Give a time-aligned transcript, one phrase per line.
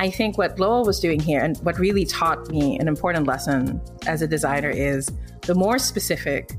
[0.00, 3.82] I think what Lowell was doing here and what really taught me an important lesson
[4.06, 5.12] as a designer is
[5.42, 6.52] the more specific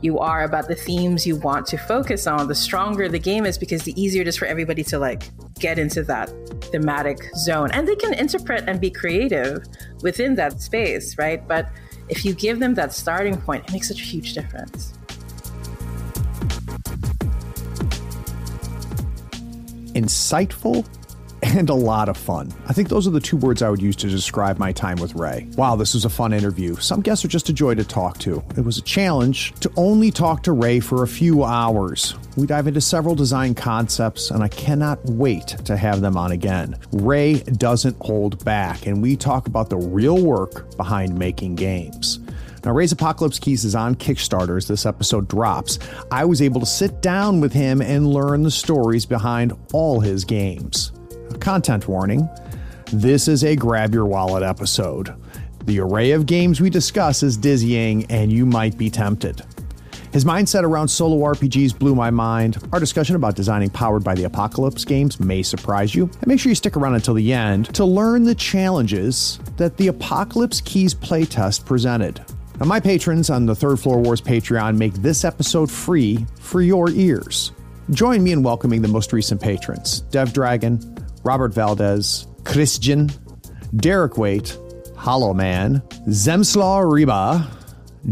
[0.00, 3.58] you are about the themes you want to focus on, the stronger the game is
[3.58, 5.24] because the easier it is for everybody to like
[5.58, 6.32] get into that
[6.72, 7.70] thematic zone.
[7.72, 9.62] And they can interpret and be creative
[10.00, 11.46] within that space, right?
[11.46, 11.68] But
[12.08, 14.94] if you give them that starting point, it makes such a huge difference.
[19.94, 20.86] Insightful
[21.52, 22.52] and a lot of fun.
[22.66, 25.14] I think those are the two words I would use to describe my time with
[25.14, 25.46] Ray.
[25.56, 26.76] Wow, this was a fun interview.
[26.76, 28.42] Some guests are just a joy to talk to.
[28.56, 32.14] It was a challenge to only talk to Ray for a few hours.
[32.36, 36.78] We dive into several design concepts, and I cannot wait to have them on again.
[36.92, 42.20] Ray doesn't hold back, and we talk about the real work behind making games.
[42.64, 45.80] Now, Ray's Apocalypse Keys is on Kickstarter as this episode drops.
[46.12, 50.24] I was able to sit down with him and learn the stories behind all his
[50.24, 50.92] games.
[51.40, 52.28] Content warning
[52.92, 55.14] this is a grab your wallet episode.
[55.64, 59.42] The array of games we discuss is dizzying, and you might be tempted.
[60.12, 62.58] His mindset around solo RPGs blew my mind.
[62.70, 66.04] Our discussion about designing powered by the apocalypse games may surprise you.
[66.20, 69.88] And make sure you stick around until the end to learn the challenges that the
[69.88, 72.22] Apocalypse Keys playtest presented.
[72.60, 76.90] Now, my patrons on the Third Floor Wars Patreon make this episode free for your
[76.90, 77.52] ears.
[77.90, 80.78] Join me in welcoming the most recent patrons Dev Dragon,
[81.24, 83.10] Robert Valdez, Christian,
[83.76, 84.58] Derek Waite,
[84.96, 87.48] Hollow Man, Zemslaw Riba,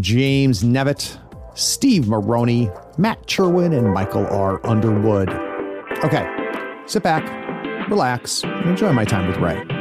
[0.01, 1.19] James Nevitt,
[1.55, 4.65] Steve Maroney, Matt Cherwin, and Michael R.
[4.67, 5.29] Underwood.
[6.05, 6.27] Okay,
[6.87, 7.25] sit back,
[7.91, 9.80] relax, and enjoy my time with Ray.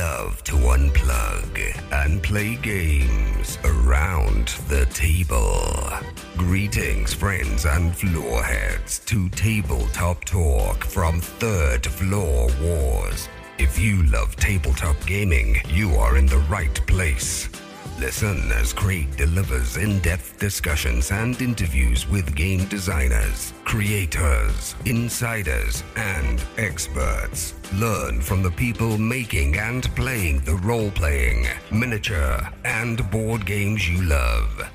[0.00, 1.52] Love to unplug
[1.92, 5.90] and play games around the table?
[6.38, 13.28] Greetings, friends and floorheads, to Tabletop Talk from Third Floor Wars.
[13.58, 17.50] If you love tabletop gaming, you are in the right place.
[18.00, 26.42] Listen as Craig delivers in depth discussions and interviews with game designers, creators, insiders, and
[26.56, 27.52] experts.
[27.74, 34.02] Learn from the people making and playing the role playing, miniature, and board games you
[34.04, 34.70] love.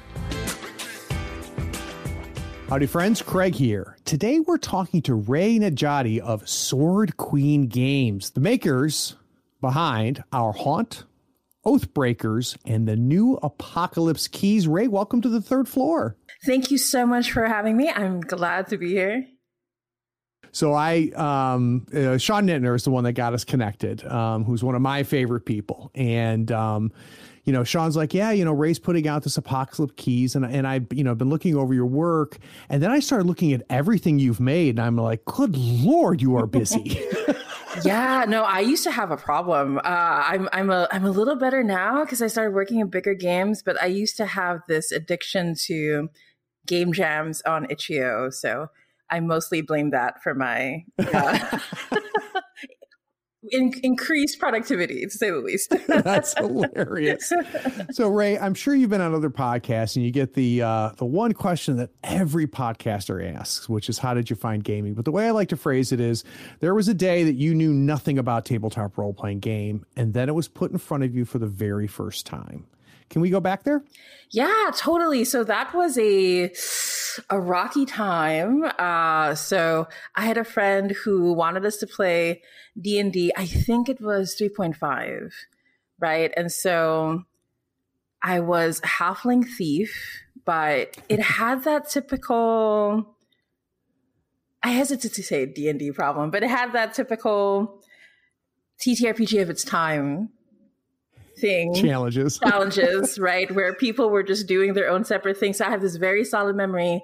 [2.69, 3.23] Howdy, friends.
[3.23, 3.97] Craig here.
[4.05, 9.15] Today we're talking to Ray Nedjadi of Sword Queen Games, the makers
[9.61, 11.05] behind our Haunt,
[11.65, 14.67] Oathbreakers, and the new Apocalypse Keys.
[14.67, 16.15] Ray, welcome to the third floor.
[16.45, 17.89] Thank you so much for having me.
[17.89, 19.25] I'm glad to be here.
[20.51, 24.63] So I, um, uh, Sean Nittner is the one that got us connected, um, who's
[24.63, 26.93] one of my favorite people, and um,
[27.45, 30.65] you know, Sean's like, yeah, you know, Ray's putting out this Apocalypse Keys, and and
[30.67, 32.37] I, you know, been looking over your work,
[32.69, 36.35] and then I started looking at everything you've made, and I'm like, good lord, you
[36.37, 36.99] are busy.
[37.83, 39.77] yeah, no, I used to have a problem.
[39.77, 43.13] Uh, I'm I'm a I'm a little better now because I started working in bigger
[43.13, 46.09] games, but I used to have this addiction to
[46.65, 48.67] game jams on itch.io, so
[49.09, 51.59] I mostly blame that for my uh,
[53.51, 55.73] in, increased productivity, to say the least.
[55.87, 57.31] That's hilarious.
[57.91, 61.05] So, Ray, I'm sure you've been on other podcasts, and you get the uh, the
[61.05, 65.11] one question that every podcaster asks, which is, "How did you find gaming?" But the
[65.11, 66.23] way I like to phrase it is,
[66.59, 70.29] there was a day that you knew nothing about tabletop role playing game, and then
[70.29, 72.65] it was put in front of you for the very first time.
[73.09, 73.83] Can we go back there?
[74.31, 75.23] Yeah, totally.
[75.25, 76.51] So that was a
[77.29, 78.63] a rocky time.
[78.63, 82.41] Uh, so I had a friend who wanted us to play
[82.79, 83.31] D and D.
[83.35, 85.33] I think it was three point five,
[85.99, 86.31] right?
[86.35, 87.23] And so
[88.21, 93.15] I was halfling thief, but it had that typical.
[94.63, 97.83] I hesitate to say D and D problem, but it had that typical
[98.81, 100.29] TTRPG of its time
[101.37, 101.73] thing.
[101.73, 102.39] Challenges.
[102.43, 103.49] Challenges right?
[103.53, 105.57] Where people were just doing their own separate things.
[105.57, 107.03] So i have this very solid memory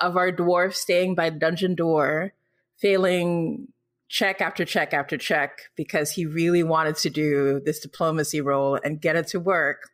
[0.00, 2.32] of our dwarf staying by the dungeon door
[2.76, 3.68] failing
[4.08, 9.00] check after check after check because he really wanted to do this diplomacy role and
[9.00, 9.90] get it to work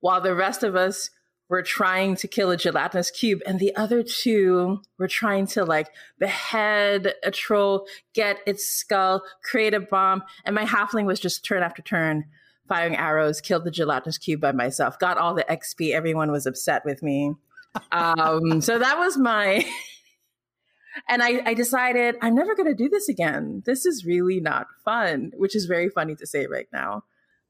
[0.00, 1.10] while the rest of us
[1.48, 5.88] were trying to kill a gelatinous cube and the other two were trying to like
[6.18, 10.22] behead a troll, get its skull, create a bomb.
[10.44, 12.26] And my halfling was just turn after turn
[12.70, 15.90] firing arrows, killed the gelatinous cube by myself, got all the XP.
[15.92, 17.34] Everyone was upset with me.
[17.92, 19.64] Um, so that was my.
[21.08, 23.62] and I, I decided I'm never going to do this again.
[23.64, 27.04] This is really not fun, which is very funny to say right now.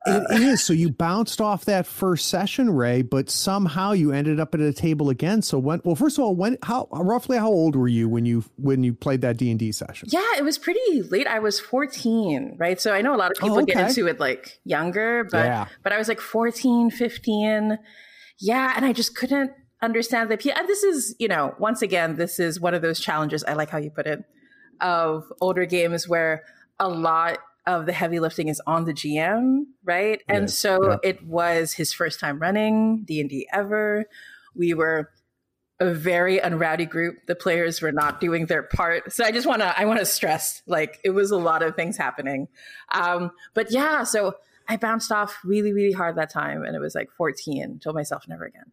[0.07, 0.63] It is.
[0.63, 4.73] So you bounced off that first session, Ray, but somehow you ended up at a
[4.73, 5.43] table again.
[5.43, 8.45] So when, well, first of all, when, how, roughly how old were you when you,
[8.57, 10.09] when you played that D and D session?
[10.11, 11.27] Yeah, it was pretty late.
[11.27, 12.81] I was 14, right?
[12.81, 13.75] So I know a lot of people oh, okay.
[13.75, 15.67] get into it like younger, but, yeah.
[15.83, 17.79] but I was like 14, 15.
[18.39, 18.73] Yeah.
[18.75, 22.59] And I just couldn't understand the, and this is, you know, once again, this is
[22.59, 23.45] one of those challenges.
[23.45, 24.25] I like how you put it
[24.81, 26.45] of older games where
[26.79, 30.23] a lot of the heavy lifting is on the GM, right?
[30.29, 30.59] And yes.
[30.59, 30.97] so yeah.
[31.03, 34.07] it was his first time running D&D ever.
[34.55, 35.11] We were
[35.81, 37.17] a very unrowdy group.
[37.27, 39.13] The players were not doing their part.
[39.13, 41.75] So I just want to I want to stress like it was a lot of
[41.75, 42.49] things happening.
[42.93, 44.35] Um, but yeah, so
[44.69, 47.81] I bounced off really really hard that time and it was like 14.
[47.83, 48.73] Told myself never again.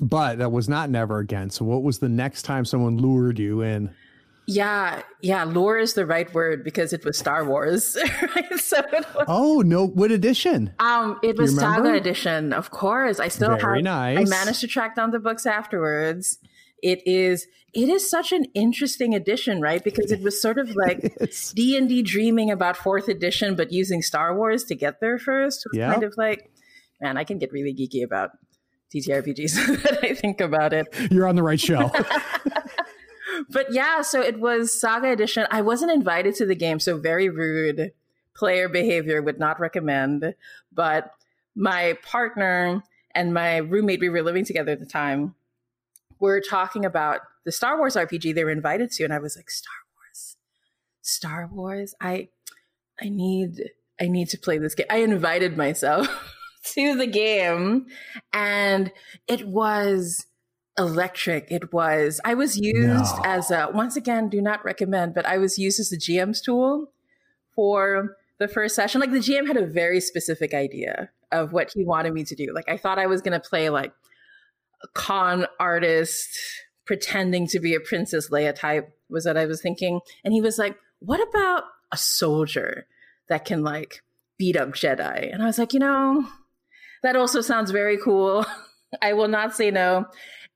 [0.00, 1.50] But that was not never again.
[1.50, 3.94] So what was the next time someone lured you in?
[4.48, 7.96] Yeah, yeah, lore is the right word because it was Star Wars.
[8.36, 8.58] right?
[8.58, 10.72] so was, oh no, what edition?
[10.78, 13.18] Um, it was Saga edition, of course.
[13.18, 13.84] I still Very have.
[13.84, 14.18] Nice.
[14.18, 16.38] I managed to track down the books afterwards.
[16.80, 19.82] It is it is such an interesting edition, right?
[19.82, 21.12] Because it was sort of like
[21.54, 25.66] D and D dreaming about fourth edition, but using Star Wars to get there first.
[25.72, 25.90] Yeah.
[25.90, 26.52] Kind of like,
[27.00, 28.30] man, I can get really geeky about
[28.94, 30.86] TTRPGs that I think about it.
[31.10, 31.90] You're on the right show
[33.50, 35.46] but yeah, so it was Saga Edition.
[35.50, 37.92] I wasn't invited to the game, so very rude
[38.34, 40.34] player behavior would not recommend.
[40.72, 41.10] But
[41.54, 42.82] my partner
[43.14, 45.34] and my roommate, we were living together at the time,
[46.18, 49.50] were talking about the Star Wars RPG they were invited to, and I was like,
[49.50, 50.36] Star Wars,
[51.02, 51.94] Star Wars.
[52.00, 52.28] I,
[53.00, 54.86] I need, I need to play this game.
[54.90, 56.08] I invited myself
[56.74, 57.86] to the game,
[58.32, 58.92] and
[59.26, 60.26] it was
[60.78, 62.20] electric it was.
[62.24, 63.22] I was used no.
[63.24, 66.92] as a, once again, do not recommend, but I was used as the GM's tool
[67.54, 69.00] for the first session.
[69.00, 72.52] Like the GM had a very specific idea of what he wanted me to do.
[72.54, 73.92] Like I thought I was going to play like
[74.82, 76.38] a con artist
[76.84, 80.00] pretending to be a Princess Leia type was what I was thinking.
[80.24, 82.86] And he was like, what about a soldier
[83.28, 84.02] that can like
[84.38, 85.32] beat up Jedi?
[85.32, 86.26] And I was like, you know,
[87.02, 88.44] that also sounds very cool.
[89.02, 90.06] I will not say no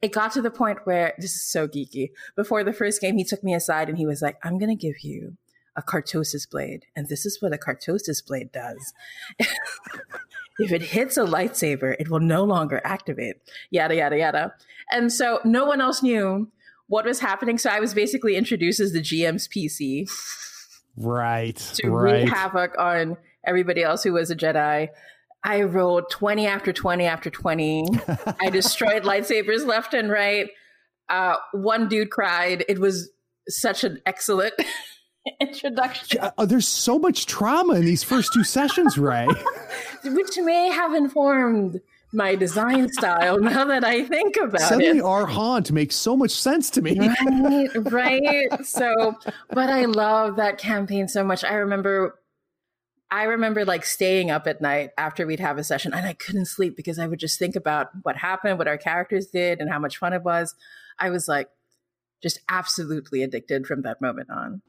[0.02, 2.10] it got to the point where this is so geeky.
[2.36, 4.86] Before the first game, he took me aside and he was like, I'm going to
[4.86, 5.36] give you
[5.76, 6.86] a Cortosis blade.
[6.96, 8.92] And this is what a Cortosis blade does.
[10.58, 13.36] if it hits a lightsaber, it will no longer activate,
[13.70, 14.54] yada, yada, yada.
[14.90, 16.50] And so no one else knew
[16.86, 17.58] what was happening.
[17.58, 20.10] So I was basically introduced as the GM's PC.
[20.96, 21.56] Right.
[21.56, 22.22] To right.
[22.22, 24.88] wreak havoc on everybody else who was a Jedi.
[25.42, 27.86] I rolled 20 after 20 after 20.
[28.40, 30.48] I destroyed lightsabers left and right.
[31.08, 32.64] Uh, one dude cried.
[32.68, 33.10] It was
[33.48, 34.54] such an excellent
[35.40, 36.20] introduction.
[36.20, 39.26] Uh, there's so much trauma in these first two sessions, Ray.
[40.04, 41.80] Which may have informed
[42.12, 44.88] my design style now that I think about Suddenly it.
[44.88, 46.98] Suddenly, our haunt makes so much sense to me.
[46.98, 48.66] right, right.
[48.66, 49.14] So,
[49.50, 51.44] but I love that campaign so much.
[51.44, 52.18] I remember
[53.10, 56.46] I remember like staying up at night after we'd have a session and I couldn't
[56.46, 59.80] sleep because I would just think about what happened, what our characters did, and how
[59.80, 60.54] much fun it was.
[60.98, 61.48] I was like
[62.22, 64.62] just absolutely addicted from that moment on.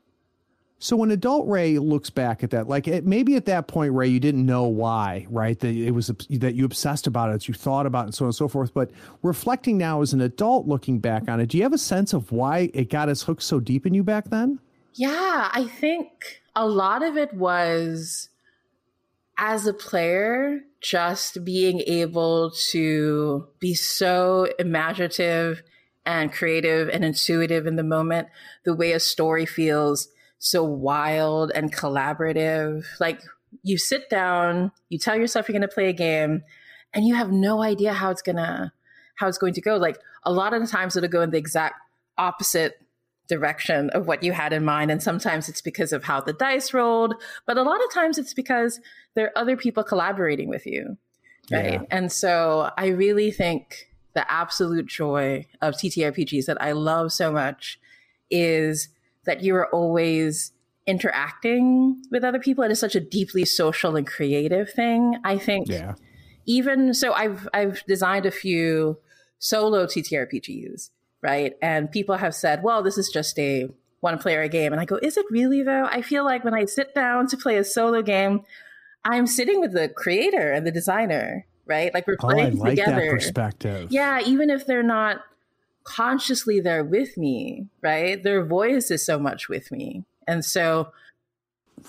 [0.80, 4.08] So when adult Ray looks back at that, like it, maybe at that point, Ray,
[4.08, 5.60] you didn't know why, right?
[5.60, 8.30] That it was that you obsessed about it, you thought about it, and so on
[8.30, 8.74] and so forth.
[8.74, 8.90] But
[9.22, 12.32] reflecting now as an adult, looking back on it, do you have a sense of
[12.32, 14.58] why it got us hooked so deep in you back then?
[14.96, 18.30] Yeah, I think a lot of it was
[19.42, 25.64] as a player, just being able to be so imaginative
[26.06, 28.28] and creative and intuitive in the moment,
[28.66, 32.86] the way a story feels so wild and collaborative.
[33.00, 33.20] Like
[33.64, 36.44] you sit down, you tell yourself you're going to play a game,
[36.94, 38.72] and you have no idea how it's gonna
[39.16, 39.78] how it's going to go.
[39.78, 41.76] Like a lot of the times it'll go in the exact
[42.18, 42.81] opposite
[43.32, 44.92] direction of what you had in mind.
[44.92, 47.16] And sometimes it's because of how the dice rolled,
[47.48, 48.82] but a lot of times it's because
[49.16, 50.98] there are other people collaborating with you.
[51.50, 51.74] Right.
[51.74, 51.84] Yeah.
[51.90, 57.80] And so I really think the absolute joy of TTRPGs that I love so much
[58.30, 58.90] is
[59.26, 60.52] that you are always
[60.86, 62.66] interacting with other people.
[62.66, 65.16] It is such a deeply social and creative thing.
[65.24, 65.96] I think, yeah.
[66.46, 68.98] even so I've I've designed a few
[69.40, 70.90] solo TTRPGs,
[71.22, 71.54] right?
[71.62, 74.98] And people have said, "Well, this is just a one player game." And I go,
[75.02, 78.02] "Is it really though?" I feel like when I sit down to play a solo
[78.02, 78.42] game,
[79.04, 81.94] I'm sitting with the creator and the designer, right?
[81.94, 83.02] Like we're playing oh, I like together.
[83.02, 83.92] That perspective.
[83.92, 85.22] Yeah, even if they're not
[85.84, 88.22] consciously there with me, right?
[88.22, 90.04] Their voice is so much with me.
[90.28, 90.92] And so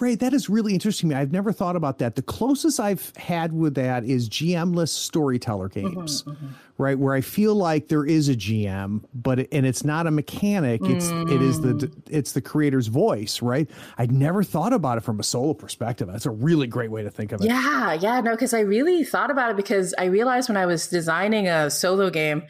[0.01, 1.21] Ray, that is really interesting to me.
[1.21, 2.17] I've never thought about that.
[2.17, 6.55] The closest I've had with that is GM-less storyteller mm-hmm, games, mm-hmm, mm-hmm.
[6.83, 6.99] right?
[6.99, 10.81] Where I feel like there is a GM, but it, and it's not a mechanic.
[10.85, 11.31] It's mm.
[11.31, 12.03] it is the mm.
[12.11, 13.69] it's the creator's voice, right?
[13.99, 16.09] I'd never thought about it from a solo perspective.
[16.09, 17.47] That's a really great way to think of it.
[17.47, 20.89] Yeah, yeah, no, because I really thought about it because I realized when I was
[20.89, 22.43] designing a solo game,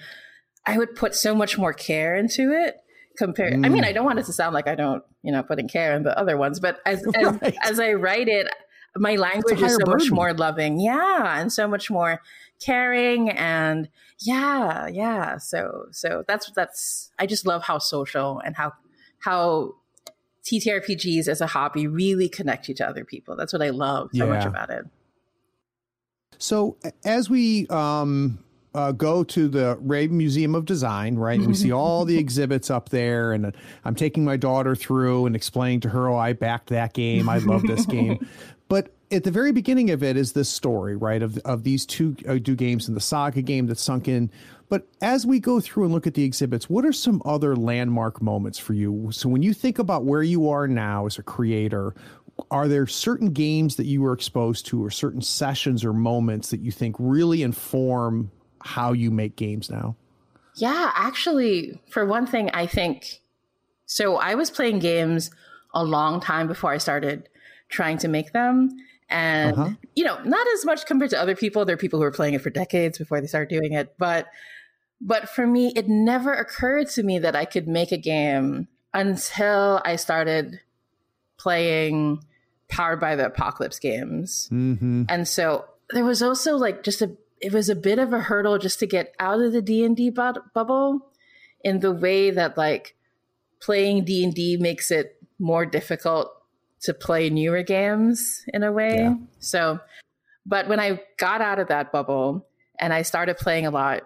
[0.67, 2.82] I would put so much more care into it
[3.17, 3.67] compared mm.
[3.67, 5.95] i mean i don't want it to sound like i don't you know putting care
[5.95, 7.43] in the other ones but as right.
[7.43, 8.49] as, as, i write it
[8.97, 9.93] my language is so burden.
[9.93, 12.21] much more loving yeah and so much more
[12.61, 13.89] caring and
[14.21, 18.73] yeah yeah so so that's that's i just love how social and how
[19.19, 19.75] how
[20.45, 24.25] ttrpgs as a hobby really connect you to other people that's what i love so
[24.27, 24.33] yeah.
[24.33, 24.85] much about it
[26.39, 28.42] so as we um
[28.75, 31.39] uh, go to the Ray Museum of Design, right?
[31.39, 35.37] And we see all the exhibits up there, and I'm taking my daughter through and
[35.37, 37.29] explaining to her, "Oh, I backed that game.
[37.29, 38.27] I love this game."
[38.69, 41.23] But at the very beginning of it is this story, right?
[41.23, 44.31] Of of these two uh, two games and the Saga game that's sunk in.
[44.71, 48.23] But as we go through and look at the exhibits, what are some other landmark
[48.23, 49.11] moments for you?
[49.13, 51.95] So when you think about where you are now as a creator,
[52.51, 56.61] are there certain games that you were exposed to or certain sessions or moments that
[56.61, 58.31] you think really inform
[58.65, 59.97] how you make games now?
[60.57, 63.21] Yeah, actually, for one thing, I think
[63.87, 64.17] so.
[64.17, 65.31] I was playing games
[65.75, 67.29] a long time before I started
[67.69, 68.71] trying to make them.
[69.09, 69.71] And, uh-huh.
[69.95, 71.65] you know, not as much compared to other people.
[71.65, 73.95] There are people who are playing it for decades before they start doing it.
[73.99, 74.29] But,
[75.01, 79.81] but for me, it never occurred to me that I could make a game until
[79.85, 80.61] I started
[81.39, 82.23] playing
[82.69, 84.49] Powered by the Apocalypse games.
[84.51, 85.05] Mm-hmm.
[85.09, 87.11] And so there was also like just a
[87.43, 90.41] it was a bit of a hurdle just to get out of the D&D bu-
[90.55, 91.11] bubble
[91.65, 92.95] in the way that like
[93.61, 96.31] playing D&D makes it more difficult
[96.83, 98.97] to play newer games in a way.
[98.97, 99.15] Yeah.
[99.41, 99.81] So
[100.47, 102.47] but when I got out of that bubble
[102.79, 104.03] and I started playing a lot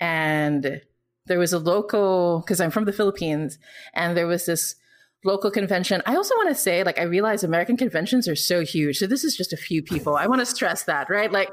[0.00, 0.80] and
[1.26, 3.58] there was a local because I'm from the Philippines
[3.94, 4.76] and there was this
[5.24, 6.02] local convention.
[6.06, 8.98] I also want to say like I realize American conventions are so huge.
[8.98, 10.16] So this is just a few people.
[10.16, 11.32] I want to stress that, right?
[11.32, 11.50] Like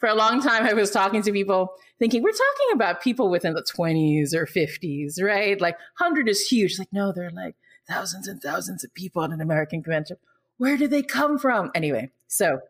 [0.00, 3.52] for a long time I was talking to people thinking we're talking about people within
[3.52, 5.60] the 20s or 50s, right?
[5.60, 6.78] Like 100 is huge.
[6.78, 7.54] Like no, they're like
[7.86, 10.16] thousands and thousands of people at an American convention.
[10.56, 11.70] Where do they come from?
[11.74, 12.60] Anyway, so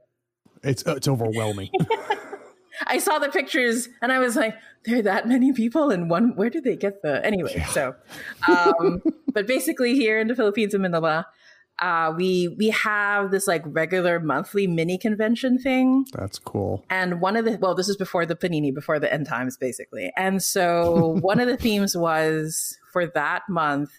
[0.63, 1.71] it's uh, it's overwhelming.
[2.87, 6.35] I saw the pictures and I was like, there are that many people in one.
[6.35, 7.55] Where did they get the anyway?
[7.57, 7.67] Yeah.
[7.67, 7.95] So,
[8.49, 11.27] um, but basically here in the Philippines in Manila,
[11.81, 16.05] uh, we we have this like regular monthly mini convention thing.
[16.13, 16.85] That's cool.
[16.91, 20.13] And one of the well, this is before the panini, before the end times, basically.
[20.17, 23.91] And so one of the themes was for that month,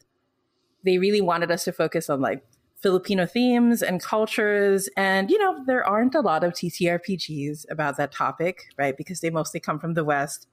[0.86, 2.46] they really wanted us to focus on like
[2.82, 4.88] Filipino themes and cultures.
[4.96, 8.96] And you know, there aren't a lot of TTRPGs about that topic, right?
[8.96, 10.48] Because they mostly come from the West.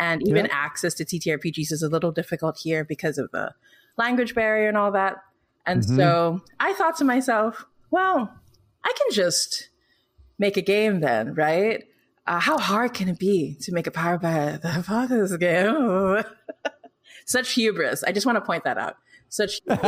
[0.00, 0.54] And even yep.
[0.54, 3.52] access to TTRPGs is a little difficult here because of the
[3.96, 5.16] language barrier and all that.
[5.68, 5.96] And mm-hmm.
[5.96, 8.32] so I thought to myself, well,
[8.84, 9.68] I can just
[10.38, 11.84] make a game then, right?
[12.26, 16.24] Uh, how hard can it be to make a Power by the Apocalypse game?
[17.26, 18.02] Such hubris.
[18.04, 18.96] I just want to point that out.
[19.30, 19.82] Such and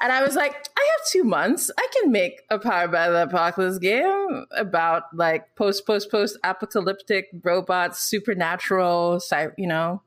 [0.00, 1.68] I was like, I have two months.
[1.76, 7.26] I can make a Power by the Apocalypse game about like post post post apocalyptic
[7.42, 9.20] robots, supernatural,
[9.58, 10.02] you know,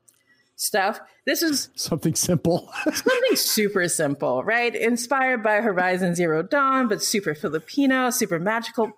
[0.56, 1.00] stuff.
[1.26, 2.72] This is something simple.
[2.84, 4.74] something super simple, right?
[4.74, 8.92] Inspired by Horizon Zero Dawn, but super Filipino, super magical.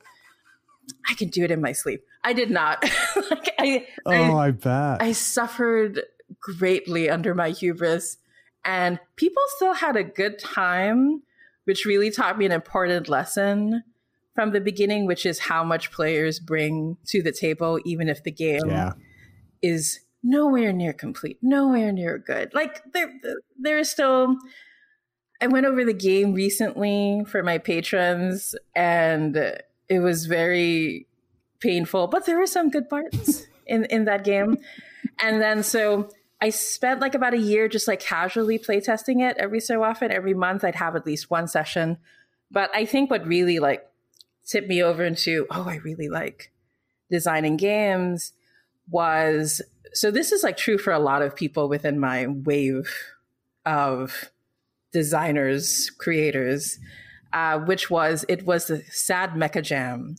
[1.08, 2.04] I can do it in my sleep.
[2.24, 2.82] I did not.
[3.30, 5.02] like I, oh, I, I bet.
[5.02, 6.02] I suffered
[6.40, 8.16] greatly under my hubris,
[8.64, 11.22] and people still had a good time,
[11.64, 13.82] which really taught me an important lesson
[14.34, 18.30] from the beginning, which is how much players bring to the table, even if the
[18.30, 18.92] game yeah.
[19.62, 22.52] is nowhere near complete, nowhere near good.
[22.54, 23.12] Like there,
[23.58, 24.36] there is still.
[25.40, 29.36] I went over the game recently for my patrons, and
[29.88, 31.06] it was very
[31.60, 32.08] painful.
[32.08, 34.58] But there were some good parts in in that game,
[35.20, 36.10] and then so
[36.40, 40.12] I spent like about a year just like casually playtesting it every so often.
[40.12, 41.98] Every month, I'd have at least one session.
[42.50, 43.86] But I think what really like
[44.46, 46.52] tipped me over into oh, I really like
[47.10, 48.32] designing games
[48.90, 49.60] was
[49.92, 52.92] so this is like true for a lot of people within my wave
[53.64, 54.30] of
[54.92, 56.78] designers, creators,
[57.32, 60.16] uh, which was it was the sad mecha jam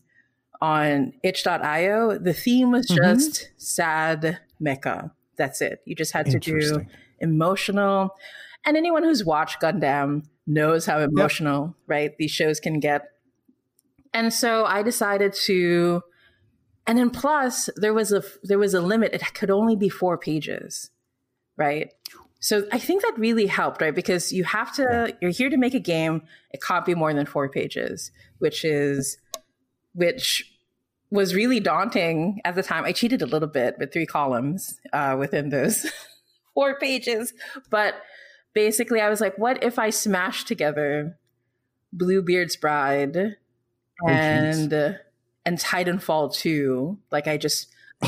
[0.62, 2.18] on itch.io.
[2.18, 3.04] The theme was mm-hmm.
[3.04, 5.12] just sad mecha.
[5.38, 5.82] That's it.
[5.86, 6.86] You just had to do
[7.20, 8.16] emotional.
[8.66, 11.76] And anyone who's watched Gundam knows how emotional, yep.
[11.88, 13.04] right, these shows can get.
[14.14, 16.02] And so I decided to
[16.88, 19.14] and then plus there was a there was a limit.
[19.14, 20.90] It could only be four pages,
[21.58, 21.92] right?
[22.40, 23.94] So I think that really helped, right?
[23.94, 26.24] Because you have to you're here to make a game.
[26.52, 29.18] It can't be more than four pages, which is
[29.94, 30.52] which
[31.12, 32.86] was really daunting at the time.
[32.86, 35.86] I cheated a little bit with three columns uh, within those
[36.54, 37.34] four pages,
[37.70, 37.96] but
[38.54, 41.18] basically I was like, what if I smashed together
[41.92, 45.00] Bluebeard's Bride oh, and
[45.50, 46.96] and Titanfall 2.
[47.12, 47.74] Like I just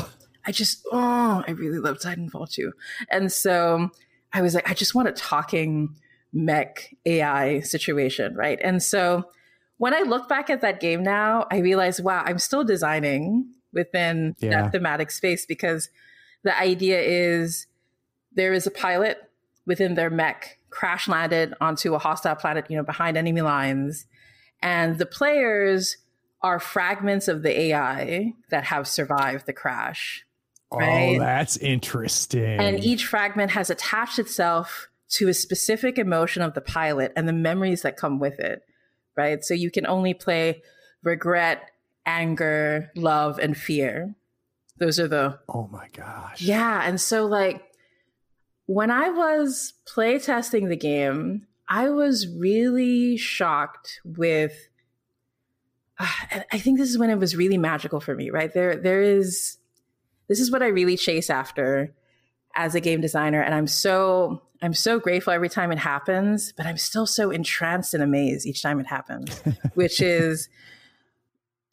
[0.45, 2.71] I just oh, I really love Titanfall 2.
[3.09, 3.91] And so um,
[4.31, 5.97] I was like, I just want a talking
[6.31, 8.59] mech AI situation, right?
[8.63, 9.25] And so
[9.77, 14.35] when I look back at that game now, I realize, wow, I'm still designing within
[14.37, 14.49] yeah.
[14.61, 15.89] that thematic space because
[16.43, 17.65] the idea is
[18.33, 19.17] there is a pilot
[19.65, 24.05] within their mech crash landed onto a hostile planet, you know, behind enemy lines.
[24.61, 25.97] And the players
[26.43, 30.25] are fragments of the AI that have survived the crash.
[30.71, 31.17] Oh, right?
[31.17, 32.59] Oh, that's interesting.
[32.59, 37.33] And each fragment has attached itself to a specific emotion of the pilot and the
[37.33, 38.63] memories that come with it.
[39.17, 39.43] Right.
[39.43, 40.63] So you can only play
[41.03, 41.69] regret,
[42.05, 44.15] anger, love, and fear.
[44.79, 45.39] Those are the.
[45.49, 46.41] Oh my gosh.
[46.41, 46.81] Yeah.
[46.83, 47.61] And so, like,
[48.65, 54.53] when I was playtesting the game, I was really shocked with
[56.51, 58.53] I think this is when it was really magical for me, right?
[58.53, 59.57] There, there is,
[60.27, 61.93] this is what I really chase after
[62.55, 63.41] as a game designer.
[63.41, 67.93] And I'm so, I'm so grateful every time it happens, but I'm still so entranced
[67.93, 69.41] and amazed each time it happens,
[69.73, 70.49] which is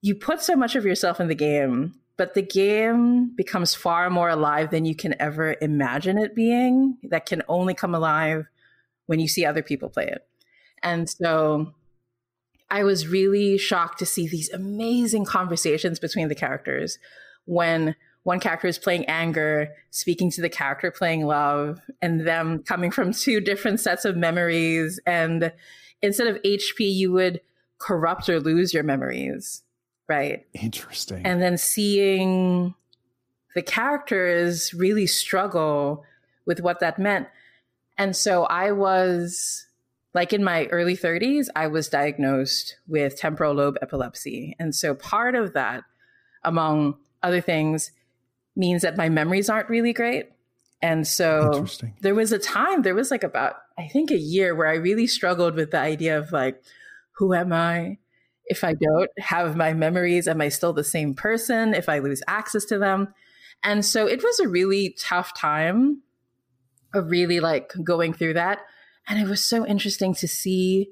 [0.01, 4.29] you put so much of yourself in the game, but the game becomes far more
[4.29, 6.99] alive than you can ever imagine it being.
[7.05, 8.47] That can only come alive
[9.07, 10.27] when you see other people play it.
[10.83, 11.75] And so
[12.71, 16.99] I was really shocked to see these amazing conversations between the characters
[17.47, 22.91] when one character is playing anger, speaking to the character playing love, and them coming
[22.91, 25.01] from two different sets of memories.
[25.07, 25.51] And
[26.03, 27.41] instead of HP, you would
[27.79, 29.63] corrupt or lose your memories,
[30.09, 30.47] right?
[30.53, 31.25] Interesting.
[31.25, 32.75] And then seeing
[33.55, 36.05] the characters really struggle
[36.45, 37.29] with what that meant.
[37.97, 39.68] And so I was
[40.15, 44.57] like in my early 30s, I was diagnosed with temporal lobe epilepsy.
[44.59, 45.85] And so part of that,
[46.45, 47.91] among other things,
[48.57, 50.31] means that my memories aren't really great.
[50.81, 51.67] And so
[52.01, 55.07] there was a time, there was like about, I think, a year where I really
[55.07, 56.63] struggled with the idea of like,
[57.13, 57.99] who am I?
[58.47, 61.75] If I don't have my memories, am I still the same person?
[61.75, 63.13] If I lose access to them?
[63.63, 66.03] And so it was a really tough time
[66.95, 68.61] of really like going through that.
[69.09, 70.91] And it was so interesting to see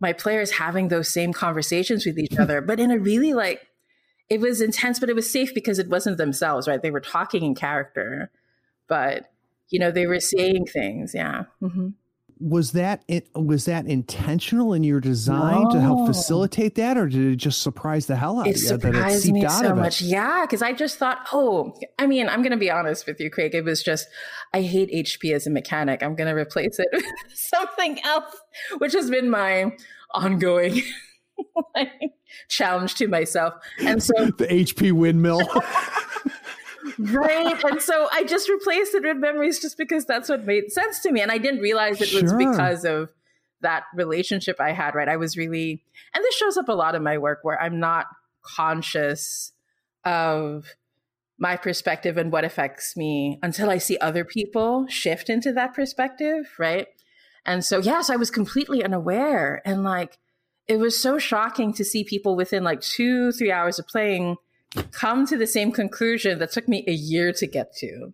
[0.00, 3.66] my players having those same conversations with each other, but in a really like,
[4.28, 6.82] it was intense, but it was safe because it wasn't themselves, right?
[6.82, 8.30] They were talking in character,
[8.88, 9.30] but
[9.70, 11.14] you know, they were saying things.
[11.14, 11.44] Yeah.
[11.62, 11.88] Mm-hmm
[12.40, 15.70] was that it was that intentional in your design no.
[15.70, 18.68] to help facilitate that or did it just surprise the hell out it of you
[18.68, 20.00] surprised that it me so much.
[20.00, 23.54] yeah because i just thought oh i mean i'm gonna be honest with you craig
[23.54, 24.08] it was just
[24.54, 26.02] i hate hp as a mechanic.
[26.02, 28.36] I'm gonna replace it with something else
[28.78, 29.72] which has been my
[30.12, 30.82] ongoing
[32.48, 33.54] challenge to myself.
[33.80, 35.40] And so the hp windmill
[36.98, 37.64] right.
[37.64, 41.12] And so I just replaced it with memories just because that's what made sense to
[41.12, 41.20] me.
[41.20, 43.10] And I didn't realize it was because of
[43.60, 45.08] that relationship I had, right?
[45.08, 45.82] I was really,
[46.14, 48.06] and this shows up a lot in my work where I'm not
[48.42, 49.52] conscious
[50.04, 50.76] of
[51.38, 56.46] my perspective and what affects me until I see other people shift into that perspective,
[56.58, 56.88] right?
[57.46, 59.62] And so, yes, I was completely unaware.
[59.64, 60.18] And like,
[60.66, 64.36] it was so shocking to see people within like two, three hours of playing
[64.90, 68.12] come to the same conclusion that took me a year to get to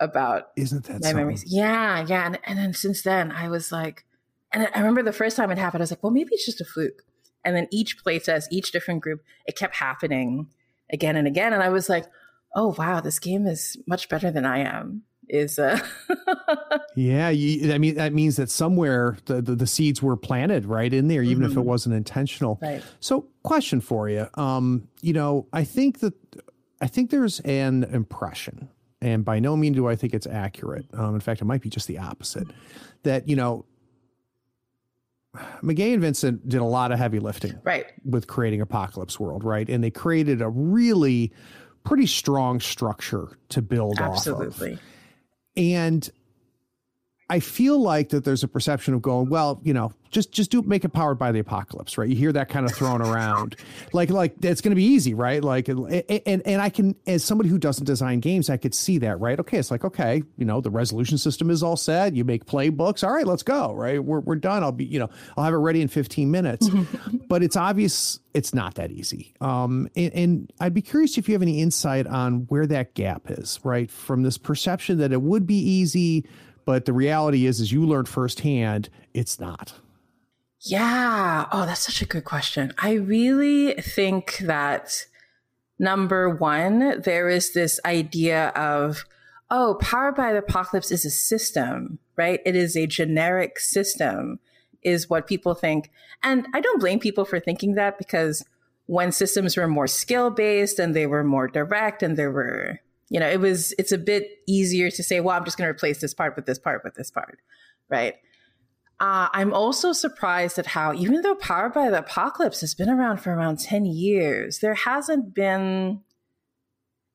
[0.00, 1.16] about isn't that my something?
[1.16, 1.44] memories.
[1.46, 2.26] Yeah, yeah.
[2.26, 4.04] And, and then since then, I was like,
[4.52, 6.60] and I remember the first time it happened, I was like, well, maybe it's just
[6.60, 7.04] a fluke.
[7.44, 10.48] And then each playtest, each different group, it kept happening
[10.92, 11.52] again and again.
[11.52, 12.06] And I was like,
[12.54, 15.78] oh, wow, this game is much better than I am is uh
[16.96, 20.92] yeah you, i mean that means that somewhere the, the, the seeds were planted right
[20.92, 21.44] in there even mm-hmm.
[21.44, 21.68] if it mm-hmm.
[21.68, 26.14] wasn't intentional right so question for you um you know i think that
[26.80, 28.68] I think there's an impression,
[29.00, 30.86] and by no means do I think it's accurate.
[30.94, 32.48] Um, in fact, it might be just the opposite.
[33.02, 33.66] That you know,
[35.62, 39.68] Meguey and Vincent did a lot of heavy lifting, right, with creating Apocalypse World, right,
[39.68, 41.32] and they created a really
[41.84, 44.72] pretty strong structure to build Absolutely.
[44.72, 44.82] off of.
[45.56, 46.10] And
[47.30, 50.62] I feel like that there's a perception of going, well, you know, just just do
[50.62, 52.08] make it powered by the apocalypse, right?
[52.08, 53.54] You hear that kind of thrown around,
[53.92, 55.42] like like it's going to be easy, right?
[55.42, 59.20] Like, and and I can, as somebody who doesn't design games, I could see that,
[59.20, 59.38] right?
[59.38, 62.16] Okay, it's like okay, you know, the resolution system is all set.
[62.16, 64.02] You make playbooks, all right, let's go, right?
[64.02, 64.64] We're we're done.
[64.64, 66.68] I'll be, you know, I'll have it ready in 15 minutes.
[67.28, 69.34] but it's obvious it's not that easy.
[69.40, 73.30] Um, and, and I'd be curious if you have any insight on where that gap
[73.30, 73.88] is, right?
[73.90, 76.26] From this perception that it would be easy
[76.64, 79.74] but the reality is, as you learned firsthand, it's not.
[80.60, 81.46] Yeah.
[81.52, 82.72] Oh, that's such a good question.
[82.78, 85.06] I really think that
[85.78, 89.06] number one, there is this idea of,
[89.50, 92.40] oh, Powered by the Apocalypse is a system, right?
[92.44, 94.38] It is a generic system,
[94.82, 95.90] is what people think.
[96.22, 98.44] And I don't blame people for thinking that because
[98.84, 103.20] when systems were more skill based and they were more direct and there were you
[103.20, 106.00] know, it was, it's a bit easier to say, well, I'm just going to replace
[106.00, 107.38] this part with this part with this part,
[107.90, 108.14] right?
[109.00, 113.18] Uh, I'm also surprised at how, even though Powered by the Apocalypse has been around
[113.18, 116.02] for around 10 years, there hasn't been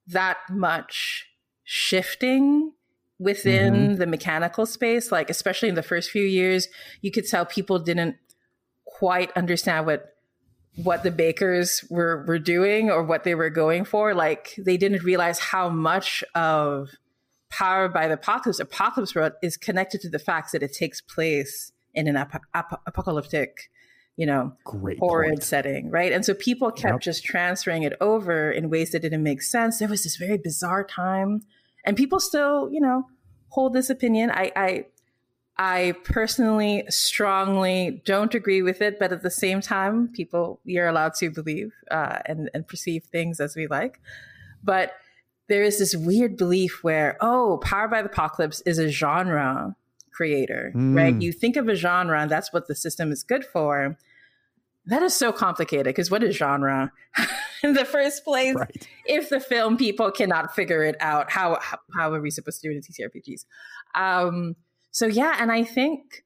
[0.07, 1.27] that much
[1.63, 2.73] shifting
[3.17, 3.95] within mm-hmm.
[3.95, 5.11] the mechanical space.
[5.11, 6.67] Like, especially in the first few years,
[7.01, 8.17] you could tell people didn't
[8.83, 10.14] quite understand what
[10.75, 14.13] what the bakers were were doing or what they were going for.
[14.13, 16.89] Like they didn't realize how much of
[17.49, 21.71] Powered by the Apocalypse, Apocalypse World is connected to the fact that it takes place
[21.93, 23.69] in an ap- ap- apocalyptic,
[24.17, 25.43] you know, Great horrid point.
[25.43, 26.11] setting, right?
[26.11, 27.01] And so people kept yep.
[27.01, 29.79] just transferring it over in ways that didn't make sense.
[29.79, 31.43] There was this very bizarre time,
[31.85, 33.05] and people still, you know,
[33.49, 34.31] hold this opinion.
[34.31, 34.85] I, I
[35.57, 40.87] I personally strongly don't agree with it, but at the same time, people we are
[40.87, 44.01] allowed to believe uh, and and perceive things as we like.
[44.63, 44.93] But
[45.47, 49.75] there is this weird belief where oh, Powered by the Apocalypse is a genre
[50.11, 50.95] creator, mm.
[50.95, 51.21] right?
[51.21, 53.97] You think of a genre, and that's what the system is good for.
[54.87, 56.91] That is so complicated because what is genre
[57.63, 58.55] in the first place?
[58.55, 58.87] Right.
[59.05, 61.59] If the film people cannot figure it out, how
[61.95, 63.45] how are we supposed to do it in TTRPGs?
[63.95, 64.57] Um,
[64.95, 66.23] so yeah, and I think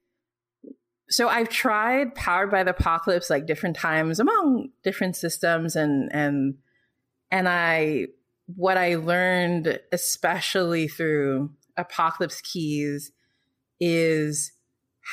[1.10, 6.60] so I've tried Powered by the Apocalypse like different times among different systems and and
[7.32, 8.10] and I
[8.56, 13.12] what I learned especially through Apocalypse Keys
[13.80, 14.52] is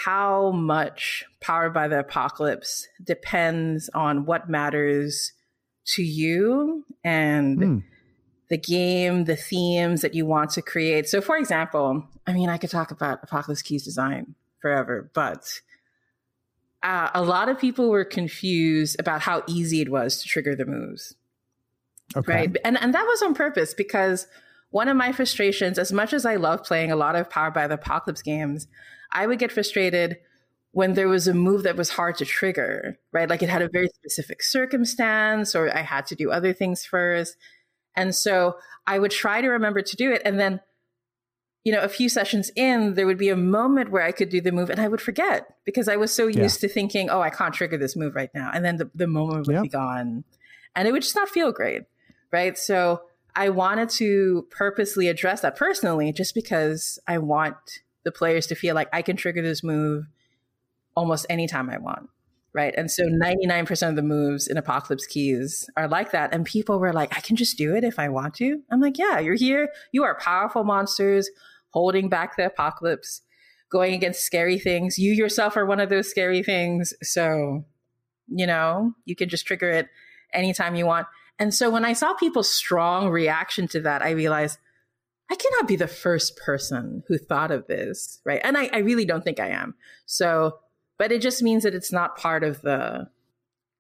[0.05, 5.33] how much Powered by the Apocalypse depends on what matters
[5.95, 7.83] to you and mm
[8.49, 11.09] the game, the themes that you want to create.
[11.09, 15.61] So, for example, I mean, I could talk about Apocalypse Keys design forever, but
[16.83, 20.67] uh, a lot of people were confused about how easy it was to trigger the
[20.67, 21.15] moves.
[22.15, 22.33] Okay.
[22.33, 22.57] Right.
[22.65, 24.29] And, and that was on purpose because
[24.71, 27.67] one of my frustrations, as much as I love playing a lot of Powered by
[27.67, 28.69] the Apocalypse games,
[29.11, 30.19] I would get frustrated
[30.73, 33.31] when there was a move that was hard to trigger, right?
[33.31, 37.37] Like it had a very specific circumstance, or I had to do other things first.
[37.97, 38.57] And so
[38.87, 40.23] I would try to remember to do it.
[40.25, 40.61] And then,
[41.65, 44.41] you know, a few sessions in, there would be a moment where I could do
[44.41, 46.69] the move and I would forget because I was so used yeah.
[46.69, 48.51] to thinking, oh, I can't trigger this move right now.
[48.53, 49.63] And then the, the moment would yep.
[49.63, 50.25] be gone
[50.75, 51.83] and it would just not feel great.
[52.31, 52.57] Right.
[52.57, 53.03] So
[53.35, 57.57] I wanted to purposely address that personally just because I want
[58.05, 60.07] the players to feel like I can trigger this move
[60.95, 62.09] almost anytime I want
[62.57, 62.75] right?
[62.75, 66.35] And so 99% of the moves in Apocalypse Keys are like that.
[66.35, 68.63] And people were like, I can just do it if I want to.
[68.73, 69.69] I'm like, yeah, you're here.
[69.93, 71.29] You are powerful monsters
[71.69, 73.21] holding back the apocalypse,
[73.71, 74.99] going against scary things.
[74.99, 76.95] You yourself are one of those scary things.
[77.03, 77.67] So,
[78.29, 79.89] you know, you can just trigger it
[80.33, 81.07] anytime you want.
[81.39, 84.59] And so when I saw people's strong reaction to that, I realized
[85.31, 88.41] I cannot be the first person who thought of this, right?
[88.43, 89.75] And I, I really don't think I am.
[90.07, 90.59] So
[90.99, 93.09] but it just means that it's not part of the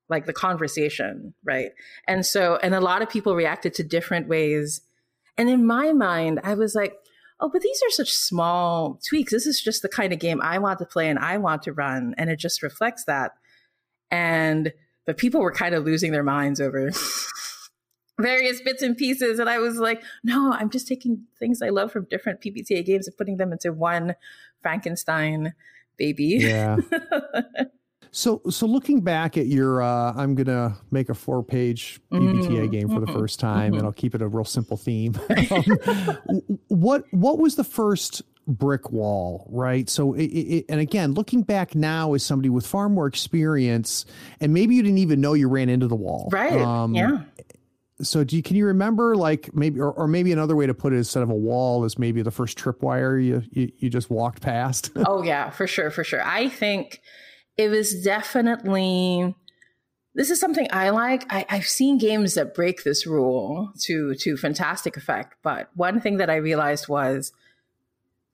[0.09, 1.71] like the conversation, right?
[2.07, 4.83] And so, and a lot of people reacted to different ways.
[5.37, 6.95] And in my mind, I was like,
[7.41, 9.33] oh, but these are such small tweaks.
[9.33, 11.73] This is just the kind of game I want to play and I want to
[11.73, 12.15] run.
[12.17, 13.33] And it just reflects that.
[14.11, 14.73] And,
[15.07, 16.91] but people were kind of losing their minds over
[18.21, 19.39] various bits and pieces.
[19.39, 23.07] And I was like, no, I'm just taking things I love from different PBTA games
[23.07, 24.15] and putting them into one
[24.63, 25.53] Frankenstein
[25.97, 26.39] baby.
[26.41, 26.77] Yeah.
[28.17, 32.71] So, so looking back at your, uh, I'm gonna make a four-page PBTA mm-hmm.
[32.71, 33.15] game for the mm-hmm.
[33.15, 33.79] first time, mm-hmm.
[33.81, 35.21] and I'll keep it a real simple theme.
[36.31, 39.91] um, what what was the first brick wall, right?
[39.91, 44.07] So, it, it, and again, looking back now as somebody with far more experience,
[44.41, 46.59] and maybe you didn't even know you ran into the wall, right?
[46.59, 47.21] Um, yeah.
[48.03, 50.93] So, do you, can you remember, like maybe, or, or maybe another way to put
[50.93, 54.43] it instead of a wall is maybe the first tripwire you, you you just walked
[54.43, 54.91] past?
[55.07, 56.23] oh yeah, for sure, for sure.
[56.23, 57.01] I think
[57.57, 59.35] it was definitely
[60.17, 61.31] this is something I like.
[61.31, 65.37] I, have seen games that break this rule to to fantastic effect.
[65.43, 67.33] But one thing that I realized was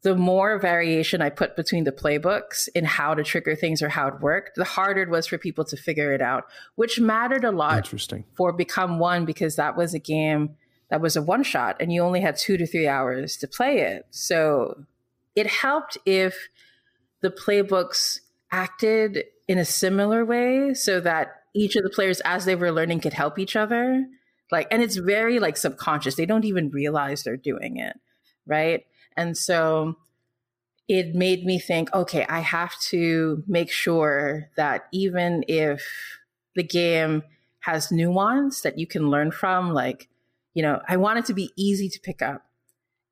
[0.02, 4.08] the more variation I put between the playbooks in how to trigger things or how
[4.08, 7.52] it worked, the harder it was for people to figure it out, which mattered a
[7.52, 8.24] lot Interesting.
[8.34, 10.56] for Become One because that was a game
[10.90, 13.78] that was a one shot and you only had two to three hours to play
[13.78, 14.06] it.
[14.10, 14.84] So
[15.34, 16.48] it helped if
[17.22, 22.54] the playbooks acted in a similar way so that each of the players as they
[22.54, 24.04] were learning could help each other
[24.50, 27.96] like and it's very like subconscious they don't even realize they're doing it
[28.46, 28.84] right
[29.16, 29.96] and so
[30.88, 35.84] it made me think okay i have to make sure that even if
[36.54, 37.22] the game
[37.60, 40.08] has nuance that you can learn from like
[40.54, 42.46] you know i want it to be easy to pick up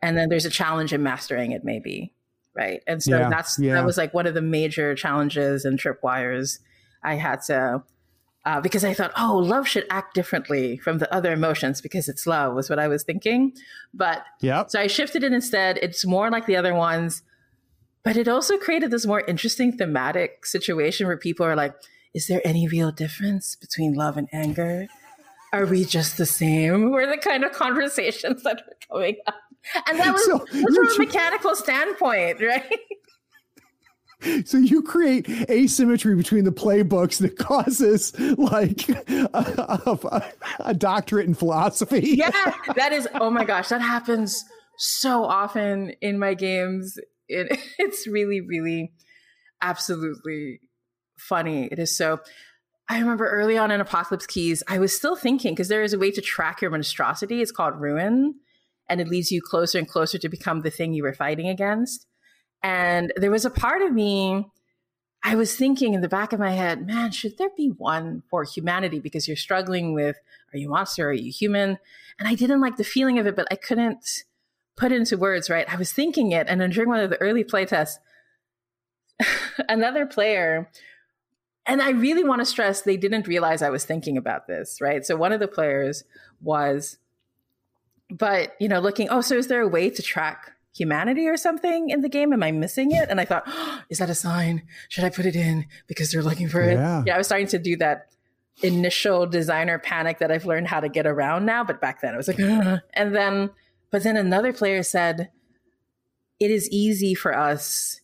[0.02, 2.12] and then there's a challenge in mastering it maybe
[2.54, 2.82] right?
[2.86, 3.74] And so yeah, that's yeah.
[3.74, 6.58] that was like one of the major challenges and tripwires
[7.02, 7.82] I had to
[8.44, 12.26] uh, because I thought, oh, love should act differently from the other emotions because it's
[12.26, 13.52] love was what I was thinking.
[13.92, 15.78] But yeah, so I shifted it instead.
[15.82, 17.22] It's more like the other ones,
[18.02, 21.74] but it also created this more interesting thematic situation where people are like,
[22.14, 24.86] is there any real difference between love and anger?
[25.52, 26.90] Are we just the same?
[26.90, 29.34] Were the kind of conversations that were coming up.
[29.88, 32.64] And that was, so from a mechanical standpoint, right?
[34.44, 41.34] So you create asymmetry between the playbooks that causes like a, a, a, doctorate in
[41.34, 42.00] philosophy.
[42.16, 43.08] Yeah, that is.
[43.14, 44.44] Oh my gosh, that happens
[44.76, 46.98] so often in my games.
[47.28, 48.92] It, it's really, really,
[49.62, 50.60] absolutely
[51.18, 51.68] funny.
[51.70, 52.20] It is so.
[52.88, 55.98] I remember early on in Apocalypse Keys, I was still thinking because there is a
[55.98, 57.40] way to track your monstrosity.
[57.40, 58.34] It's called Ruin
[58.90, 62.06] and it leads you closer and closer to become the thing you were fighting against.
[62.62, 64.50] And there was a part of me,
[65.22, 68.44] I was thinking in the back of my head, man, should there be one for
[68.44, 69.00] humanity?
[69.00, 70.16] Because you're struggling with,
[70.52, 71.08] are you monster?
[71.08, 71.78] Are you human?
[72.18, 74.24] And I didn't like the feeling of it, but I couldn't
[74.76, 75.70] put into words, right?
[75.72, 76.46] I was thinking it.
[76.48, 77.98] And then during one of the early playtests,
[79.68, 80.70] another player,
[81.66, 85.04] and I really want to stress they didn't realize I was thinking about this, right?
[85.04, 86.04] So one of the players
[86.40, 86.98] was
[88.10, 91.90] but you know, looking, oh, so is there a way to track humanity or something
[91.90, 92.32] in the game?
[92.32, 93.08] Am I missing it?
[93.08, 94.62] And I thought, oh, is that a sign?
[94.88, 97.00] Should I put it in because they're looking for yeah.
[97.00, 97.06] it?
[97.06, 98.08] Yeah, I was starting to do that
[98.62, 101.64] initial designer panic that I've learned how to get around now.
[101.64, 102.80] But back then I was like, Ugh.
[102.92, 103.50] and then,
[103.90, 105.30] but then another player said,
[106.38, 108.00] it is easy for us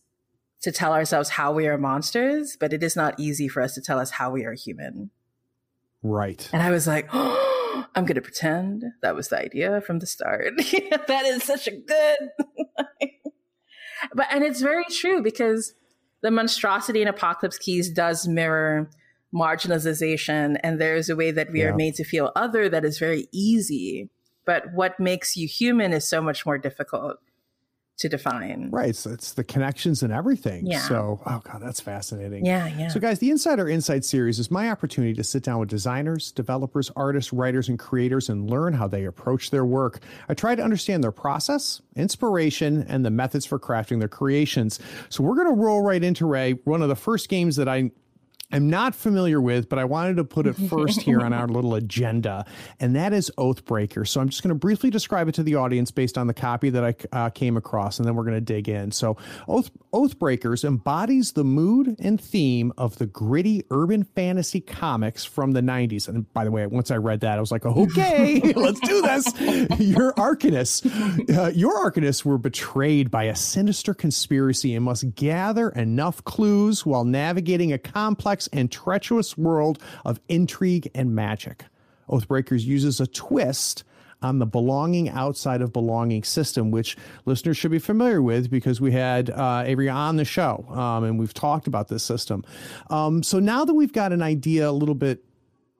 [0.61, 3.81] to tell ourselves how we are monsters, but it is not easy for us to
[3.81, 5.11] tell us how we are human.
[6.03, 6.47] Right.
[6.53, 7.56] And I was like, oh,
[7.95, 10.53] I'm going to pretend that was the idea from the start.
[10.57, 12.17] that is such a good.
[14.13, 15.73] but and it's very true because
[16.21, 18.89] the monstrosity in Apocalypse Keys does mirror
[19.33, 21.67] marginalization, and there's a way that we yeah.
[21.67, 24.09] are made to feel other that is very easy.
[24.45, 27.17] But what makes you human is so much more difficult
[27.97, 28.69] to define.
[28.71, 28.95] Right.
[28.95, 30.67] So it's the connections and everything.
[30.67, 30.81] Yeah.
[30.81, 32.45] So, oh God, that's fascinating.
[32.45, 32.67] Yeah.
[32.67, 32.89] Yeah.
[32.89, 36.91] So, guys, the Insider Insight series is my opportunity to sit down with designers, developers,
[36.95, 39.99] artists, writers, and creators and learn how they approach their work.
[40.29, 44.79] I try to understand their process, inspiration, and the methods for crafting their creations.
[45.09, 47.91] So, we're going to roll right into Ray, one of the first games that I
[48.49, 51.75] I'm not familiar with, but I wanted to put it first here on our little
[51.75, 52.45] agenda,
[52.79, 54.07] and that is Oathbreaker.
[54.07, 56.69] So I'm just going to briefly describe it to the audience based on the copy
[56.69, 58.91] that I uh, came across, and then we're going to dig in.
[58.91, 65.51] So Oath Oathbreakers embodies the mood and theme of the gritty urban fantasy comics from
[65.51, 66.07] the 90s.
[66.07, 69.25] And by the way, once I read that, I was like, okay, let's do this.
[69.79, 70.85] Your Arcanists,
[71.35, 77.03] uh, your Arcanists were betrayed by a sinister conspiracy and must gather enough clues while
[77.03, 81.65] navigating a complex complex and treacherous world of intrigue and magic.
[82.09, 83.83] Oathbreakers uses a twist
[84.21, 88.91] on the belonging outside of belonging system, which listeners should be familiar with because we
[88.91, 92.43] had uh, Avery on the show um, and we've talked about this system.
[92.89, 95.23] Um, so now that we've got an idea a little bit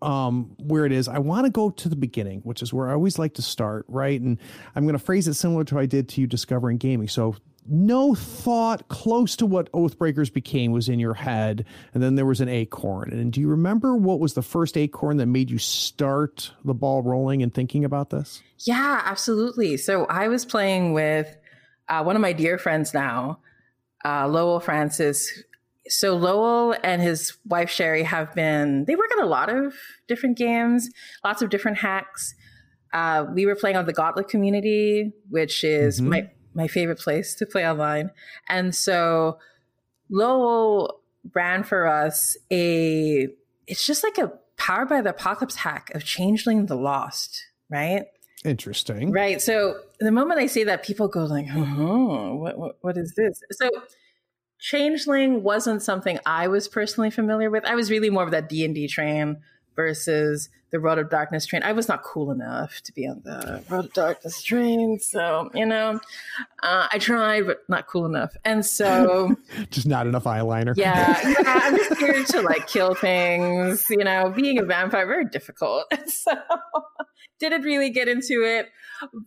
[0.03, 2.93] um, where it is, I want to go to the beginning, which is where I
[2.93, 4.21] always like to start, right?
[4.21, 4.37] And
[4.75, 7.07] I'm going to phrase it similar to what I did to you discovering gaming.
[7.07, 7.35] So
[7.69, 12.41] no thought close to what Oathbreakers became was in your head, and then there was
[12.41, 13.11] an acorn.
[13.11, 17.01] And do you remember what was the first acorn that made you start the ball
[17.01, 18.41] rolling and thinking about this?
[18.59, 19.77] Yeah, absolutely.
[19.77, 21.35] So I was playing with
[21.89, 23.39] uh, one of my dear friends now,
[24.05, 25.31] uh, Lowell Francis.
[25.89, 29.73] So Lowell and his wife Sherry have been, they work on a lot of
[30.07, 30.89] different games,
[31.23, 32.35] lots of different hacks.
[32.93, 36.09] Uh, we were playing on the Gauntlet community, which is mm-hmm.
[36.09, 38.09] my my favorite place to play online.
[38.49, 39.37] And so
[40.09, 40.99] Lowell
[41.33, 43.29] ran for us a,
[43.67, 48.05] it's just like a powered by the apocalypse hack of Changeling the Lost, right?
[48.43, 49.11] Interesting.
[49.11, 49.39] Right.
[49.41, 53.39] So the moment I say that, people go like, oh, what, what, what is this?
[53.51, 53.69] So
[54.59, 57.65] Changeling wasn't something I was personally familiar with.
[57.65, 59.37] I was really more of that D&D train
[59.77, 61.63] versus the World of Darkness train.
[61.63, 64.99] I was not cool enough to be on the World of Darkness train.
[64.99, 66.01] So, you know,
[66.61, 68.35] uh, I tried, but not cool enough.
[68.43, 69.37] And so.
[69.69, 70.73] just not enough eyeliner.
[70.75, 71.21] Yeah.
[71.23, 73.85] yeah I'm just here to like kill things.
[73.89, 75.85] You know, being a vampire, very difficult.
[76.07, 76.33] so
[77.39, 78.67] didn't really get into it.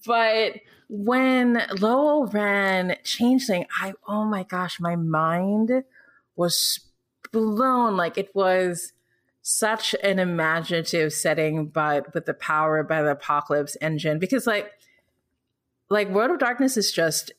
[0.04, 0.56] But
[0.88, 5.84] when Lowell ran Changeling, I, oh my gosh, my mind
[6.36, 6.80] was
[7.32, 7.96] blown.
[7.96, 8.92] Like it was
[9.50, 14.18] such an imaginative setting, but with the power by the apocalypse engine.
[14.18, 14.70] Because like
[15.88, 17.32] like World of Darkness is just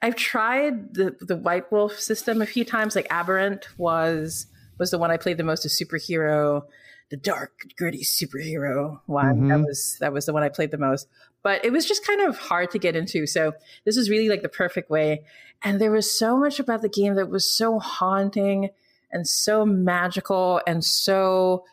[0.00, 2.94] I've tried the the White Wolf system a few times.
[2.94, 4.46] Like Aberrant was
[4.78, 6.62] was the one I played the most as superhero,
[7.10, 9.36] the dark, gritty superhero one.
[9.36, 9.48] Mm-hmm.
[9.48, 11.08] That was that was the one I played the most.
[11.42, 13.26] But it was just kind of hard to get into.
[13.26, 15.24] So this was really like the perfect way.
[15.62, 18.70] And there was so much about the game that was so haunting
[19.14, 21.64] and so magical and so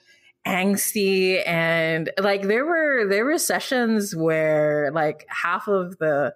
[0.48, 1.46] angsty.
[1.46, 6.34] And like there were there were sessions where like half of the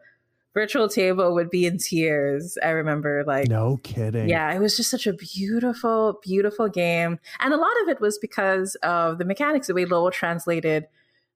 [0.54, 2.58] virtual table would be in tears.
[2.64, 4.28] I remember like no kidding.
[4.30, 7.20] yeah it was just such a beautiful beautiful game.
[7.40, 10.88] And a lot of it was because of the mechanics the way lowell translated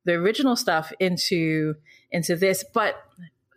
[0.06, 1.76] the original stuff into
[2.12, 2.66] into this.
[2.74, 2.96] But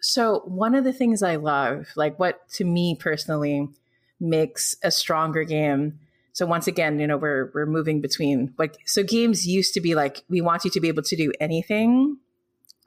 [0.01, 3.69] so one of the things i love like what to me personally
[4.23, 5.99] makes a stronger game.
[6.33, 9.95] So once again, you know, we're we're moving between like so games used to be
[9.95, 12.19] like we want you to be able to do anything,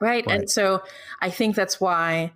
[0.00, 0.26] right?
[0.26, 0.40] right.
[0.40, 0.82] And so
[1.20, 2.32] I think that's why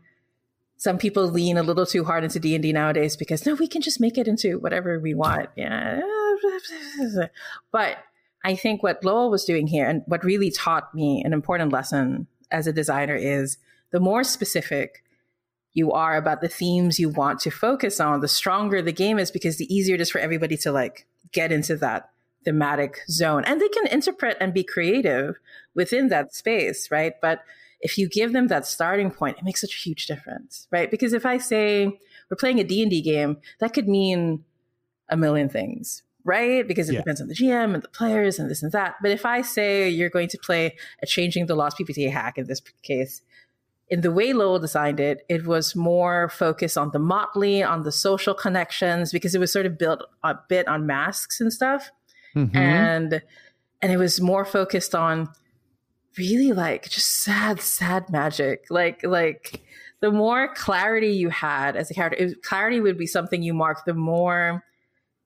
[0.77, 4.01] some people lean a little too hard into D&D nowadays because no, we can just
[4.01, 5.51] make it into whatever we want.
[5.57, 6.01] Yeah.
[7.71, 7.99] But
[8.43, 12.27] I think what Lowell was doing here and what really taught me an important lesson
[12.51, 13.59] as a designer is
[13.91, 15.05] the more specific
[15.73, 19.31] you are about the themes you want to focus on, the stronger the game is
[19.31, 22.11] because the easier it is for everybody to like get into that
[22.45, 23.45] thematic zone.
[23.45, 25.37] And they can interpret and be creative
[25.75, 27.15] within that space, right?
[27.21, 27.43] But
[27.81, 30.91] if you give them that starting point, it makes such a huge difference, right?
[30.91, 31.87] Because if I say
[32.29, 34.45] we're playing a D&D game, that could mean
[35.09, 36.67] a million things, right?
[36.67, 37.01] Because it yeah.
[37.01, 38.97] depends on the GM and the players and this and that.
[39.03, 42.47] But if I say you're going to play a Changeling the lost PBTA hack in
[42.47, 43.23] this case,
[43.91, 47.91] in the way Lowell designed it, it was more focused on the motley, on the
[47.91, 51.91] social connections, because it was sort of built a bit on masks and stuff.
[52.37, 52.57] Mm-hmm.
[52.57, 53.23] And
[53.83, 55.29] and it was more focused on
[56.17, 58.67] really like just sad, sad magic.
[58.71, 59.61] Like like
[60.01, 63.85] the more clarity you had as a character, it, clarity would be something you mark,
[63.85, 64.65] the more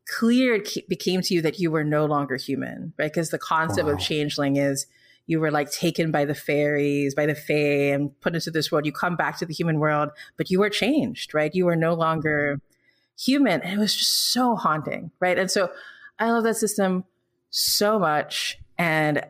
[0.08, 3.12] clear it became to you that you were no longer human, right?
[3.12, 3.94] Because the concept wow.
[3.94, 4.86] of changeling is
[5.26, 8.86] you were like taken by the fairies, by the fae, and put into this world.
[8.86, 11.54] You come back to the human world, but you were changed, right?
[11.54, 12.60] You were no longer
[13.18, 13.62] human.
[13.62, 15.38] And it was just so haunting, right?
[15.38, 15.70] And so
[16.18, 17.04] I love that system
[17.50, 18.58] so much.
[18.76, 19.24] And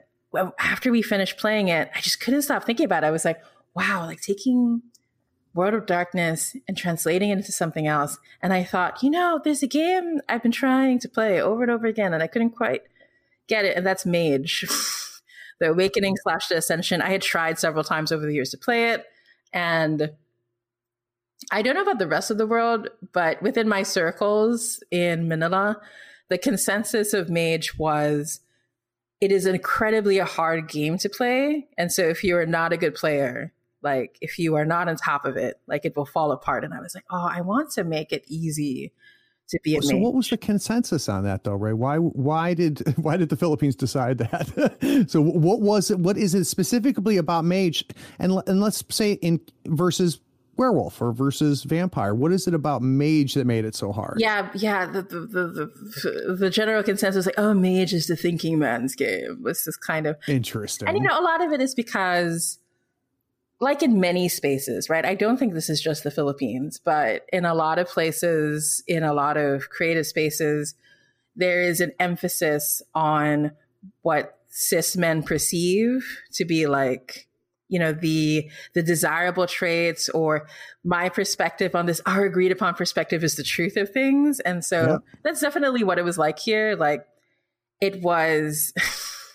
[0.59, 3.07] after we finished playing it, I just couldn't stop thinking about it.
[3.07, 3.41] I was like,
[3.75, 4.83] wow, like taking
[5.55, 8.19] World of Darkness and translating it into something else.
[8.43, 11.71] And I thought, you know, there's a game I've been trying to play over and
[11.71, 12.83] over again, and I couldn't quite
[13.47, 13.77] get it.
[13.77, 14.67] And that's Mage.
[15.61, 17.01] The awakening slash the ascension.
[17.01, 19.05] I had tried several times over the years to play it.
[19.53, 20.11] And
[21.51, 25.81] I don't know about the rest of the world, but within my circles in Manila,
[26.29, 28.41] the consensus of Mage was
[29.21, 31.69] it is incredibly a hard game to play.
[31.79, 35.25] And so if you're not a good player, like if you are not on top
[35.25, 36.65] of it, like it will fall apart.
[36.65, 38.93] And I was like, oh, I want to make it easy
[39.49, 41.73] to be so what was the consensus on that though ray?
[41.73, 45.05] Why why did why did the philippines decide that?
[45.09, 47.85] So what was it what is it specifically about mage
[48.19, 50.21] and and let's say in versus
[50.57, 54.17] werewolf or versus vampire what is it about mage that made it so hard?
[54.19, 55.73] Yeah yeah the the the,
[56.27, 60.07] the, the general consensus like oh mage is the thinking man's game was this kind
[60.07, 60.89] of interesting.
[60.89, 62.59] And you know a lot of it is because
[63.65, 65.05] like in many spaces, right?
[65.05, 69.03] I don't think this is just the Philippines, but in a lot of places, in
[69.03, 70.75] a lot of creative spaces,
[71.35, 73.53] there is an emphasis on
[74.03, 77.27] what cis men perceive to be like
[77.69, 80.47] you know the the desirable traits or
[80.85, 84.93] my perspective on this our agreed upon perspective is the truth of things and so
[84.93, 85.01] yep.
[85.25, 87.05] that's definitely what it was like here like
[87.81, 88.73] it was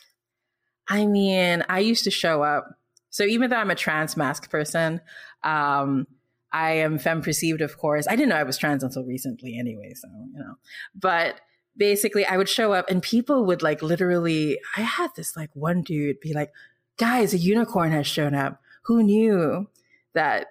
[0.88, 2.79] i mean i used to show up
[3.10, 5.02] so even though i'm a trans masc person
[5.44, 6.06] um
[6.52, 9.94] i am femme perceived of course i didn't know i was trans until recently anyway
[9.94, 10.56] so you know
[10.96, 11.40] but
[11.80, 15.82] basically I would show up and people would like literally, I had this like one
[15.82, 16.52] dude be like,
[16.98, 18.62] guys, a unicorn has shown up.
[18.84, 19.68] Who knew
[20.14, 20.48] that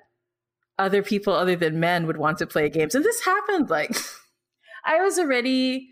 [0.78, 2.94] other people other than men would want to play games?
[2.94, 3.94] And this happened like,
[4.84, 5.90] I was already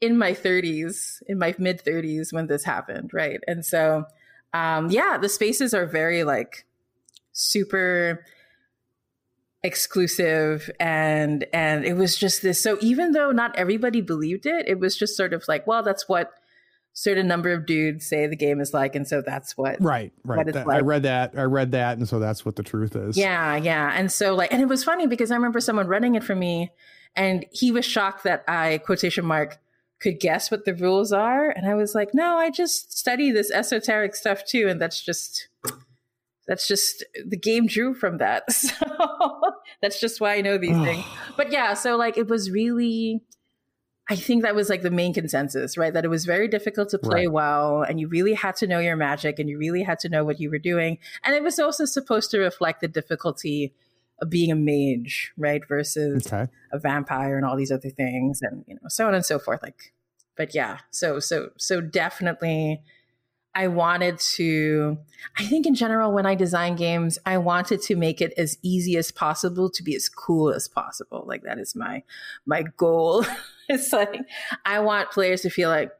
[0.00, 3.40] in my 30s, in my mid 30s when this happened, right?
[3.46, 4.04] And so,
[4.52, 6.66] um, yeah, the spaces are very like
[7.32, 8.24] super
[9.62, 14.78] exclusive and and it was just this so even though not everybody believed it it
[14.78, 16.34] was just sort of like well that's what
[16.92, 20.36] certain number of dudes say the game is like and so that's what right right.
[20.36, 20.76] what that, like.
[20.76, 23.16] i read that i read that and so that's what the truth is.
[23.18, 23.92] Yeah yeah.
[23.94, 26.70] And so like and it was funny because i remember someone running it for me
[27.14, 29.58] and he was shocked that i quotation mark
[30.00, 33.50] could guess what the rules are and i was like no i just study this
[33.50, 35.48] esoteric stuff too and that's just
[36.46, 38.44] that's just the game drew from that.
[38.52, 39.40] So
[39.82, 41.04] that's just why I know these things.
[41.36, 43.20] But yeah, so like it was really
[44.08, 45.92] I think that was like the main consensus, right?
[45.92, 47.32] That it was very difficult to play right.
[47.32, 50.24] well and you really had to know your magic and you really had to know
[50.24, 50.98] what you were doing.
[51.24, 53.74] And it was also supposed to reflect the difficulty
[54.28, 55.62] being a mage, right?
[55.68, 56.50] Versus okay.
[56.72, 59.62] a vampire and all these other things and you know, so on and so forth.
[59.62, 59.92] Like
[60.36, 62.82] but yeah, so so so definitely
[63.56, 64.98] I wanted to,
[65.38, 68.98] I think in general, when I design games, I wanted to make it as easy
[68.98, 71.24] as possible to be as cool as possible.
[71.26, 72.02] Like that is my,
[72.44, 73.24] my goal.
[73.70, 74.20] it's like,
[74.66, 75.90] I want players to feel like,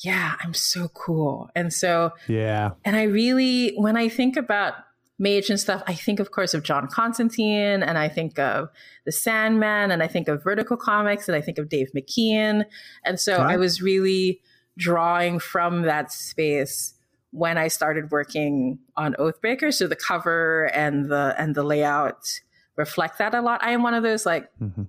[0.00, 1.50] yeah, I'm so cool.
[1.54, 2.72] And so, yeah.
[2.84, 4.74] And I really, when I think about
[5.18, 8.68] Mage and stuff, I think, of course, of John Constantine and I think of
[9.06, 12.64] The Sandman and I think of Vertigo Comics and I think of Dave McKean.
[13.04, 13.46] And so yeah.
[13.46, 14.40] I was really
[14.76, 16.94] drawing from that space
[17.30, 19.72] when I started working on Oathbreaker.
[19.72, 22.40] So the cover and the and the layout
[22.76, 23.62] reflect that a lot.
[23.62, 24.84] I am one of those like mm-hmm.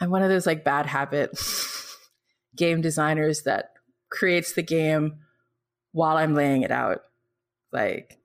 [0.00, 1.38] I'm one of those like bad habit
[2.56, 3.72] game designers that
[4.10, 5.18] creates the game
[5.92, 7.02] while I'm laying it out.
[7.72, 8.15] Like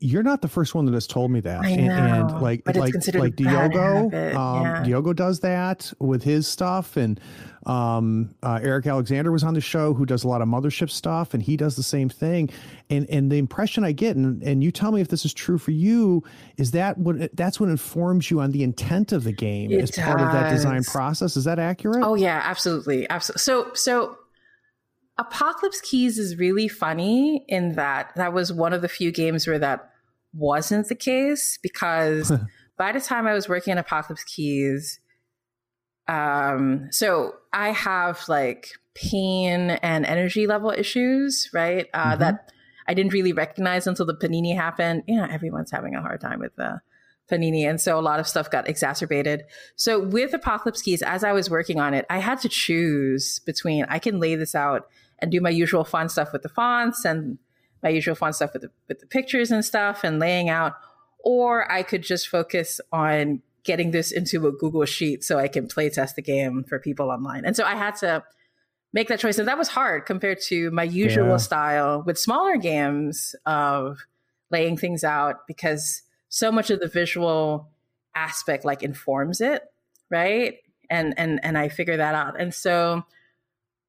[0.00, 1.64] you're not the first one that has told me that.
[1.64, 4.04] And, and like like like Diogo,
[4.36, 4.82] um, yeah.
[4.84, 7.20] Diogo does that with his stuff, and
[7.66, 11.34] um, uh, Eric Alexander was on the show who does a lot of mothership stuff,
[11.34, 12.50] and he does the same thing.
[12.90, 15.58] And and the impression I get, and and you tell me if this is true
[15.58, 16.22] for you,
[16.56, 19.90] is that what that's what informs you on the intent of the game it as
[19.90, 20.04] does.
[20.04, 21.36] part of that design process.
[21.36, 22.04] Is that accurate?
[22.04, 23.40] Oh yeah, absolutely, absolutely.
[23.40, 24.18] So so.
[25.18, 29.58] Apocalypse Keys is really funny in that that was one of the few games where
[29.58, 29.90] that
[30.32, 32.32] wasn't the case because
[32.78, 35.00] by the time I was working on Apocalypse Keys,
[36.06, 41.88] um, so I have like pain and energy level issues, right?
[41.92, 42.20] Uh, mm-hmm.
[42.20, 42.52] That
[42.86, 45.02] I didn't really recognize until the panini happened.
[45.06, 46.80] You know, everyone's having a hard time with the
[47.30, 49.44] panini, and so a lot of stuff got exacerbated.
[49.76, 53.84] So with Apocalypse Keys, as I was working on it, I had to choose between
[53.88, 54.88] I can lay this out
[55.18, 57.38] and do my usual fun stuff with the fonts and
[57.82, 60.74] my usual fun stuff with the, with the pictures and stuff and laying out,
[61.20, 65.66] or I could just focus on getting this into a Google Sheet so I can
[65.66, 67.44] play test the game for people online.
[67.44, 68.24] And so I had to
[68.92, 69.38] make that choice.
[69.38, 71.36] And that was hard compared to my usual yeah.
[71.36, 73.98] style with smaller games of
[74.50, 77.68] laying things out because so much of the visual
[78.14, 79.62] aspect like informs it,
[80.10, 80.56] right?
[80.90, 82.40] And and and I figure that out.
[82.40, 83.04] And so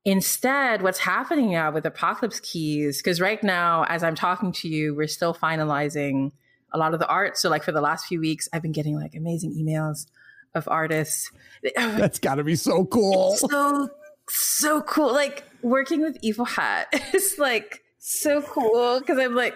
[0.06, 4.95] instead what's happening now with apocalypse keys because right now as i'm talking to you
[4.95, 6.32] we're still finalizing
[6.72, 7.38] a lot of the art.
[7.38, 10.08] So like for the last few weeks, I've been getting like amazing emails
[10.56, 11.32] of artists.
[11.78, 13.36] Oh, That's got to be so cool.
[13.38, 13.89] so
[14.30, 15.14] so cool.
[15.14, 19.56] Like working with Evil Hat is like so cool because I'm like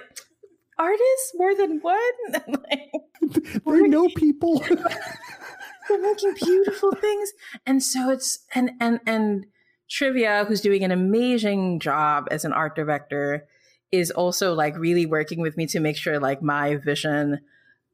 [0.77, 1.97] artists more than one.
[2.47, 2.91] like,
[3.65, 4.63] they know people.
[5.89, 7.33] They're making beautiful things,
[7.65, 9.45] and so it's and and and
[9.89, 13.47] Trivia, who's doing an amazing job as an art director,
[13.91, 17.39] is also like really working with me to make sure like my vision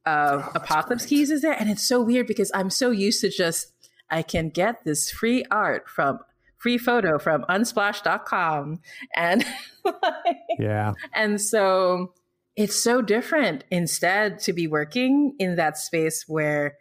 [0.06, 1.52] of oh, Apocalypse Keys is there.
[1.52, 3.72] And it's so weird because I'm so used to just,
[4.08, 6.20] I can get this free art from
[6.56, 8.80] free photo from unsplash.com.
[9.14, 9.44] And
[9.84, 10.92] like, yeah.
[11.14, 12.14] And so
[12.56, 16.76] it's so different instead to be working in that space where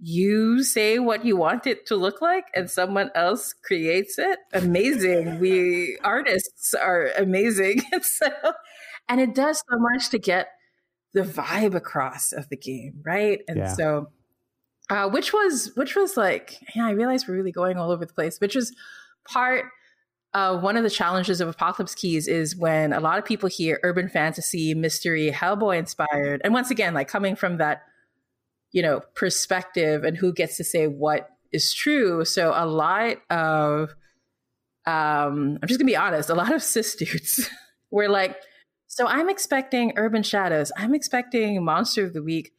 [0.00, 4.38] you say what you want it to look like and someone else creates it.
[4.52, 5.40] Amazing.
[5.40, 7.82] we artists are amazing.
[8.02, 8.28] so,
[9.08, 10.48] and it does so much to get
[11.14, 13.40] the vibe across of the game, right?
[13.48, 13.72] And yeah.
[13.72, 14.08] so
[14.90, 18.12] uh, which was which was like, yeah, I realized we're really going all over the
[18.12, 18.74] place, which is
[19.26, 19.66] part
[20.34, 23.80] uh, one of the challenges of Apocalypse Keys is when a lot of people hear
[23.82, 27.82] urban fantasy, mystery, Hellboy inspired, and once again, like coming from that,
[28.78, 32.24] you know, perspective and who gets to say what is true.
[32.24, 33.90] So a lot of,
[34.86, 37.50] um, I'm just gonna be honest, a lot of cis dudes
[37.90, 38.36] were like,
[38.86, 42.52] so I'm expecting Urban Shadows, I'm expecting Monster of the Week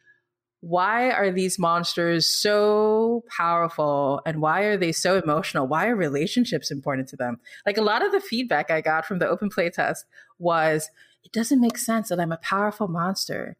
[0.62, 5.68] why are these monsters so powerful and why are they so emotional?
[5.68, 7.40] Why are relationships important to them?
[7.66, 10.06] Like a lot of the feedback I got from the open play test
[10.38, 10.90] was
[11.24, 13.56] it doesn't make sense that I'm a powerful monster,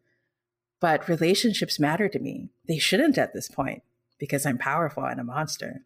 [0.80, 2.48] but relationships matter to me.
[2.66, 3.82] They shouldn't at this point
[4.18, 5.82] because I'm powerful and a monster.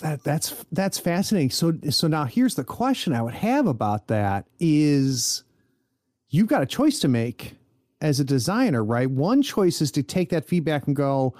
[0.00, 1.50] That, that's that's fascinating.
[1.50, 5.44] So so now here's the question I would have about that is
[6.28, 7.54] you've got a choice to make
[8.00, 9.10] as a designer, right?
[9.10, 11.34] One choice is to take that feedback and go,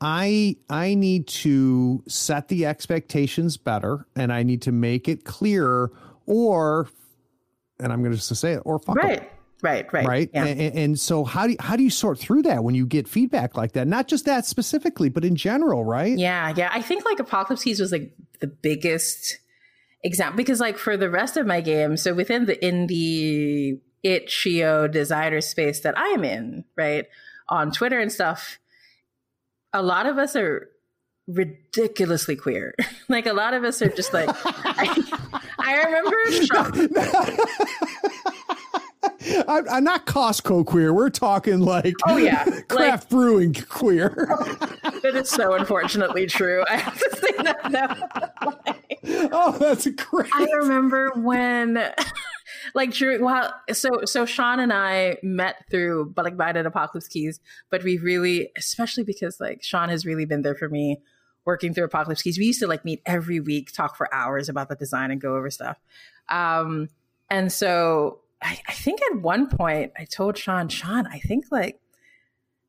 [0.00, 5.92] I I need to set the expectations better and I need to make it clearer
[6.26, 6.88] or
[7.78, 9.20] and I'm going to just say it or fuck right.
[9.20, 9.28] Them.
[9.62, 10.30] Right, right, right.
[10.34, 10.44] Yeah.
[10.44, 13.06] And, and, so, how do you, how do you sort through that when you get
[13.06, 13.86] feedback like that?
[13.86, 16.18] Not just that specifically, but in general, right?
[16.18, 16.68] Yeah, yeah.
[16.72, 19.38] I think like Apocalypse Keys was like the biggest
[20.02, 25.40] example because like for the rest of my game, so within the indie itch.io designer
[25.40, 27.06] space that I'm in, right?
[27.48, 28.58] On Twitter and stuff,
[29.72, 30.68] a lot of us are
[31.28, 32.74] ridiculously queer.
[33.08, 35.20] like a lot of us are just like I,
[35.58, 36.16] I remember
[39.48, 40.92] I'm, I'm, not Costco queer.
[40.92, 44.10] We're talking like oh yeah, craft like, brewing queer.
[45.02, 46.64] that is so unfortunately true.
[46.68, 47.72] I have to say that.
[47.72, 48.78] that
[49.32, 50.30] oh, that's great.
[50.34, 51.92] I remember when
[52.74, 57.08] like during well so so sean and i met through but like by the apocalypse
[57.08, 61.00] keys but we really especially because like sean has really been there for me
[61.44, 64.68] working through apocalypse keys we used to like meet every week talk for hours about
[64.68, 65.78] the design and go over stuff
[66.28, 66.88] um
[67.30, 71.80] and so I, I think at one point i told sean sean i think like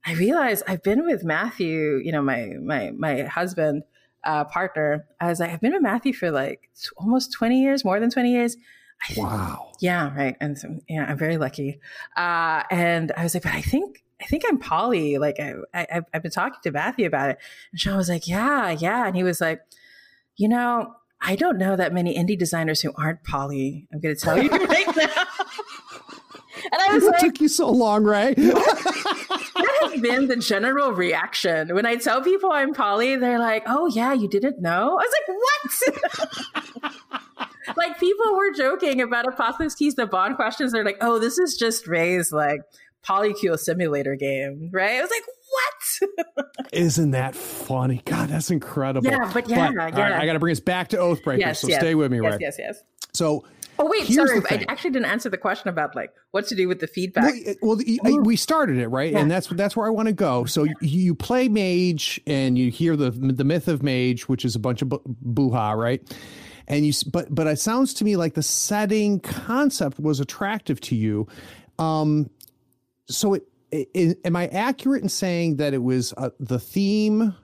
[0.06, 3.84] i realized i've been with matthew you know my my my husband
[4.24, 8.00] uh, partner i was like i've been with matthew for like almost 20 years more
[8.00, 8.56] than 20 years
[9.18, 9.72] Wow.
[9.80, 10.36] Yeah, right.
[10.40, 11.80] And so, yeah, I'm very lucky.
[12.16, 15.18] Uh, and I was like, but I think, I think I'm poly.
[15.18, 17.38] Like I, I, I've been talking to Matthew about it.
[17.72, 19.06] And Sean was like, yeah, yeah.
[19.06, 19.62] And he was like,
[20.38, 23.88] you know, I don't know that many indie designers who aren't poly.
[23.94, 25.43] I'm going to tell you right now.
[26.74, 28.36] And I was it like, took you so long, right?
[28.36, 31.76] that has been the general reaction.
[31.76, 35.00] When I tell people I'm poly, they're like, oh, yeah, you didn't know?
[35.00, 37.78] I was like, what?
[37.78, 39.26] like people were joking about
[39.78, 40.72] Keys, the Bond questions.
[40.72, 42.62] They're like, oh, this is just Ray's like
[43.06, 44.98] polycule simulator game, right?
[44.98, 46.66] I was like, what?
[46.74, 48.02] Isn't that funny?
[48.06, 49.08] God, that's incredible.
[49.08, 50.02] Yeah, but yeah, but, yeah.
[50.02, 51.38] Right, I got to bring us back to Oathbreaker.
[51.38, 52.42] Yes, so yes, stay with me, right?
[52.42, 53.46] yes, Yes, yes, So
[53.80, 54.42] Oh wait, sorry.
[54.50, 57.34] I actually didn't answer the question about like what to do with the feedback.
[57.62, 59.20] Well, well we started it right, yeah.
[59.20, 60.46] and that's that's where I want to go.
[60.46, 64.60] So you play Mage, and you hear the the myth of Mage, which is a
[64.60, 66.02] bunch of boo-ha, right?
[66.68, 70.96] And you, but but it sounds to me like the setting concept was attractive to
[70.96, 71.28] you.
[71.80, 72.30] Um,
[73.08, 77.36] so it, it, am I accurate in saying that it was uh, the theme?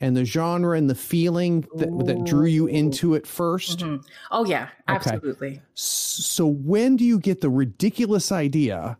[0.00, 4.06] And the genre and the feeling that, that drew you into it 1st mm-hmm.
[4.30, 5.48] Oh yeah, absolutely.
[5.48, 5.62] Okay.
[5.74, 8.96] So when do you get the ridiculous idea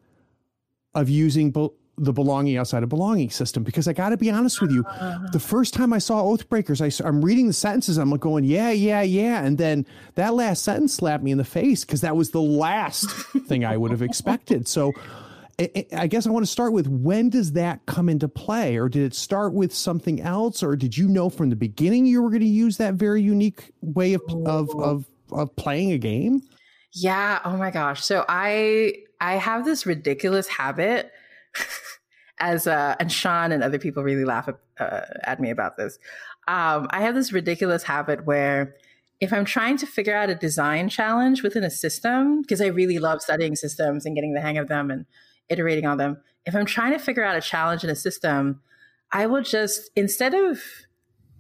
[0.95, 3.63] of using be- the belonging outside of belonging system?
[3.63, 6.81] Because I got to be honest with you, uh, the first time I saw Oathbreakers,
[6.81, 9.87] I, I'm reading the sentences, I'm like going, yeah, yeah, yeah, and then
[10.17, 13.11] that last sentence slapped me in the face because that was the last
[13.47, 14.67] thing I would have expected.
[14.67, 14.93] So
[15.59, 19.03] I guess I want to start with when does that come into play, or did
[19.03, 22.43] it start with something else, or did you know from the beginning you were going
[22.43, 26.43] to use that very unique way of of of, of playing a game?
[26.93, 27.41] Yeah.
[27.45, 28.05] Oh my gosh.
[28.05, 31.11] So I I have this ridiculous habit.
[32.41, 35.99] as uh, and Sean and other people really laugh at, uh, at me about this.
[36.47, 38.77] Um, I have this ridiculous habit where
[39.21, 42.99] if I'm trying to figure out a design challenge within a system, because I really
[42.99, 45.07] love studying systems and getting the hang of them and
[45.49, 46.19] iterating on them.
[46.47, 48.61] If I'm trying to figure out a challenge in a system,
[49.13, 50.61] I will just, instead of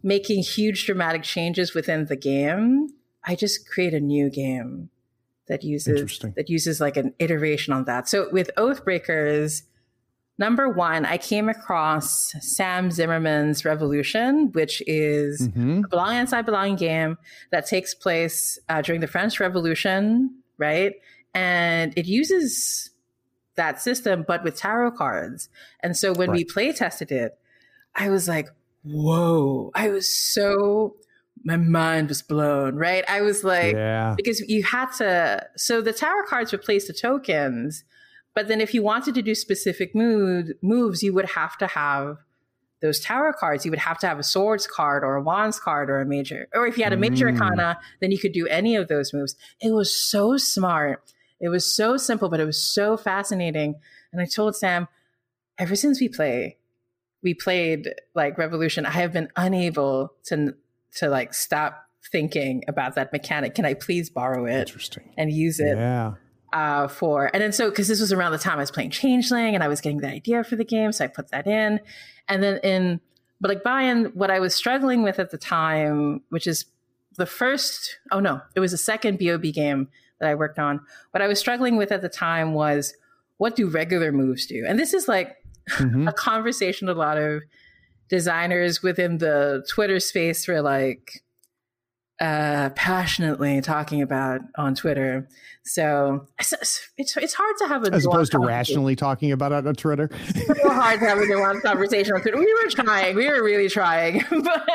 [0.02, 2.88] making huge dramatic changes within the game,
[3.24, 4.90] I just create a new game
[5.48, 8.09] that uses that uses like an iteration on that.
[8.09, 9.62] So with Oathbreakers,
[10.38, 15.84] number one, I came across Sam Zimmerman's Revolution, which is mm-hmm.
[15.84, 17.18] a belong inside belonging game
[17.50, 20.92] that takes place uh, during the French Revolution, right?
[21.34, 22.90] And it uses
[23.59, 25.50] that system, but with tarot cards.
[25.80, 26.38] And so when right.
[26.38, 27.38] we play tested it,
[27.94, 28.48] I was like,
[28.82, 30.96] whoa, I was so
[31.44, 33.04] my mind was blown, right?
[33.09, 34.14] I was like, yeah.
[34.16, 37.84] because you had to, so the tarot cards replace the tokens,
[38.34, 42.18] but then if you wanted to do specific mood, moves, you would have to have
[42.80, 43.64] those tarot cards.
[43.64, 46.48] You would have to have a swords card or a wands card or a major,
[46.54, 47.32] or if you had a major mm.
[47.32, 49.34] arcana, then you could do any of those moves.
[49.61, 51.02] It was so smart.
[51.41, 53.76] It was so simple, but it was so fascinating.
[54.12, 54.89] And I told Sam,
[55.59, 56.57] ever since we play,
[57.22, 60.55] we played like Revolution, I have been unable to
[60.97, 63.55] to like stop thinking about that mechanic.
[63.55, 65.12] Can I please borrow it Interesting.
[65.16, 65.76] and use it?
[65.76, 66.14] Yeah.
[66.53, 69.55] Uh, for and then so because this was around the time I was playing Changeling
[69.55, 71.78] and I was getting the idea for the game, so I put that in,
[72.26, 73.01] and then in
[73.41, 76.64] but like buy-in, what I was struggling with at the time, which is
[77.16, 79.89] the first oh no, it was the second BOB game
[80.21, 80.81] that I worked on.
[81.11, 82.95] What I was struggling with at the time was
[83.39, 84.64] what do regular moves do?
[84.66, 85.37] And this is like
[85.71, 86.09] mm-hmm.
[86.09, 87.43] a conversation a lot of
[88.09, 91.23] designers within the Twitter space were like
[92.21, 95.29] uh, passionately talking about on Twitter.
[95.64, 99.66] So it's, it's, it's hard to have a as opposed to rationally talking about it
[99.66, 100.11] on Twitter.
[100.29, 102.39] It's so hard to have a nuanced conversation on Twitter.
[102.39, 104.69] We were trying, we were really trying, but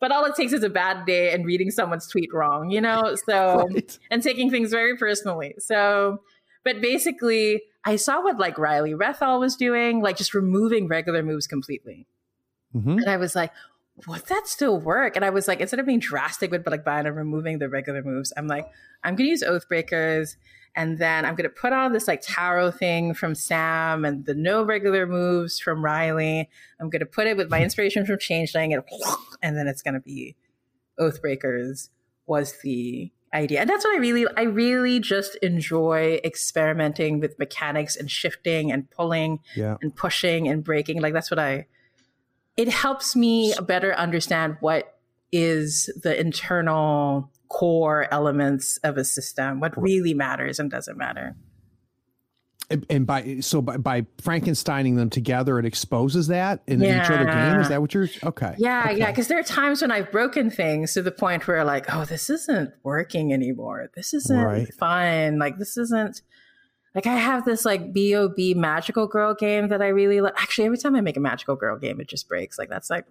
[0.00, 3.16] but all it takes is a bad day and reading someone's tweet wrong, you know.
[3.26, 3.98] So right.
[4.10, 5.54] and taking things very personally.
[5.58, 6.22] So,
[6.64, 11.46] but basically, I saw what like Riley Rethall was doing, like just removing regular moves
[11.46, 12.06] completely.
[12.74, 12.98] Mm-hmm.
[12.98, 13.52] And I was like,
[14.06, 15.16] would that still work?
[15.16, 18.02] And I was like, instead of being drastic with like buying and removing the regular
[18.02, 18.66] moves, I'm like,
[19.02, 20.36] I'm gonna use Oathbreakers,
[20.76, 24.62] and then I'm gonna put on this like tarot thing from Sam and the no
[24.62, 26.50] regular moves from Riley.
[26.78, 28.82] I'm gonna put it with my inspiration from Changeling, and
[29.42, 30.36] and then it's gonna be
[31.00, 31.88] Oathbreakers
[32.26, 33.60] was the idea.
[33.60, 38.90] And that's what I really I really just enjoy experimenting with mechanics and shifting and
[38.90, 39.76] pulling yeah.
[39.80, 41.00] and pushing and breaking.
[41.00, 41.66] Like that's what I
[42.56, 44.95] it helps me better understand what
[45.32, 51.36] is the internal core elements of a system, what really matters and doesn't matter.
[52.90, 57.04] And, by so by, by Frankensteining them together, it exposes that in yeah.
[57.04, 57.60] each other game.
[57.60, 58.56] Is that what you're okay?
[58.58, 58.98] Yeah, okay.
[58.98, 59.06] yeah.
[59.12, 62.28] Because there are times when I've broken things to the point where like, oh, this
[62.28, 63.88] isn't working anymore.
[63.94, 64.74] This isn't right.
[64.74, 65.38] fun.
[65.38, 66.22] Like this isn't
[66.96, 70.34] like I have this like BOB magical girl game that I really like.
[70.36, 72.58] Actually, every time I make a magical girl game, it just breaks.
[72.58, 73.04] Like that's like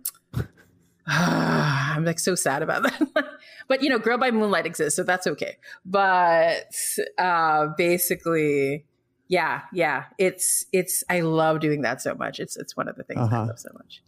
[1.07, 2.83] I'm like so sad about
[3.13, 3.25] that.
[3.67, 5.57] but you know, Girl by Moonlight exists, so that's okay.
[5.85, 6.73] But
[7.17, 8.85] uh basically,
[9.27, 10.05] yeah, yeah.
[10.17, 12.39] It's it's I love doing that so much.
[12.39, 13.35] It's it's one of the things uh-huh.
[13.35, 14.01] I love so much.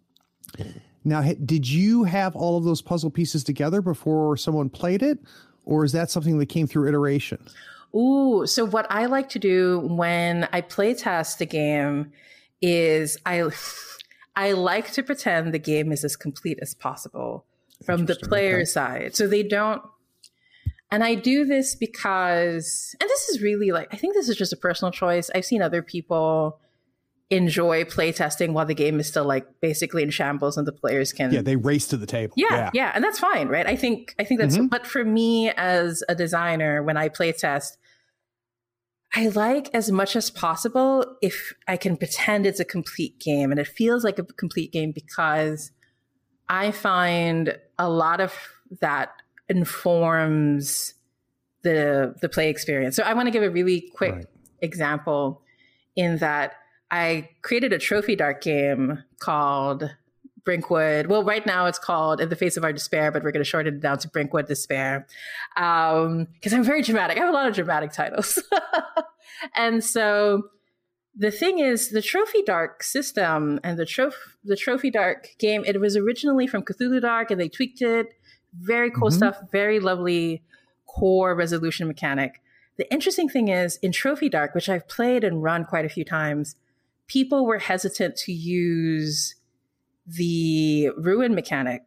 [1.03, 5.19] Now, did you have all of those puzzle pieces together before someone played it,
[5.63, 7.39] or is that something that came through iteration?
[7.95, 12.11] Ooh, so what I like to do when I play test a game
[12.61, 13.49] is I
[14.38, 17.45] I like to pretend the game is as complete as possible
[17.83, 18.65] from the player okay.
[18.65, 19.15] side.
[19.15, 19.81] So they don't
[20.91, 24.53] and I do this because and this is really like I think this is just
[24.53, 25.31] a personal choice.
[25.33, 26.59] I've seen other people
[27.31, 31.29] enjoy playtesting while the game is still like basically in shambles and the players can
[31.29, 34.15] yeah they race to the table yeah yeah, yeah and that's fine right i think
[34.17, 34.67] i think that's mm-hmm.
[34.67, 37.75] but for me as a designer when i playtest
[39.18, 43.59] I like as much as possible if I can pretend it's a complete game and
[43.59, 45.72] it feels like a complete game because
[46.47, 48.32] I find a lot of
[48.80, 49.09] that
[49.49, 50.93] informs
[51.63, 52.95] the the play experience.
[52.95, 54.26] So I want to give a really quick right.
[54.61, 55.41] example
[55.95, 56.53] in that
[56.91, 59.89] I created a trophy dark game called
[60.47, 61.07] Brinkwood.
[61.07, 63.49] Well, right now it's called In the Face of Our Despair, but we're going to
[63.49, 65.05] shorten it down to Brinkwood Despair.
[65.55, 67.17] Because um, I'm very dramatic.
[67.17, 68.41] I have a lot of dramatic titles.
[69.57, 70.43] and so
[71.17, 74.13] the thing is, the Trophy Dark system and the, trof-
[74.45, 78.07] the Trophy Dark game, it was originally from Cthulhu Dark and they tweaked it.
[78.53, 79.17] Very cool mm-hmm.
[79.17, 80.43] stuff, very lovely
[80.85, 82.41] core resolution mechanic.
[82.77, 86.05] The interesting thing is, in Trophy Dark, which I've played and run quite a few
[86.05, 86.55] times,
[87.07, 89.35] people were hesitant to use
[90.08, 91.82] the ruin mechanic,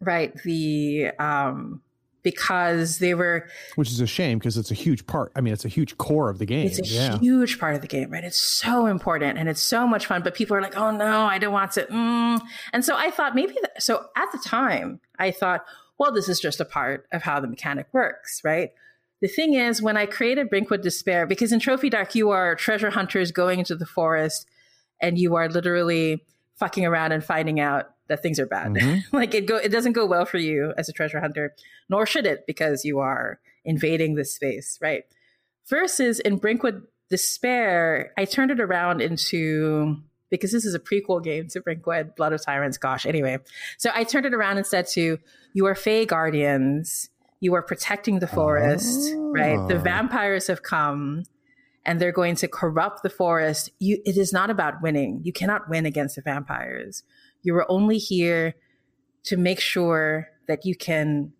[0.00, 0.34] right?
[0.42, 1.82] The um,
[2.22, 5.64] because they were which is a shame because it's a huge part i mean it's
[5.64, 7.18] a huge core of the game it's a yeah.
[7.18, 10.34] huge part of the game right it's so important and it's so much fun but
[10.34, 12.38] people are like oh no i don't want to mm.
[12.74, 15.64] and so i thought maybe that, so at the time i thought
[15.96, 18.72] well this is just a part of how the mechanic works right
[19.20, 22.90] the thing is, when I created Brinkwood Despair, because in Trophy Dark, you are treasure
[22.90, 24.46] hunters going into the forest
[25.00, 26.24] and you are literally
[26.60, 28.74] fucking around and finding out that things are bad.
[28.74, 29.16] Mm-hmm.
[29.16, 31.54] like it go it doesn't go well for you as a treasure hunter,
[31.88, 35.04] nor should it because you are invading this space, right?
[35.68, 39.96] Versus in Brinkwood Despair, I turned it around into
[40.30, 42.78] because this is a prequel game to Brinkwood, Blood of Tyrants.
[42.78, 43.38] Gosh, anyway.
[43.78, 45.18] So I turned it around and said to
[45.52, 49.32] you are Fey Guardians you are protecting the forest, oh.
[49.32, 49.68] right?
[49.68, 49.82] The oh.
[49.82, 51.24] vampires have come
[51.84, 53.70] and they're going to corrupt the forest.
[53.78, 55.20] You, it is not about winning.
[55.24, 57.02] You cannot win against the vampires.
[57.42, 58.54] You are only here
[59.24, 61.32] to make sure that you can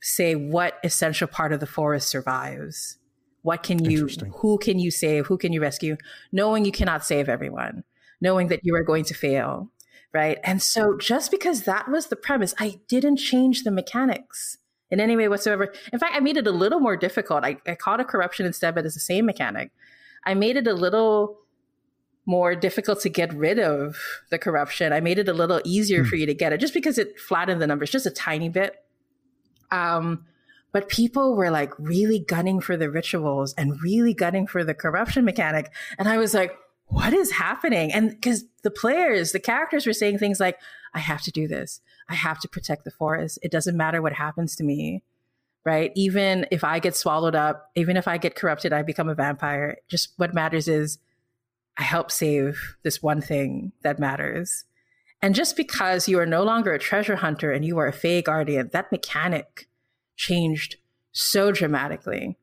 [0.00, 2.98] say what essential part of the forest survives.
[3.42, 5.26] What can you, who can you save?
[5.26, 5.96] Who can you rescue?
[6.32, 7.84] Knowing you cannot save everyone,
[8.20, 9.70] knowing that you are going to fail,
[10.12, 10.38] right?
[10.44, 14.58] And so just because that was the premise, I didn't change the mechanics
[14.94, 15.72] in any way whatsoever.
[15.92, 17.44] In fact, I made it a little more difficult.
[17.44, 19.72] I, I called it corruption instead, but it's the same mechanic.
[20.24, 21.40] I made it a little
[22.26, 23.96] more difficult to get rid of
[24.30, 24.92] the corruption.
[24.92, 26.08] I made it a little easier mm.
[26.08, 28.76] for you to get it just because it flattened the numbers just a tiny bit.
[29.72, 30.24] Um,
[30.72, 35.24] but people were like really gunning for the rituals and really gunning for the corruption
[35.24, 35.72] mechanic.
[35.98, 37.92] And I was like, what is happening?
[37.92, 40.58] And because the players, the characters were saying things like,
[40.94, 41.80] I have to do this.
[42.08, 43.38] I have to protect the forest.
[43.42, 45.02] It doesn't matter what happens to me,
[45.64, 45.92] right?
[45.94, 49.78] Even if I get swallowed up, even if I get corrupted, I become a vampire.
[49.88, 50.98] Just what matters is
[51.76, 54.64] I help save this one thing that matters.
[55.22, 58.20] And just because you are no longer a treasure hunter and you are a Fey
[58.20, 59.68] guardian, that mechanic
[60.16, 60.76] changed
[61.12, 62.36] so dramatically.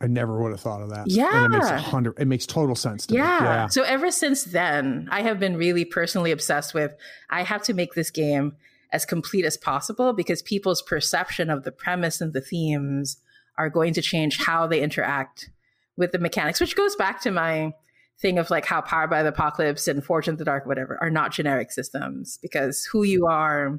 [0.00, 1.08] I never would have thought of that.
[1.08, 1.44] Yeah.
[1.44, 3.22] And it makes hundred it makes total sense to yeah.
[3.22, 3.46] me.
[3.46, 3.66] Yeah.
[3.68, 6.94] So ever since then, I have been really personally obsessed with
[7.30, 8.56] I have to make this game
[8.92, 13.18] as complete as possible because people's perception of the premise and the themes
[13.56, 15.50] are going to change how they interact
[15.96, 17.72] with the mechanics, which goes back to my
[18.20, 21.10] thing of like how Powered by the Apocalypse and Forged in the Dark, whatever, are
[21.10, 23.78] not generic systems because who you are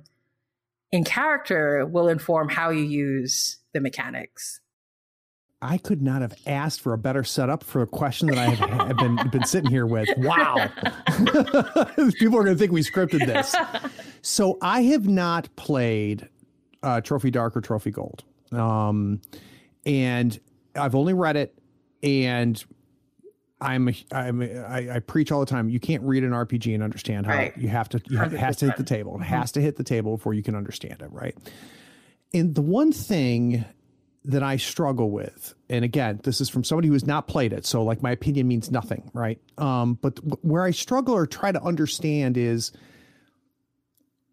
[0.91, 4.61] in character will inform how you use the mechanics.
[5.61, 8.69] I could not have asked for a better setup for a question that I have,
[8.87, 10.07] have been been sitting here with.
[10.17, 10.55] Wow,
[12.17, 13.53] people are going to think we scripted this.
[14.21, 16.29] So I have not played
[16.81, 19.19] uh, Trophy Dark or Trophy Gold, um,
[19.85, 20.39] and
[20.75, 21.53] I've only read it.
[22.01, 22.63] And
[23.59, 25.67] I'm I'm I, I, preach all the time.
[25.67, 27.57] You can't read an RPG and understand how right.
[27.57, 28.01] you have to.
[28.09, 29.19] You have, it has to hit the table.
[29.19, 31.35] It has to hit the table before you can understand it, right?
[32.33, 33.65] And the one thing
[34.25, 37.65] that I struggle with, and again, this is from somebody who has not played it,
[37.65, 39.39] so like my opinion means nothing, right?
[39.57, 42.71] Um, but where I struggle or try to understand is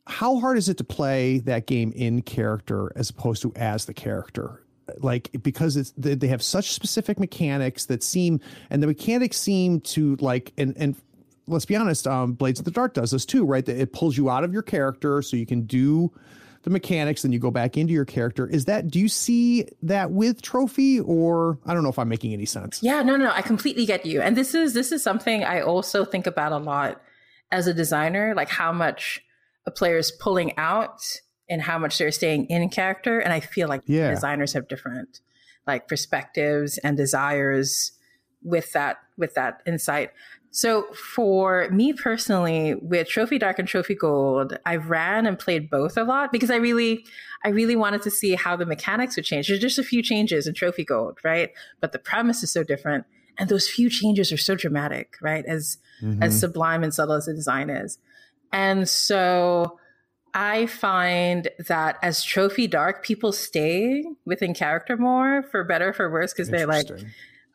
[0.07, 3.95] how hard is it to play that game in character as opposed to as the
[3.95, 4.63] character?
[4.99, 10.17] Like because it's they have such specific mechanics that seem, and the mechanics seem to
[10.21, 10.97] like, and and
[11.49, 13.65] let's be honest, um, Blades of the Dark does this too, right?
[13.65, 16.13] That it pulls you out of your character so you can do
[16.67, 18.45] the mechanics, then you go back into your character.
[18.45, 22.33] Is that do you see that with Trophy or I don't know if I'm making
[22.33, 22.83] any sense.
[22.83, 24.21] Yeah, no, no, I completely get you.
[24.21, 27.01] And this is this is something I also think about a lot
[27.53, 29.23] as a designer, like how much
[29.65, 33.21] a player is pulling out and how much they're staying in character.
[33.21, 34.11] And I feel like yeah.
[34.11, 35.21] designers have different
[35.69, 37.93] like perspectives and desires
[38.43, 40.11] with that with that insight.
[40.57, 45.99] So for me personally, with Trophy Dark and Trophy Gold, I ran and played both
[45.99, 47.05] a lot because I really,
[47.45, 49.49] I really wanted to see how the mechanics would change.
[49.49, 51.51] There's just a few changes in Trophy Gold, right?
[51.83, 53.05] But the premise is so different,
[53.37, 55.45] and those few changes are so dramatic, right?
[55.45, 56.23] As mm-hmm.
[56.23, 57.99] as sublime and subtle as the design is,
[58.51, 59.79] and so
[60.33, 66.11] I find that as Trophy Dark, people stay within character more for better or for
[66.11, 66.89] worse because they're like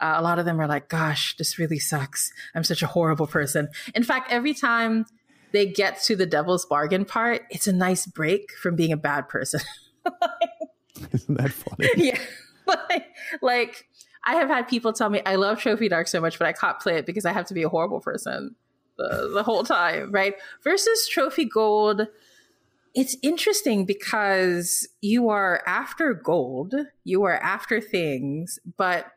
[0.01, 2.31] uh, a lot of them are like, gosh, this really sucks.
[2.55, 3.69] I'm such a horrible person.
[3.95, 5.05] In fact, every time
[5.51, 9.29] they get to the devil's bargain part, it's a nice break from being a bad
[9.29, 9.61] person.
[11.13, 11.89] Isn't that funny?
[11.95, 12.19] Yeah.
[12.67, 13.07] like,
[13.41, 13.87] like,
[14.25, 16.79] I have had people tell me, I love Trophy Dark so much, but I can't
[16.79, 18.55] play it because I have to be a horrible person
[18.97, 20.35] the, the whole time, right?
[20.63, 22.07] Versus Trophy Gold,
[22.93, 29.07] it's interesting because you are after gold, you are after things, but